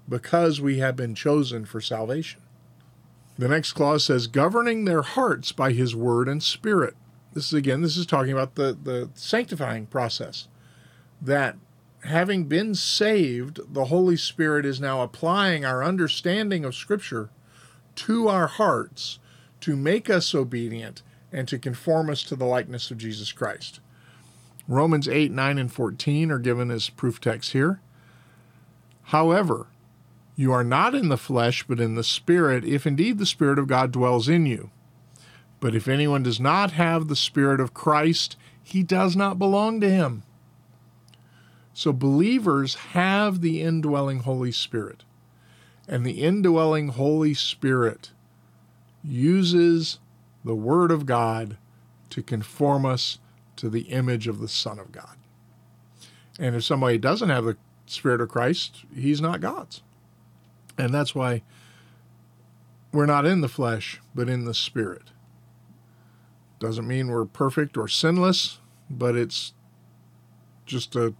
Because 0.07 0.61
we 0.61 0.77
have 0.77 0.95
been 0.95 1.15
chosen 1.15 1.65
for 1.65 1.81
salvation. 1.81 2.41
The 3.37 3.47
next 3.47 3.73
clause 3.73 4.05
says, 4.05 4.27
governing 4.27 4.85
their 4.85 5.01
hearts 5.01 5.51
by 5.51 5.71
His 5.71 5.95
word 5.95 6.27
and 6.27 6.43
spirit 6.43 6.95
this 7.33 7.47
is 7.47 7.53
again, 7.53 7.81
this 7.81 7.97
is 7.97 8.05
talking 8.05 8.31
about 8.31 8.53
the, 8.53 8.77
the 8.83 9.09
sanctifying 9.15 9.87
process. 9.87 10.47
That 11.19 11.55
having 12.03 12.43
been 12.43 12.75
saved, 12.75 13.73
the 13.73 13.85
Holy 13.85 14.17
Spirit 14.17 14.65
is 14.65 14.79
now 14.79 15.01
applying 15.01 15.65
our 15.65 15.83
understanding 15.83 16.63
of 16.63 16.75
Scripture 16.75 17.29
to 17.95 18.27
our 18.27 18.45
hearts 18.47 19.17
to 19.63 19.75
make 19.77 20.09
us 20.09 20.35
obedient 20.35 21.01
and 21.31 21.47
to 21.47 21.57
conform 21.57 22.09
us 22.09 22.23
to 22.23 22.35
the 22.35 22.45
likeness 22.45 22.91
of 22.91 22.97
Jesus 22.97 23.31
Christ. 23.31 23.79
Romans 24.67 25.07
8, 25.07 25.31
9, 25.31 25.57
and 25.57 25.71
14 25.71 26.31
are 26.31 26.39
given 26.39 26.69
as 26.69 26.89
proof 26.89 27.19
texts 27.19 27.53
here. 27.53 27.79
However, 29.03 29.67
you 30.35 30.51
are 30.51 30.63
not 30.63 30.95
in 30.95 31.09
the 31.09 31.17
flesh, 31.17 31.63
but 31.63 31.79
in 31.79 31.95
the 31.95 32.03
Spirit, 32.03 32.65
if 32.65 32.87
indeed 32.87 33.17
the 33.17 33.25
Spirit 33.25 33.59
of 33.59 33.67
God 33.67 33.91
dwells 33.91 34.27
in 34.27 34.45
you. 34.45 34.69
But 35.59 35.75
if 35.75 35.87
anyone 35.87 36.23
does 36.23 36.39
not 36.39 36.71
have 36.71 37.07
the 37.07 37.15
Spirit 37.15 37.59
of 37.59 37.73
Christ, 37.73 38.35
he 38.61 38.83
does 38.83 39.15
not 39.15 39.39
belong 39.39 39.79
to 39.81 39.89
him. 39.89 40.23
So 41.73 41.93
believers 41.93 42.75
have 42.75 43.41
the 43.41 43.61
indwelling 43.61 44.19
Holy 44.19 44.51
Spirit. 44.51 45.03
And 45.87 46.05
the 46.05 46.23
indwelling 46.23 46.89
Holy 46.89 47.33
Spirit 47.33 48.11
uses 49.03 49.99
the 50.43 50.55
Word 50.55 50.91
of 50.91 51.05
God 51.05 51.57
to 52.09 52.23
conform 52.23 52.85
us 52.85 53.19
to 53.55 53.69
the 53.69 53.81
image 53.81 54.27
of 54.27 54.39
the 54.39 54.47
Son 54.47 54.79
of 54.79 54.91
God. 54.91 55.17
And 56.39 56.55
if 56.55 56.63
somebody 56.63 56.97
doesn't 56.97 57.29
have 57.29 57.45
the 57.45 57.57
Spirit 57.85 58.21
of 58.21 58.29
Christ, 58.29 58.85
he's 58.95 59.21
not 59.21 59.41
God's. 59.41 59.81
And 60.77 60.93
that's 60.93 61.13
why 61.13 61.43
we're 62.91 63.05
not 63.05 63.25
in 63.25 63.41
the 63.41 63.49
flesh, 63.49 63.99
but 64.13 64.29
in 64.29 64.45
the 64.45 64.53
spirit. 64.53 65.11
Doesn't 66.59 66.87
mean 66.87 67.09
we're 67.09 67.25
perfect 67.25 67.77
or 67.77 67.87
sinless, 67.87 68.59
but 68.89 69.15
it's 69.15 69.53
just 70.65 70.95
a 70.95 71.13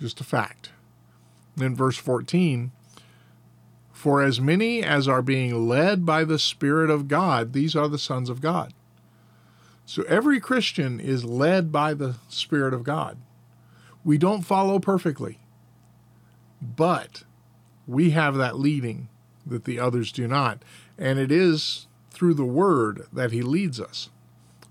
just 0.00 0.20
a 0.20 0.24
fact. 0.24 0.70
In 1.58 1.76
verse 1.76 1.96
14, 1.96 2.72
for 4.00 4.22
as 4.22 4.40
many 4.40 4.82
as 4.82 5.06
are 5.06 5.20
being 5.20 5.68
led 5.68 6.06
by 6.06 6.24
the 6.24 6.38
Spirit 6.38 6.88
of 6.88 7.06
God, 7.06 7.52
these 7.52 7.76
are 7.76 7.86
the 7.86 7.98
sons 7.98 8.30
of 8.30 8.40
God. 8.40 8.72
So 9.84 10.04
every 10.04 10.40
Christian 10.40 10.98
is 10.98 11.26
led 11.26 11.70
by 11.70 11.92
the 11.92 12.14
Spirit 12.30 12.72
of 12.72 12.82
God. 12.82 13.18
We 14.02 14.16
don't 14.16 14.40
follow 14.40 14.78
perfectly, 14.78 15.38
but 16.62 17.24
we 17.86 18.12
have 18.12 18.36
that 18.36 18.58
leading 18.58 19.10
that 19.44 19.66
the 19.66 19.78
others 19.78 20.12
do 20.12 20.26
not. 20.26 20.62
And 20.96 21.18
it 21.18 21.30
is 21.30 21.86
through 22.10 22.34
the 22.34 22.44
Word 22.46 23.06
that 23.12 23.32
He 23.32 23.42
leads 23.42 23.78
us 23.78 24.08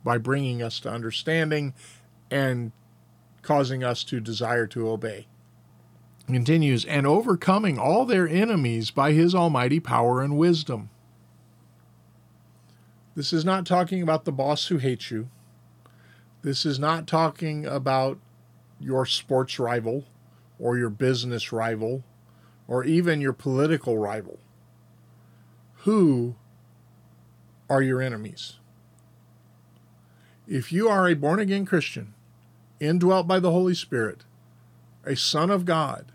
by 0.03 0.17
bringing 0.17 0.63
us 0.63 0.79
to 0.79 0.89
understanding 0.89 1.75
and 2.31 2.71
causing 3.43 3.83
us 3.83 4.03
to 4.05 4.19
desire 4.19 4.65
to 4.65 4.89
obey 4.89 5.27
continues, 6.33 6.85
and 6.85 7.05
overcoming 7.05 7.77
all 7.77 8.05
their 8.05 8.27
enemies 8.27 8.91
by 8.91 9.11
his 9.11 9.33
almighty 9.33 9.79
power 9.79 10.21
and 10.21 10.37
wisdom. 10.37 10.89
This 13.15 13.33
is 13.33 13.43
not 13.43 13.65
talking 13.65 14.01
about 14.01 14.25
the 14.25 14.31
boss 14.31 14.67
who 14.67 14.77
hates 14.77 15.11
you. 15.11 15.29
This 16.41 16.65
is 16.65 16.79
not 16.79 17.07
talking 17.07 17.65
about 17.65 18.17
your 18.79 19.05
sports 19.05 19.59
rival 19.59 20.05
or 20.57 20.77
your 20.77 20.89
business 20.89 21.51
rival 21.51 22.03
or 22.67 22.83
even 22.83 23.19
your 23.19 23.33
political 23.33 23.97
rival. 23.97 24.39
Who 25.83 26.35
are 27.69 27.81
your 27.81 28.01
enemies? 28.01 28.57
If 30.47 30.71
you 30.71 30.87
are 30.87 31.07
a 31.07 31.13
born 31.13 31.39
again 31.39 31.65
Christian, 31.65 32.13
indwelt 32.79 33.27
by 33.27 33.39
the 33.39 33.51
Holy 33.51 33.75
Spirit, 33.75 34.23
a 35.03 35.15
son 35.15 35.49
of 35.49 35.65
God, 35.65 36.11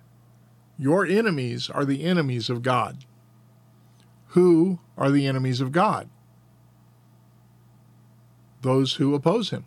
your 0.79 1.07
enemies 1.07 1.71
are 1.71 1.85
the 1.85 2.05
enemies 2.05 2.51
of 2.51 2.63
God. 2.63 3.05
Who 4.29 4.81
are 4.97 5.11
the 5.11 5.27
enemies 5.27 5.61
of 5.61 5.73
God? 5.73 6.09
Those 8.63 8.95
who 8.95 9.15
oppose 9.15 9.51
him. 9.51 9.67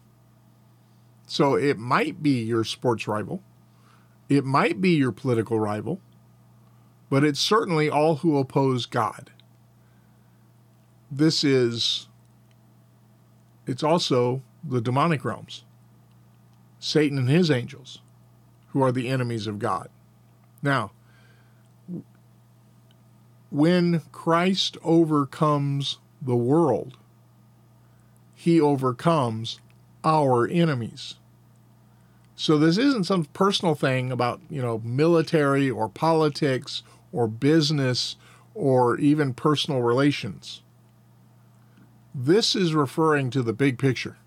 So 1.27 1.55
it 1.55 1.77
might 1.77 2.23
be 2.23 2.43
your 2.43 2.63
sports 2.63 3.07
rival, 3.07 3.43
it 4.29 4.43
might 4.43 4.81
be 4.81 4.91
your 4.91 5.11
political 5.11 5.59
rival, 5.59 6.01
but 7.09 7.23
it's 7.23 7.39
certainly 7.39 7.89
all 7.89 8.17
who 8.17 8.37
oppose 8.37 8.85
God. 8.85 9.31
This 11.09 11.43
is, 11.43 12.09
it's 13.65 13.83
also 13.83 14.41
the 14.63 14.81
demonic 14.81 15.23
realms, 15.23 15.63
Satan 16.79 17.17
and 17.17 17.29
his 17.29 17.49
angels, 17.49 18.01
who 18.69 18.81
are 18.81 18.91
the 18.91 19.07
enemies 19.07 19.47
of 19.47 19.59
God. 19.59 19.89
Now, 20.61 20.91
when 23.49 24.01
Christ 24.11 24.77
overcomes 24.83 25.99
the 26.21 26.35
world, 26.35 26.97
he 28.35 28.59
overcomes 28.59 29.59
our 30.03 30.47
enemies. 30.47 31.15
So 32.35 32.57
this 32.57 32.77
isn't 32.77 33.05
some 33.05 33.25
personal 33.25 33.73
thing 33.73 34.11
about, 34.11 34.41
you 34.49 34.61
know, 34.61 34.79
military 34.83 35.69
or 35.71 35.89
politics 35.89 36.83
or 37.11 37.27
business 37.27 38.15
or 38.53 38.97
even 38.99 39.33
personal 39.33 39.81
relations. 39.81 40.61
This 42.13 42.55
is 42.55 42.73
referring 42.73 43.29
to 43.31 43.41
the 43.41 43.53
big 43.53 43.79
picture. 43.79 44.17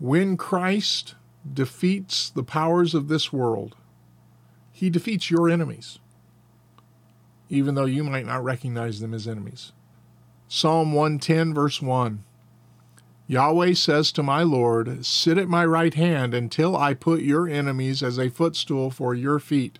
When 0.00 0.36
Christ 0.36 1.14
defeats 1.52 2.30
the 2.30 2.42
powers 2.42 2.94
of 2.94 3.08
this 3.08 3.32
world, 3.32 3.76
he 4.72 4.90
defeats 4.90 5.30
your 5.30 5.48
enemies 5.48 5.98
even 7.48 7.74
though 7.74 7.84
you 7.84 8.04
might 8.04 8.26
not 8.26 8.44
recognize 8.44 9.00
them 9.00 9.14
as 9.14 9.28
enemies. 9.28 9.72
Psalm 10.48 10.92
110, 10.92 11.54
verse 11.54 11.80
1 11.80 12.22
Yahweh 13.26 13.72
says 13.72 14.12
to 14.12 14.22
my 14.22 14.42
Lord, 14.42 15.04
Sit 15.04 15.38
at 15.38 15.48
my 15.48 15.64
right 15.64 15.94
hand 15.94 16.34
until 16.34 16.76
I 16.76 16.92
put 16.92 17.22
your 17.22 17.48
enemies 17.48 18.02
as 18.02 18.18
a 18.18 18.28
footstool 18.28 18.90
for 18.90 19.14
your 19.14 19.38
feet. 19.38 19.78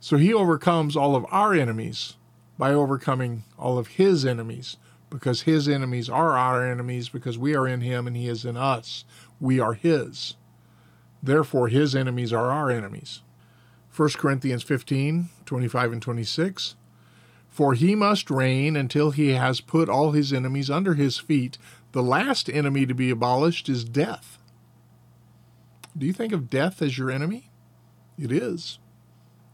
So 0.00 0.16
he 0.16 0.34
overcomes 0.34 0.96
all 0.96 1.14
of 1.14 1.24
our 1.30 1.54
enemies 1.54 2.14
by 2.58 2.72
overcoming 2.72 3.44
all 3.58 3.78
of 3.78 3.88
his 3.88 4.24
enemies, 4.24 4.78
because 5.10 5.42
his 5.42 5.68
enemies 5.68 6.08
are 6.08 6.36
our 6.36 6.66
enemies, 6.66 7.08
because 7.08 7.38
we 7.38 7.54
are 7.54 7.68
in 7.68 7.82
him 7.82 8.06
and 8.06 8.16
he 8.16 8.28
is 8.28 8.44
in 8.44 8.56
us. 8.56 9.04
We 9.40 9.60
are 9.60 9.74
his. 9.74 10.34
Therefore, 11.22 11.68
his 11.68 11.94
enemies 11.94 12.32
are 12.32 12.50
our 12.50 12.70
enemies. 12.70 13.22
1 13.96 14.10
Corinthians 14.10 14.62
15, 14.62 15.30
25 15.46 15.92
and 15.92 16.02
26. 16.02 16.74
For 17.48 17.72
he 17.72 17.94
must 17.94 18.30
reign 18.30 18.76
until 18.76 19.10
he 19.10 19.30
has 19.30 19.62
put 19.62 19.88
all 19.88 20.12
his 20.12 20.32
enemies 20.32 20.68
under 20.68 20.94
his 20.94 21.16
feet. 21.18 21.56
The 21.92 22.02
last 22.02 22.50
enemy 22.50 22.84
to 22.84 22.94
be 22.94 23.10
abolished 23.10 23.70
is 23.70 23.84
death. 23.84 24.38
Do 25.96 26.04
you 26.04 26.12
think 26.12 26.34
of 26.34 26.50
death 26.50 26.82
as 26.82 26.98
your 26.98 27.10
enemy? 27.10 27.50
It 28.18 28.30
is. 28.30 28.78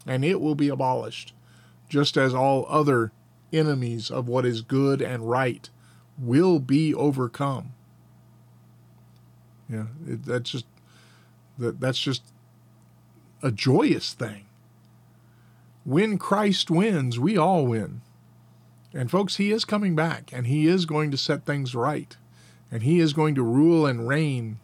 And 0.05 0.25
it 0.25 0.41
will 0.41 0.57
be 0.57 0.69
abolished, 0.69 1.33
just 1.89 2.17
as 2.17 2.35
all 2.35 2.67
other 2.69 3.13
enemies 3.53 4.11
of 4.11 4.27
what 4.27 4.45
is 4.45 4.63
good 4.63 5.01
and 5.01 5.31
right 5.31 5.71
will 6.19 6.59
be 6.59 6.93
overcome. 6.93 7.75
Yeah, 9.69 9.87
it, 10.07 10.25
that's 10.25 10.51
just 10.51 10.67
that 11.59 11.81
that's 11.81 11.99
just 11.99 12.32
a 13.43 13.51
joyous 13.51 14.13
thing. 14.13 14.47
When 15.85 16.17
Christ 16.19 16.71
wins, 16.71 17.19
we 17.19 17.37
all 17.37 17.67
win. 17.67 18.03
And 18.95 19.11
folks, 19.11 19.37
He 19.37 19.51
is 19.51 19.65
coming 19.65 19.97
back 19.97 20.31
and 20.33 20.47
He 20.47 20.67
is 20.67 20.87
going 20.87 21.11
to 21.11 21.17
set 21.17 21.45
things 21.45 21.75
right. 21.75 22.17
And 22.71 22.83
He 22.83 23.01
is 23.01 23.13
going 23.13 23.35
to 23.35 23.43
rule 23.43 23.87
and 23.87 24.07
reign 24.07 24.59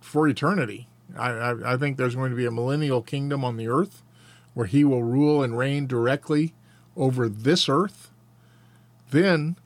for 0.00 0.28
eternity. 0.28 0.88
I, 1.16 1.30
I, 1.30 1.74
I 1.74 1.76
think 1.76 1.96
there's 1.96 2.14
going 2.14 2.30
to 2.30 2.36
be 2.36 2.46
a 2.46 2.50
millennial 2.50 3.02
kingdom 3.02 3.44
on 3.44 3.56
the 3.56 3.68
earth 3.68 4.02
where 4.54 4.66
He 4.66 4.84
will 4.84 5.02
rule 5.02 5.42
and 5.42 5.56
reign 5.56 5.86
directly 5.86 6.54
over 6.96 7.28
this 7.28 7.68
earth. 7.68 8.10
Then 9.10 9.56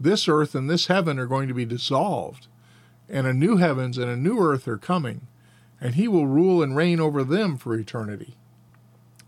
this 0.00 0.28
earth 0.28 0.54
and 0.54 0.70
this 0.70 0.86
heaven 0.86 1.18
are 1.18 1.26
going 1.26 1.48
to 1.48 1.54
be 1.54 1.64
dissolved, 1.64 2.48
and 3.08 3.26
a 3.26 3.32
new 3.32 3.56
heavens 3.56 3.98
and 3.98 4.10
a 4.10 4.16
new 4.16 4.38
earth 4.38 4.66
are 4.68 4.78
coming 4.78 5.26
and 5.80 5.94
he 5.94 6.08
will 6.08 6.26
rule 6.26 6.62
and 6.62 6.76
reign 6.76 7.00
over 7.00 7.22
them 7.22 7.56
for 7.56 7.74
eternity. 7.74 8.36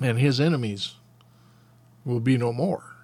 And 0.01 0.19
his 0.19 0.41
enemies 0.41 0.95
will 2.05 2.21
be 2.21 2.39
no 2.39 2.53
more, 2.53 2.97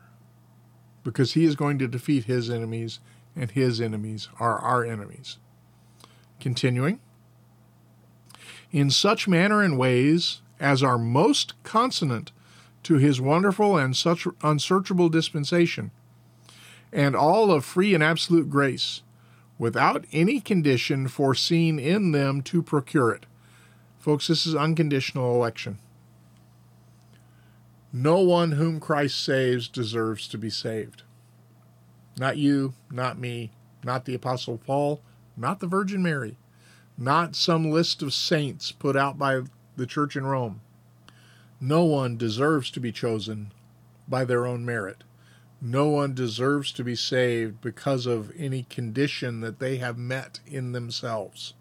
because 1.03 1.33
he 1.33 1.45
is 1.45 1.57
going 1.57 1.79
to 1.79 1.89
defeat 1.89 2.25
his 2.25 2.49
enemies, 2.49 3.01
and 3.37 3.51
his 3.51 3.81
enemies 3.81 4.29
are 4.39 4.59
our 4.59 4.85
enemies. 4.85 5.39
Continuing, 6.41 7.01
in 8.71 8.91
such 8.91 9.29
manner 9.29 9.63
and 9.63 9.79
ways 9.79 10.41
as 10.59 10.83
are 10.83 10.99
most 10.99 11.55
consonant 11.63 12.33
to 12.85 12.95
his 12.95 13.21
wonderful 13.21 13.77
and 13.77 13.97
such 13.97 14.27
unsearchable 14.43 15.09
dispensation, 15.09 15.91
and 16.93 17.17
all 17.17 17.51
of 17.51 17.65
free 17.65 17.95
and 17.95 18.03
absolute 18.03 18.49
grace, 18.49 19.03
without 19.59 20.05
any 20.13 20.41
condition 20.41 21.09
foreseen 21.09 21.79
in 21.79 22.13
them 22.13 22.41
to 22.41 22.63
procure 22.63 23.11
it 23.11 23.27
Folks, 24.05 24.27
this 24.27 24.47
is 24.47 24.55
unconditional 24.55 25.35
election. 25.35 25.79
No 27.91 28.21
one 28.21 28.53
whom 28.53 28.79
Christ 28.79 29.25
saves 29.25 29.67
deserves 29.67 30.29
to 30.29 30.37
be 30.37 30.51
saved. 30.51 31.05
Not 32.19 32.37
you, 32.37 32.75
not 32.91 33.19
me, 33.19 33.51
not 33.83 34.05
the 34.05 34.13
Apostle 34.13 34.59
Paul, 34.59 35.01
not 35.39 35.61
the 35.61 35.67
Virgin 35.67 36.03
Mary, 36.03 36.37
not 36.99 37.35
some 37.35 37.71
list 37.71 38.03
of 38.03 38.13
saints 38.13 38.73
put 38.73 38.95
out 38.95 39.17
by 39.17 39.41
the 39.75 39.87
church 39.87 40.17
in 40.17 40.27
Rome. 40.27 40.61
No 41.59 41.85
one 41.85 42.19
deserves 42.19 42.71
to 42.73 42.81
be 42.81 42.93
chosen 42.93 43.53
by 44.07 44.27
their 44.27 44.45
own 44.45 44.67
merit. 44.67 45.03
No 45.63 45.89
one 45.89 46.13
deserves 46.13 46.73
to 46.73 46.85
be 46.85 46.95
saved 46.95 47.63
because 47.63 48.05
of 48.05 48.33
any 48.37 48.65
condition 48.65 49.41
that 49.41 49.61
they 49.61 49.79
have 49.79 49.97
met 49.97 50.41
in 50.47 50.73
themselves 50.73 51.55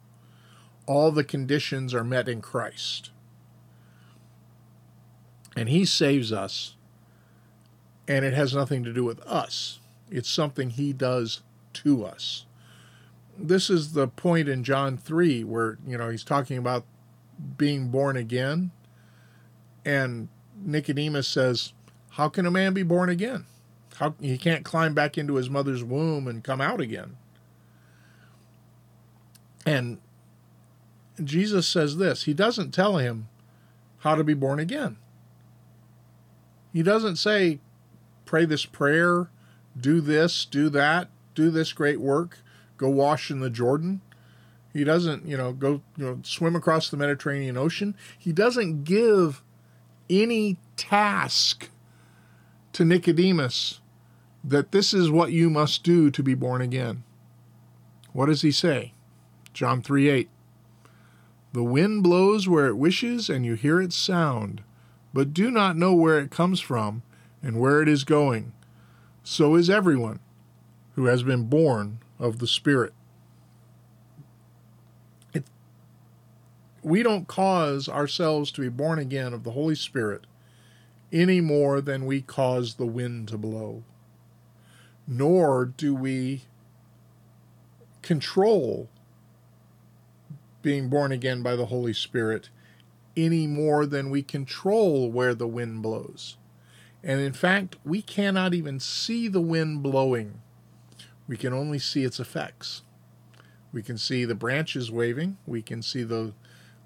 all 0.86 1.12
the 1.12 1.24
conditions 1.24 1.94
are 1.94 2.04
met 2.04 2.28
in 2.28 2.42
Christ. 2.42 3.12
And 5.56 5.70
He 5.70 5.86
saves 5.86 6.32
us, 6.32 6.76
and 8.08 8.26
it 8.26 8.34
has 8.34 8.54
nothing 8.56 8.84
to 8.84 8.94
do 8.94 9.04
with 9.04 9.22
us. 9.22 9.80
It's 10.10 10.30
something 10.30 10.72
He 10.72 10.94
does 10.94 11.42
to 11.74 12.06
us. 12.06 12.46
This 13.38 13.70
is 13.70 13.94
the 13.94 14.08
point 14.08 14.48
in 14.48 14.64
John 14.64 14.98
3 14.98 15.44
where, 15.44 15.78
you 15.88 15.98
know, 15.98 16.10
he's 16.10 16.24
talking 16.24 16.58
about 16.58 16.86
being 17.58 17.90
born 17.90 18.16
again. 18.16 18.72
And 19.84 20.30
Nicodemus 20.64 21.28
says, 21.28 21.74
how 22.12 22.30
can 22.30 22.46
a 22.46 22.52
man 22.52 22.74
be 22.74 22.84
born 22.84 23.10
again? 23.10 23.46
How 23.96 24.14
he 24.22 24.38
can't 24.38 24.64
climb 24.64 24.94
back 24.94 25.18
into 25.18 25.36
his 25.36 25.50
mother's 25.50 25.84
womb 25.84 26.28
and 26.28 26.44
come 26.44 26.62
out 26.62 26.80
again. 26.80 27.18
And 29.66 29.98
Jesus 31.22 31.68
says 31.68 31.98
this. 31.98 32.24
He 32.24 32.34
doesn't 32.34 32.72
tell 32.72 32.98
him 32.98 33.28
how 34.00 34.16
to 34.16 34.24
be 34.24 34.34
born 34.34 34.60
again. 34.60 34.98
He 36.72 36.82
doesn't 36.82 37.18
say, 37.18 37.60
pray 38.26 38.46
this 38.46 38.66
prayer, 38.66 39.30
do 39.80 40.02
this, 40.02 40.46
do 40.46 40.70
that, 40.70 41.10
do 41.36 41.52
this 41.52 41.74
great 41.74 42.02
work, 42.02 42.40
go 42.78 42.90
wash 42.90 43.30
in 43.30 43.40
the 43.40 43.50
Jordan. 43.50 44.02
He 44.74 44.84
doesn't, 44.84 45.28
you 45.28 45.38
know, 45.38 45.54
go 45.54 45.82
you 45.98 46.06
know, 46.06 46.20
swim 46.24 46.56
across 46.56 46.90
the 46.90 46.98
Mediterranean 46.98 47.58
Ocean. 47.58 47.96
He 48.18 48.34
doesn't 48.34 48.86
give 48.86 49.44
any 50.10 50.58
task 50.76 51.70
to 52.74 52.84
Nicodemus 52.84 53.82
that 54.44 54.72
this 54.72 54.94
is 54.94 55.12
what 55.12 55.32
you 55.32 55.50
must 55.50 55.84
do 55.84 56.10
to 56.10 56.24
be 56.24 56.34
born 56.34 56.62
again. 56.62 57.04
What 58.12 58.26
does 58.26 58.42
he 58.42 58.52
say? 58.52 58.94
John 59.54 59.82
3 59.82 60.10
8. 60.10 60.30
The 61.54 61.64
wind 61.64 62.02
blows 62.02 62.48
where 62.48 62.68
it 62.68 62.78
wishes, 62.78 63.30
and 63.30 63.46
you 63.46 63.54
hear 63.54 63.80
its 63.80 63.96
sound, 63.96 64.64
but 65.14 65.34
do 65.34 65.52
not 65.52 65.78
know 65.78 65.94
where 65.94 66.20
it 66.20 66.32
comes 66.32 66.60
from 66.60 67.04
and 67.44 67.60
where 67.60 67.82
it 67.82 67.88
is 67.88 68.04
going. 68.04 68.54
So 69.24 69.56
is 69.56 69.70
everyone 69.70 70.20
who 70.96 71.06
has 71.06 71.22
been 71.22 71.44
born 71.44 72.00
of 72.20 72.40
the 72.40 72.48
Spirit. 72.48 72.94
It, 75.34 75.44
we 76.82 77.04
don't 77.04 77.28
cause 77.28 77.88
ourselves 77.88 78.52
to 78.52 78.62
be 78.62 78.70
born 78.70 78.98
again 78.98 79.34
of 79.34 79.44
the 79.44 79.52
Holy 79.52 79.76
Spirit 79.76 80.26
any 81.12 81.40
more 81.40 81.82
than 81.82 82.08
we 82.08 82.22
cause 82.22 82.76
the 82.76 82.88
wind 82.88 83.28
to 83.28 83.38
blow. 83.38 83.84
Nor 85.08 85.66
do 85.66 85.94
we 85.94 86.44
control 88.02 88.90
being 90.64 90.90
born 90.90 91.12
again 91.12 91.44
by 91.44 91.56
the 91.56 91.68
Holy 91.68 91.94
Spirit 91.94 92.50
any 93.16 93.46
more 93.46 93.86
than 93.86 94.10
we 94.10 94.24
control 94.24 95.12
where 95.12 95.36
the 95.36 95.48
wind 95.48 95.84
blows. 95.84 96.38
And 97.04 97.20
in 97.22 97.34
fact, 97.34 97.76
we 97.86 98.02
cannot 98.02 98.54
even 98.54 98.80
see 98.80 99.28
the 99.28 99.42
wind 99.42 99.84
blowing. 99.84 100.42
We 101.28 101.38
can 101.38 101.54
only 101.54 101.78
see 101.78 102.04
its 102.04 102.20
effects. 102.20 102.82
We 103.72 103.84
can 103.84 103.98
see 103.98 104.26
the 104.26 104.36
branches 104.36 104.90
waving. 104.90 105.38
We 105.46 105.62
can 105.62 105.82
see 105.82 106.04
the 106.04 106.34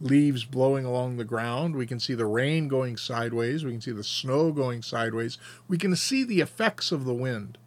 leaves 0.02 0.44
blowing 0.44 0.86
along 0.86 1.18
the 1.18 1.26
ground. 1.26 1.76
We 1.76 1.88
can 1.88 2.00
see 2.00 2.14
the 2.14 2.26
rain 2.26 2.68
going 2.68 2.98
sideways. 2.98 3.64
We 3.64 3.72
can 3.72 3.82
see 3.82 3.92
the 3.92 4.04
snow 4.04 4.52
going 4.52 4.82
sideways. 4.82 5.38
We 5.68 5.78
can 5.78 5.96
see 5.96 6.24
the 6.24 6.42
effects 6.42 6.92
of 6.92 7.06
the 7.06 7.14
wind, 7.14 7.58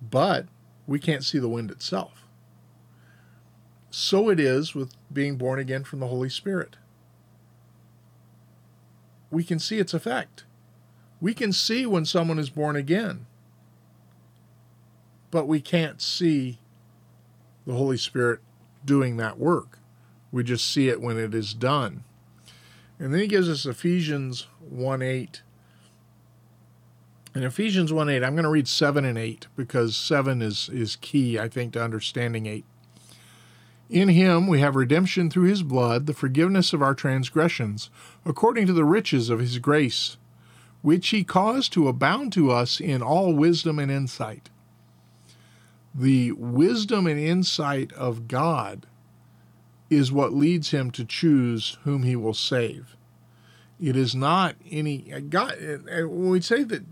but 0.00 0.46
we 0.86 0.98
can't 0.98 1.24
see 1.24 1.38
the 1.38 1.48
wind 1.48 1.70
itself 1.70 2.21
so 3.94 4.30
it 4.30 4.40
is 4.40 4.74
with 4.74 4.94
being 5.12 5.36
born 5.36 5.58
again 5.58 5.84
from 5.84 6.00
the 6.00 6.06
Holy 6.06 6.30
Spirit. 6.30 6.76
We 9.30 9.44
can 9.44 9.58
see 9.58 9.78
its 9.78 9.92
effect. 9.92 10.44
We 11.20 11.34
can 11.34 11.52
see 11.52 11.84
when 11.84 12.06
someone 12.06 12.38
is 12.38 12.48
born 12.48 12.74
again, 12.74 13.26
but 15.30 15.46
we 15.46 15.60
can't 15.60 16.00
see 16.00 16.58
the 17.66 17.74
Holy 17.74 17.98
Spirit 17.98 18.40
doing 18.84 19.18
that 19.18 19.38
work. 19.38 19.78
We 20.32 20.42
just 20.42 20.70
see 20.70 20.88
it 20.88 21.00
when 21.00 21.18
it 21.18 21.34
is 21.34 21.52
done. 21.52 22.04
And 22.98 23.12
then 23.12 23.20
he 23.20 23.26
gives 23.26 23.48
us 23.48 23.66
Ephesians 23.66 24.46
1 24.70 25.02
8. 25.02 25.42
In 27.34 27.42
Ephesians 27.42 27.92
1 27.92 28.08
8, 28.08 28.24
I'm 28.24 28.34
going 28.34 28.44
to 28.44 28.48
read 28.48 28.68
7 28.68 29.04
and 29.04 29.18
8 29.18 29.48
because 29.54 29.96
7 29.96 30.40
is, 30.40 30.70
is 30.70 30.96
key, 30.96 31.38
I 31.38 31.48
think, 31.48 31.74
to 31.74 31.84
understanding 31.84 32.46
8. 32.46 32.64
In 33.92 34.08
him 34.08 34.46
we 34.46 34.60
have 34.60 34.74
redemption 34.74 35.28
through 35.28 35.48
his 35.50 35.62
blood, 35.62 36.06
the 36.06 36.14
forgiveness 36.14 36.72
of 36.72 36.80
our 36.80 36.94
transgressions, 36.94 37.90
according 38.24 38.66
to 38.68 38.72
the 38.72 38.86
riches 38.86 39.28
of 39.28 39.38
his 39.38 39.58
grace, 39.58 40.16
which 40.80 41.10
he 41.10 41.22
caused 41.24 41.74
to 41.74 41.88
abound 41.88 42.32
to 42.32 42.50
us 42.50 42.80
in 42.80 43.02
all 43.02 43.34
wisdom 43.34 43.78
and 43.78 43.92
insight. 43.92 44.48
The 45.94 46.32
wisdom 46.32 47.06
and 47.06 47.20
insight 47.20 47.92
of 47.92 48.28
God 48.28 48.86
is 49.90 50.10
what 50.10 50.32
leads 50.32 50.70
him 50.70 50.90
to 50.92 51.04
choose 51.04 51.76
whom 51.84 52.02
he 52.02 52.16
will 52.16 52.32
save. 52.32 52.96
It 53.78 53.94
is 53.94 54.14
not 54.14 54.56
any 54.70 55.00
God. 55.28 55.54
When 55.60 56.30
we 56.30 56.40
say 56.40 56.62
that 56.64 56.82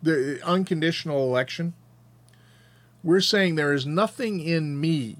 the 0.00 0.40
unconditional 0.44 1.24
election, 1.24 1.74
we're 3.02 3.20
saying 3.20 3.56
there 3.56 3.74
is 3.74 3.86
nothing 3.86 4.38
in 4.38 4.80
me 4.80 5.16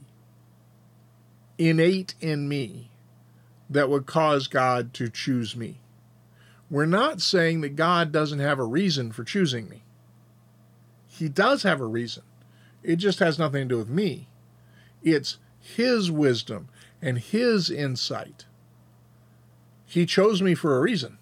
innate 1.59 2.15
in 2.21 2.49
me 2.49 2.91
that 3.69 3.91
would 3.91 4.07
cause 4.07 4.47
God 4.47 4.95
to 4.95 5.11
choose 5.11 5.55
me. 5.55 5.81
We're 6.71 6.87
not 6.87 7.21
saying 7.21 7.61
that 7.63 7.77
God 7.77 8.13
doesn't 8.13 8.39
have 8.39 8.59
a 8.59 8.65
reason 8.65 9.13
for 9.13 9.25
choosing 9.25 9.69
me. 9.69 9.83
He 11.07 11.29
does 11.29 11.63
have 11.65 11.81
a 11.81 11.87
reason. 11.87 12.23
It 12.83 12.97
just 12.97 13.19
has 13.19 13.39
nothing 13.39 13.69
to 13.69 13.75
do 13.75 13.79
with 13.79 13.89
me. 13.89 14.29
It's 15.03 15.39
His 15.61 16.11
wisdom 16.11 16.69
and 17.03 17.19
His 17.19 17.71
insight. 17.71 18.47
He 19.85 20.07
chose 20.07 20.43
me 20.43 20.55
for 20.55 20.77
a 20.77 20.81
reason, 20.81 21.19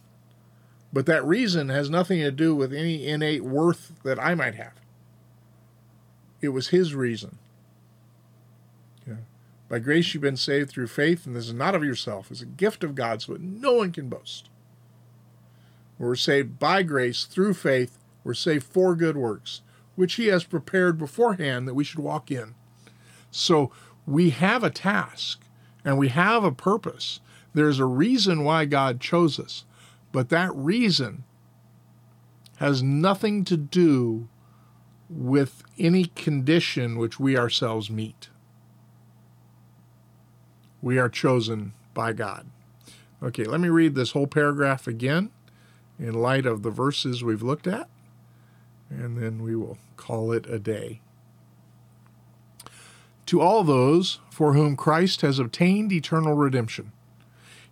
but 0.92 1.06
that 1.06 1.24
reason 1.24 1.68
has 1.68 1.88
nothing 1.88 2.20
to 2.20 2.30
do 2.30 2.54
with 2.54 2.72
any 2.72 3.06
innate 3.06 3.44
worth 3.44 3.92
that 4.02 4.18
I 4.18 4.34
might 4.34 4.56
have. 4.56 4.74
It 6.40 6.48
was 6.48 6.68
His 6.68 6.94
reason. 6.94 7.38
By 9.68 9.80
grace 9.80 10.14
you've 10.14 10.22
been 10.22 10.36
saved 10.36 10.70
through 10.70 10.86
faith, 10.86 11.26
and 11.26 11.34
this 11.34 11.48
is 11.48 11.54
not 11.54 11.74
of 11.74 11.82
yourself, 11.82 12.30
it's 12.30 12.40
a 12.40 12.46
gift 12.46 12.84
of 12.84 12.94
God, 12.94 13.22
so 13.22 13.32
that 13.32 13.42
no 13.42 13.72
one 13.74 13.90
can 13.90 14.08
boast. 14.08 14.48
We're 15.98 16.14
saved 16.14 16.58
by 16.58 16.82
grace 16.82 17.24
through 17.24 17.54
faith, 17.54 17.98
we're 18.22 18.34
saved 18.34 18.64
for 18.64 18.94
good 18.94 19.16
works, 19.16 19.62
which 19.96 20.14
He 20.14 20.26
has 20.26 20.44
prepared 20.44 20.98
beforehand 20.98 21.66
that 21.66 21.74
we 21.74 21.84
should 21.84 21.98
walk 21.98 22.30
in. 22.30 22.54
So 23.30 23.72
we 24.06 24.30
have 24.30 24.62
a 24.62 24.70
task 24.70 25.44
and 25.84 25.98
we 25.98 26.08
have 26.08 26.44
a 26.44 26.52
purpose. 26.52 27.20
There's 27.54 27.78
a 27.78 27.86
reason 27.86 28.44
why 28.44 28.66
God 28.66 29.00
chose 29.00 29.40
us, 29.40 29.64
but 30.12 30.28
that 30.28 30.54
reason 30.54 31.24
has 32.58 32.82
nothing 32.82 33.44
to 33.44 33.56
do 33.56 34.28
with 35.08 35.64
any 35.78 36.04
condition 36.04 36.98
which 36.98 37.18
we 37.18 37.36
ourselves 37.36 37.90
meet 37.90 38.28
we 40.82 40.98
are 40.98 41.08
chosen 41.08 41.72
by 41.94 42.12
God. 42.12 42.46
Okay, 43.22 43.44
let 43.44 43.60
me 43.60 43.68
read 43.68 43.94
this 43.94 44.12
whole 44.12 44.26
paragraph 44.26 44.86
again 44.86 45.30
in 45.98 46.14
light 46.14 46.46
of 46.46 46.62
the 46.62 46.70
verses 46.70 47.24
we've 47.24 47.42
looked 47.42 47.66
at, 47.66 47.88
and 48.90 49.16
then 49.16 49.42
we 49.42 49.56
will 49.56 49.78
call 49.96 50.32
it 50.32 50.46
a 50.46 50.58
day. 50.58 51.00
To 53.26 53.40
all 53.40 53.64
those 53.64 54.20
for 54.30 54.52
whom 54.52 54.76
Christ 54.76 55.22
has 55.22 55.38
obtained 55.38 55.92
eternal 55.92 56.34
redemption, 56.34 56.92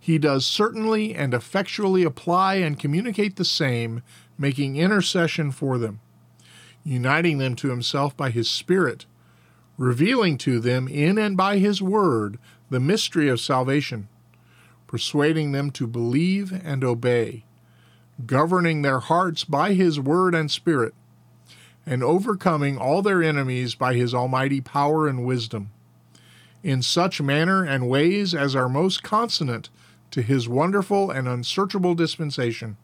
he 0.01 0.19
does 0.19 0.45
certainly 0.45 1.15
and 1.15 1.33
effectually 1.33 2.03
apply 2.03 2.57
and 2.57 2.79
communicate 2.79 3.37
the 3.37 3.45
same, 3.45 4.03
making 4.37 4.77
intercession 4.77 5.51
for 5.51 5.79
them, 5.79 6.01
uniting 6.85 7.39
them 7.39 7.55
to 7.57 7.71
himself 7.71 8.17
by 8.17 8.31
his 8.31 8.51
Spirit, 8.51 9.07
revealing 9.79 10.37
to 10.39 10.61
them 10.61 10.89
in 10.89 11.19
and 11.19 11.37
by 11.37 11.59
his 11.59 11.81
word 11.81 12.39
the 12.71 12.81
mystery 12.81 13.29
of 13.29 13.41
salvation, 13.41 14.09
persuading 14.87 15.53
them 15.53 15.71
to 15.71 15.87
believe 15.87 16.53
and 16.65 16.85
obey, 16.85 17.45
governing 18.27 18.83
their 18.83 19.01
hearts 19.01 19.45
by 19.45 19.75
his 19.75 19.99
word 19.99 20.35
and 20.35 20.51
spirit, 20.51 20.95
and 21.87 22.03
overcoming 22.03 22.79
all 22.79 23.03
their 23.03 23.23
enemies 23.23 23.75
by 23.75 23.95
his 23.95 24.15
almighty 24.15 24.61
power 24.61 25.07
and 25.07 25.25
wisdom, 25.25 25.71
in 26.63 26.81
such 26.81 27.21
manner 27.21 27.65
and 27.65 27.89
ways 27.89 28.35
as 28.35 28.57
are 28.57 28.69
most 28.69 29.03
consonant 29.03 29.69
to 30.11 30.23
his 30.23 30.49
wonderful 30.49 31.11
and 31.11 31.29
unsearchable 31.29 31.95
dispensation, 31.95 32.77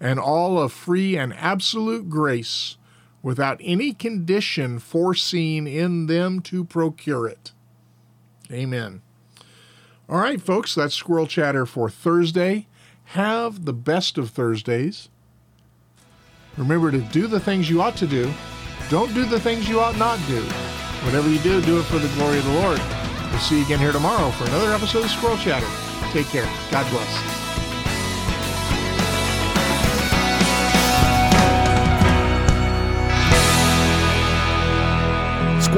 and 0.00 0.18
all 0.18 0.60
of 0.60 0.72
free 0.72 1.16
and 1.16 1.32
absolute 1.34 2.10
grace, 2.10 2.76
without 3.22 3.60
any 3.62 3.92
condition 3.92 4.78
foreseen 4.78 5.66
in 5.66 6.06
them 6.06 6.40
to 6.40 6.64
procure 6.64 7.26
it. 7.26 7.52
Amen. 8.52 9.02
All 10.08 10.18
right, 10.18 10.40
folks, 10.40 10.74
that's 10.74 10.94
Squirrel 10.94 11.26
Chatter 11.26 11.66
for 11.66 11.90
Thursday. 11.90 12.66
Have 13.12 13.64
the 13.64 13.72
best 13.72 14.16
of 14.18 14.30
Thursdays. 14.30 15.08
Remember 16.56 16.90
to 16.90 17.00
do 17.00 17.26
the 17.26 17.40
things 17.40 17.68
you 17.68 17.80
ought 17.80 17.96
to 17.96 18.06
do. 18.06 18.32
Don't 18.88 19.12
do 19.14 19.24
the 19.24 19.38
things 19.38 19.68
you 19.68 19.80
ought 19.80 19.96
not 19.98 20.18
do. 20.26 20.42
Whatever 21.04 21.28
you 21.28 21.38
do, 21.40 21.60
do 21.60 21.78
it 21.78 21.84
for 21.84 21.98
the 21.98 22.08
glory 22.16 22.38
of 22.38 22.44
the 22.44 22.54
Lord. 22.54 22.80
We'll 23.30 23.38
see 23.40 23.58
you 23.58 23.64
again 23.64 23.78
here 23.78 23.92
tomorrow 23.92 24.30
for 24.30 24.44
another 24.44 24.72
episode 24.72 25.04
of 25.04 25.10
Squirrel 25.10 25.36
Chatter. 25.36 25.68
Take 26.12 26.26
care. 26.26 26.48
God 26.70 26.90
bless. 26.90 27.47